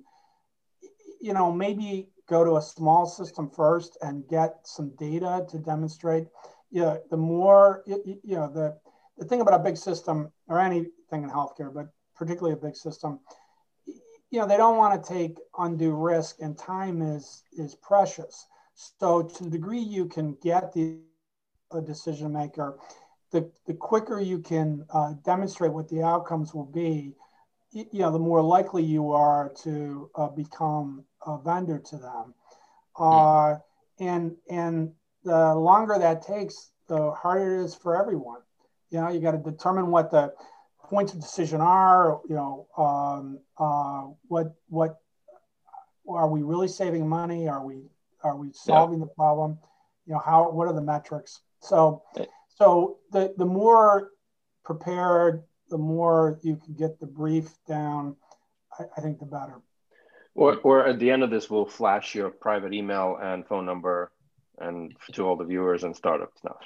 you 1.19 1.33
know, 1.33 1.51
maybe 1.51 2.09
go 2.27 2.45
to 2.45 2.57
a 2.57 2.61
small 2.61 3.07
system 3.07 3.49
first 3.49 3.97
and 4.03 4.27
get 4.27 4.57
some 4.65 4.91
data 4.99 5.47
to 5.49 5.57
demonstrate. 5.57 6.27
Yeah, 6.69 6.81
you 6.81 6.85
know, 6.85 7.01
the 7.09 7.17
more 7.17 7.81
you, 7.87 8.19
you 8.23 8.35
know 8.35 8.51
the 8.53 8.77
the 9.17 9.25
thing 9.25 9.41
about 9.41 9.59
a 9.59 9.63
big 9.63 9.77
system 9.77 10.31
or 10.47 10.59
anything 10.59 11.23
in 11.23 11.29
healthcare, 11.31 11.73
but 11.73 11.87
particularly 12.15 12.53
a 12.53 12.63
big 12.67 12.75
system, 12.75 13.19
you 14.29 14.39
know, 14.39 14.45
they 14.45 14.57
don't 14.57 14.77
want 14.77 15.03
to 15.03 15.09
take 15.11 15.39
undue 15.57 15.95
risk, 15.95 16.35
and 16.39 16.55
time 16.55 17.01
is 17.01 17.41
is 17.57 17.73
precious. 17.73 18.45
So 18.75 19.23
to 19.23 19.43
the 19.43 19.49
degree 19.49 19.79
you 19.79 20.05
can 20.05 20.37
get 20.43 20.71
the 20.71 20.99
decision 21.83 22.31
maker 22.31 22.77
the, 23.31 23.49
the 23.67 23.73
quicker 23.73 24.19
you 24.19 24.39
can 24.39 24.85
uh, 24.93 25.13
demonstrate 25.23 25.71
what 25.71 25.89
the 25.89 26.03
outcomes 26.03 26.53
will 26.53 26.65
be, 26.65 27.13
you 27.71 27.87
know, 27.93 28.11
the 28.11 28.19
more 28.19 28.41
likely 28.41 28.83
you 28.83 29.11
are 29.11 29.51
to 29.63 30.09
uh, 30.15 30.27
become 30.27 31.03
a 31.25 31.37
vendor 31.37 31.77
to 31.77 31.97
them. 31.97 32.33
Uh, 32.97 33.55
and, 33.99 34.35
and 34.49 34.91
the 35.23 35.53
longer 35.53 35.97
that 35.99 36.25
takes, 36.25 36.71
the 36.87 37.11
harder 37.11 37.61
it 37.61 37.65
is 37.65 37.75
for 37.75 37.99
everyone. 37.99 38.41
You 38.89 39.01
know, 39.01 39.09
you 39.09 39.19
got 39.19 39.31
to 39.31 39.51
determine 39.51 39.91
what 39.91 40.09
the 40.09 40.33
points 40.83 41.13
of 41.13 41.19
decision 41.19 41.61
are, 41.61 42.19
you 42.27 42.35
know, 42.35 42.67
um, 42.77 43.39
uh, 43.59 44.11
what, 44.27 44.55
what, 44.69 44.97
are 46.07 46.27
we 46.27 46.41
really 46.41 46.67
saving 46.67 47.07
money? 47.07 47.47
Are 47.47 47.63
we, 47.63 47.83
are 48.23 48.35
we 48.35 48.51
solving 48.51 48.97
yeah. 48.97 49.05
the 49.05 49.11
problem? 49.11 49.59
You 50.07 50.13
know, 50.13 50.19
how, 50.25 50.49
what 50.49 50.67
are 50.67 50.73
the 50.73 50.81
metrics? 50.81 51.41
So, 51.59 52.01
so 52.59 52.97
the, 53.11 53.33
the 53.37 53.45
more 53.45 54.11
prepared, 54.63 55.43
the 55.69 55.77
more 55.77 56.39
you 56.43 56.57
can 56.57 56.73
get 56.73 56.99
the 56.99 57.05
brief 57.05 57.49
down, 57.67 58.15
I, 58.77 58.83
I 58.97 59.01
think 59.01 59.19
the 59.19 59.25
better. 59.25 59.61
Or, 60.35 60.57
or 60.57 60.87
at 60.87 60.99
the 60.99 61.09
end 61.11 61.23
of 61.23 61.29
this, 61.29 61.49
we'll 61.49 61.65
flash 61.65 62.13
your 62.15 62.29
private 62.29 62.73
email 62.73 63.17
and 63.21 63.47
phone 63.47 63.65
number 63.65 64.11
and 64.59 64.93
to 65.13 65.25
all 65.25 65.37
the 65.37 65.45
viewers 65.45 65.83
and 65.83 65.95
startups 65.95 66.41
now. 66.43 66.57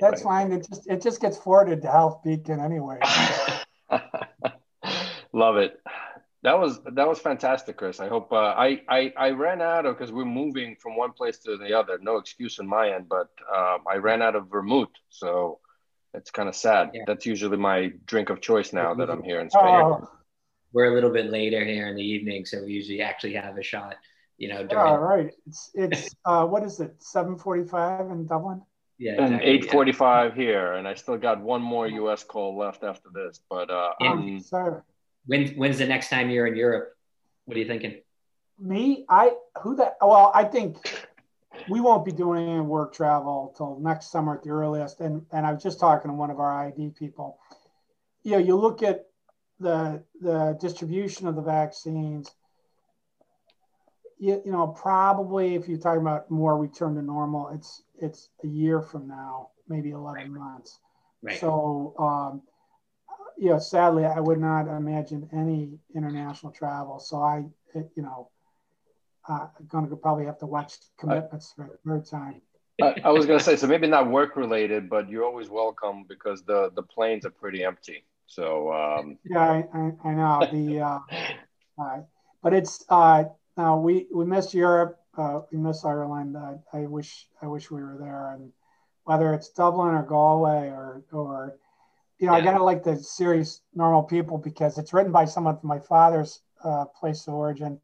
That's 0.00 0.22
fine. 0.22 0.52
It 0.52 0.66
just 0.68 0.86
it 0.88 1.02
just 1.02 1.20
gets 1.20 1.36
forwarded 1.36 1.82
to 1.82 1.88
Health 1.88 2.22
Beacon 2.22 2.60
anyway. 2.60 3.00
Love 5.32 5.56
it 5.56 5.80
that 6.42 6.58
was 6.58 6.80
that 6.84 7.08
was 7.08 7.20
fantastic, 7.20 7.76
Chris. 7.76 8.00
I 8.00 8.08
hope 8.08 8.32
uh, 8.32 8.36
I, 8.36 8.82
I 8.88 9.12
I 9.16 9.30
ran 9.30 9.62
out 9.62 9.86
of 9.86 9.96
because 9.96 10.12
we're 10.12 10.24
moving 10.24 10.76
from 10.76 10.96
one 10.96 11.12
place 11.12 11.38
to 11.38 11.56
the 11.56 11.78
other. 11.78 11.98
No 12.02 12.16
excuse 12.16 12.58
on 12.58 12.66
my 12.66 12.90
end, 12.90 13.08
but 13.08 13.28
um, 13.54 13.78
I 13.90 13.96
ran 13.96 14.22
out 14.22 14.34
of 14.34 14.50
vermouth, 14.50 14.88
so 15.08 15.60
it's 16.14 16.30
kind 16.30 16.48
of 16.48 16.56
sad. 16.56 16.90
Yeah. 16.94 17.02
That's 17.06 17.26
usually 17.26 17.58
my 17.58 17.92
drink 18.06 18.28
of 18.28 18.40
choice 18.40 18.72
now 18.72 18.94
that 18.94 19.08
I'm 19.08 19.22
here 19.22 19.40
in 19.40 19.50
Spain. 19.50 19.64
Oh. 19.64 20.10
We're 20.72 20.90
a 20.90 20.94
little 20.94 21.10
bit 21.10 21.30
later 21.30 21.64
here 21.64 21.86
in 21.86 21.96
the 21.96 22.02
evening, 22.02 22.44
so 22.44 22.64
we 22.64 22.72
usually 22.72 23.02
actually 23.02 23.34
have 23.34 23.56
a 23.56 23.62
shot. 23.62 23.96
You 24.36 24.48
know, 24.48 24.66
during... 24.66 24.84
all 24.84 24.98
right. 24.98 25.30
It's 25.46 25.70
it's 25.74 26.14
uh, 26.24 26.44
what 26.46 26.64
is 26.64 26.80
it? 26.80 26.96
Seven 26.98 27.38
forty-five 27.38 28.10
in 28.10 28.26
Dublin. 28.26 28.62
Yeah, 28.98 29.12
exactly. 29.12 29.34
and 29.34 29.42
eight 29.44 29.70
forty-five 29.70 30.36
yeah. 30.36 30.42
here, 30.42 30.72
and 30.72 30.88
I 30.88 30.94
still 30.94 31.18
got 31.18 31.40
one 31.40 31.62
more 31.62 31.86
U.S. 31.86 32.24
call 32.24 32.58
left 32.58 32.82
after 32.82 33.10
this. 33.14 33.40
But 33.48 33.70
uh, 33.70 33.92
yeah. 34.00 34.10
um, 34.10 34.40
sorry. 34.40 34.80
When 35.26 35.48
when's 35.54 35.78
the 35.78 35.86
next 35.86 36.08
time 36.08 36.30
you're 36.30 36.46
in 36.46 36.56
Europe? 36.56 36.96
What 37.44 37.56
are 37.56 37.60
you 37.60 37.66
thinking? 37.66 38.00
Me, 38.58 39.04
I 39.08 39.32
who 39.62 39.76
that? 39.76 39.96
Well, 40.00 40.30
I 40.34 40.44
think 40.44 40.76
we 41.68 41.80
won't 41.80 42.04
be 42.04 42.12
doing 42.12 42.48
any 42.48 42.60
work 42.60 42.94
travel 42.94 43.54
till 43.56 43.78
next 43.80 44.10
summer 44.10 44.36
at 44.36 44.42
the 44.42 44.50
earliest. 44.50 45.00
And 45.00 45.24
and 45.32 45.46
I 45.46 45.52
was 45.52 45.62
just 45.62 45.80
talking 45.80 46.10
to 46.10 46.16
one 46.16 46.30
of 46.30 46.40
our 46.40 46.66
ID 46.66 46.90
people. 46.98 47.38
You 48.22 48.32
know, 48.32 48.38
you 48.38 48.56
look 48.56 48.82
at 48.82 49.06
the 49.60 50.02
the 50.20 50.56
distribution 50.60 51.26
of 51.26 51.36
the 51.36 51.42
vaccines. 51.42 52.30
you, 54.18 54.40
you 54.44 54.52
know, 54.52 54.68
probably 54.68 55.54
if 55.56 55.68
you're 55.68 55.78
talking 55.78 56.00
about 56.00 56.30
more 56.30 56.56
return 56.56 56.94
to 56.94 57.02
normal, 57.02 57.48
it's 57.48 57.82
it's 57.98 58.28
a 58.44 58.46
year 58.46 58.80
from 58.80 59.08
now, 59.08 59.48
maybe 59.68 59.90
11 59.90 60.14
right. 60.14 60.30
months. 60.30 60.78
Right. 61.22 61.38
So, 61.38 61.94
um, 61.98 62.42
you 63.38 63.50
know, 63.50 63.58
sadly, 63.58 64.04
I 64.04 64.20
would 64.20 64.40
not 64.40 64.68
imagine 64.68 65.28
any 65.32 65.78
international 65.94 66.52
travel. 66.52 66.98
So 66.98 67.22
I, 67.22 67.44
it, 67.74 67.90
you 67.96 68.02
know, 68.02 68.30
uh, 69.28 69.46
I'm 69.58 69.66
going 69.66 69.88
to 69.88 69.96
probably 69.96 70.26
have 70.26 70.38
to 70.38 70.46
watch 70.46 70.74
commitments 70.98 71.52
for 71.54 71.70
the 71.70 71.90
third 71.90 72.06
time. 72.06 72.42
I, 72.80 72.94
I 73.04 73.10
was 73.10 73.26
going 73.26 73.38
to 73.38 73.44
say, 73.44 73.56
so 73.56 73.66
maybe 73.66 73.86
not 73.86 74.10
work 74.10 74.36
related, 74.36 74.88
but 74.88 75.08
you're 75.08 75.24
always 75.24 75.48
welcome 75.48 76.04
because 76.08 76.42
the 76.42 76.70
the 76.74 76.82
planes 76.82 77.24
are 77.24 77.30
pretty 77.30 77.64
empty. 77.64 78.04
So 78.26 78.72
um... 78.72 79.18
yeah, 79.24 79.40
I, 79.40 79.64
I, 79.74 79.92
I 80.04 80.14
know 80.14 80.48
the, 80.50 80.80
uh, 81.78 81.82
uh, 81.82 82.00
but 82.42 82.54
it's 82.54 82.84
uh, 82.88 83.24
now 83.56 83.78
we 83.78 84.06
we 84.12 84.24
miss 84.24 84.54
Europe, 84.54 84.98
uh, 85.16 85.40
we 85.52 85.58
miss 85.58 85.84
Ireland. 85.84 86.36
Uh, 86.36 86.54
I 86.72 86.80
wish 86.86 87.26
I 87.40 87.46
wish 87.46 87.70
we 87.70 87.82
were 87.82 87.96
there, 88.00 88.32
and 88.34 88.50
whether 89.04 89.34
it's 89.34 89.50
Dublin 89.50 89.94
or 89.94 90.02
Galway 90.02 90.68
or 90.68 91.02
or 91.12 91.58
you 92.22 92.28
know, 92.28 92.36
yeah. 92.36 92.40
I 92.40 92.44
gotta 92.44 92.62
like 92.62 92.84
the 92.84 92.96
series 92.96 93.62
Normal 93.74 94.04
People 94.04 94.38
because 94.38 94.78
it's 94.78 94.92
written 94.92 95.10
by 95.10 95.24
someone 95.24 95.58
from 95.58 95.68
my 95.68 95.80
father's 95.80 96.40
uh, 96.62 96.84
place 96.84 97.26
of 97.26 97.34
origin 97.34 97.80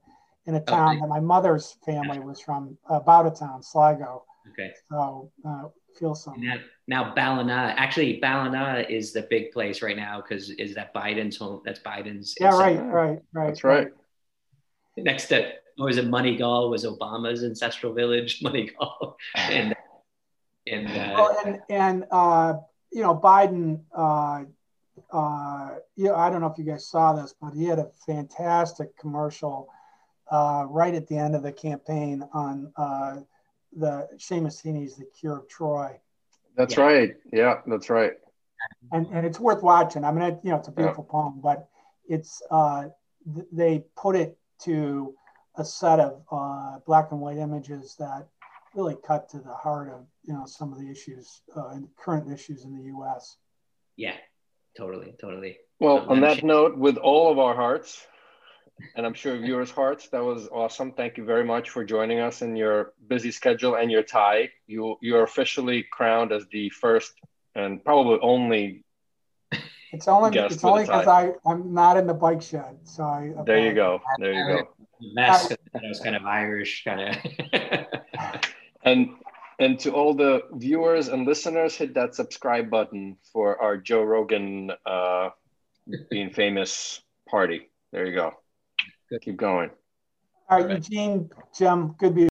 in 0.46 0.54
a 0.54 0.60
town 0.60 0.90
okay. 0.90 1.00
that 1.00 1.08
my 1.08 1.18
mother's 1.18 1.76
family 1.84 2.20
was 2.20 2.40
from, 2.40 2.78
about 2.88 3.26
a 3.26 3.30
town, 3.30 3.64
Sligo. 3.64 4.24
Okay. 4.52 4.72
So 4.88 5.32
uh, 5.44 5.64
feel 5.98 6.14
some. 6.14 6.40
Now, 6.40 6.54
now 6.86 7.14
Ballina, 7.16 7.74
actually 7.76 8.20
Ballina 8.20 8.86
is 8.88 9.12
the 9.12 9.22
big 9.22 9.50
place 9.50 9.82
right 9.82 9.96
now 9.96 10.20
because 10.20 10.50
is 10.50 10.72
that 10.76 10.94
Biden's 10.94 11.36
home? 11.36 11.60
That's 11.64 11.80
Biden's. 11.80 12.36
Yeah, 12.40 12.56
right, 12.56 12.80
right, 12.80 13.18
right. 13.32 13.46
That's 13.48 13.64
right. 13.64 13.88
Next 14.96 15.26
to, 15.26 15.50
or 15.80 15.86
was 15.86 15.96
it 15.96 16.06
Moneygall? 16.06 16.70
Was 16.70 16.84
Obama's 16.84 17.42
ancestral 17.42 17.92
village 17.92 18.38
Moneygall? 18.44 19.14
and 19.34 19.74
and 20.68 20.86
uh, 20.86 21.12
well, 21.16 21.38
and 21.44 21.58
and 21.68 22.04
uh, 22.12 22.54
you 22.92 23.02
know 23.02 23.14
Biden. 23.14 23.80
Uh, 23.94 24.44
uh, 25.12 25.76
you 25.96 26.06
know, 26.06 26.16
I 26.16 26.28
don't 26.28 26.40
know 26.40 26.48
if 26.48 26.58
you 26.58 26.64
guys 26.64 26.86
saw 26.86 27.12
this, 27.12 27.34
but 27.40 27.52
he 27.52 27.64
had 27.64 27.78
a 27.78 27.88
fantastic 28.04 28.96
commercial 28.98 29.68
uh, 30.30 30.66
right 30.68 30.94
at 30.94 31.06
the 31.06 31.16
end 31.16 31.34
of 31.34 31.42
the 31.42 31.52
campaign 31.52 32.28
on 32.34 32.72
uh, 32.76 33.16
the 33.76 34.08
Seamus 34.16 34.62
Heaney's 34.62 34.96
The 34.96 35.06
Cure 35.18 35.38
of 35.38 35.48
Troy. 35.48 35.98
That's 36.56 36.76
yeah. 36.76 36.82
right. 36.82 37.16
Yeah, 37.32 37.60
that's 37.66 37.88
right. 37.88 38.12
And 38.92 39.06
and 39.12 39.24
it's 39.24 39.38
worth 39.38 39.62
watching. 39.62 40.04
I 40.04 40.10
mean, 40.10 40.22
it, 40.22 40.40
you 40.42 40.50
know, 40.50 40.56
it's 40.56 40.68
a 40.68 40.72
beautiful 40.72 41.06
yeah. 41.06 41.12
poem, 41.12 41.40
but 41.40 41.68
it's 42.08 42.42
uh, 42.50 42.86
th- 43.34 43.46
they 43.52 43.84
put 43.96 44.16
it 44.16 44.36
to 44.62 45.14
a 45.56 45.64
set 45.64 46.00
of 46.00 46.22
uh, 46.30 46.78
black 46.86 47.12
and 47.12 47.20
white 47.20 47.38
images 47.38 47.94
that 47.98 48.26
really 48.74 48.96
cut 49.06 49.28
to 49.30 49.38
the 49.38 49.54
heart 49.54 49.92
of 49.92 50.06
you 50.24 50.34
know 50.34 50.44
some 50.46 50.72
of 50.72 50.78
the 50.78 50.90
issues 50.90 51.42
uh, 51.56 51.68
and 51.68 51.88
current 51.96 52.30
issues 52.32 52.64
in 52.64 52.76
the 52.76 52.84
U.S. 52.84 53.36
Yeah, 53.96 54.16
totally, 54.76 55.14
totally. 55.20 55.58
Well, 55.80 56.06
on 56.08 56.20
that 56.22 56.42
note, 56.42 56.76
with 56.76 56.96
all 56.96 57.30
of 57.30 57.38
our 57.38 57.54
hearts, 57.54 58.06
and 58.96 59.06
I'm 59.06 59.14
sure 59.14 59.36
viewers' 59.36 59.70
hearts. 59.70 60.08
That 60.08 60.22
was 60.22 60.48
awesome. 60.52 60.92
Thank 60.92 61.16
you 61.16 61.24
very 61.24 61.44
much 61.44 61.70
for 61.70 61.84
joining 61.84 62.20
us 62.20 62.42
in 62.42 62.56
your 62.56 62.92
busy 63.06 63.30
schedule 63.30 63.76
and 63.76 63.90
your 63.90 64.02
tie. 64.02 64.50
You 64.66 64.96
you 65.00 65.16
are 65.16 65.22
officially 65.22 65.84
crowned 65.90 66.32
as 66.32 66.46
the 66.50 66.70
first 66.70 67.12
and 67.54 67.84
probably 67.84 68.18
only. 68.22 68.84
It's 69.90 70.06
only 70.06 70.38
it's 70.38 70.62
only 70.62 70.82
because 70.82 71.06
I 71.06 71.32
I'm 71.46 71.72
not 71.72 71.96
in 71.96 72.06
the 72.06 72.12
bike 72.12 72.42
shed, 72.42 72.76
so 72.84 73.04
I. 73.04 73.32
There 73.46 73.58
you 73.58 73.72
go. 73.72 74.02
There 74.18 74.34
you 74.34 74.46
go. 74.46 74.68
That's 75.14 75.48
that 75.48 75.58
was 75.82 76.00
kind 76.00 76.14
of 76.14 76.26
Irish, 76.26 76.84
kind 76.84 77.00
of. 77.08 77.16
and 78.88 79.10
and 79.60 79.78
to 79.80 79.90
all 79.90 80.14
the 80.14 80.42
viewers 80.52 81.08
and 81.08 81.26
listeners, 81.26 81.74
hit 81.74 81.94
that 81.94 82.14
subscribe 82.14 82.70
button 82.70 83.16
for 83.32 83.60
our 83.60 83.76
Joe 83.76 84.02
Rogan 84.02 84.70
uh, 84.86 85.30
being 86.10 86.30
famous 86.30 87.02
party. 87.28 87.68
There 87.92 88.06
you 88.06 88.14
go. 88.14 88.34
Good. 89.10 89.22
Keep 89.22 89.36
going. 89.36 89.70
All 90.48 90.62
right, 90.62 90.76
Eugene, 90.76 91.28
Jim, 91.56 91.94
good 91.98 92.10
to 92.10 92.14
be 92.14 92.24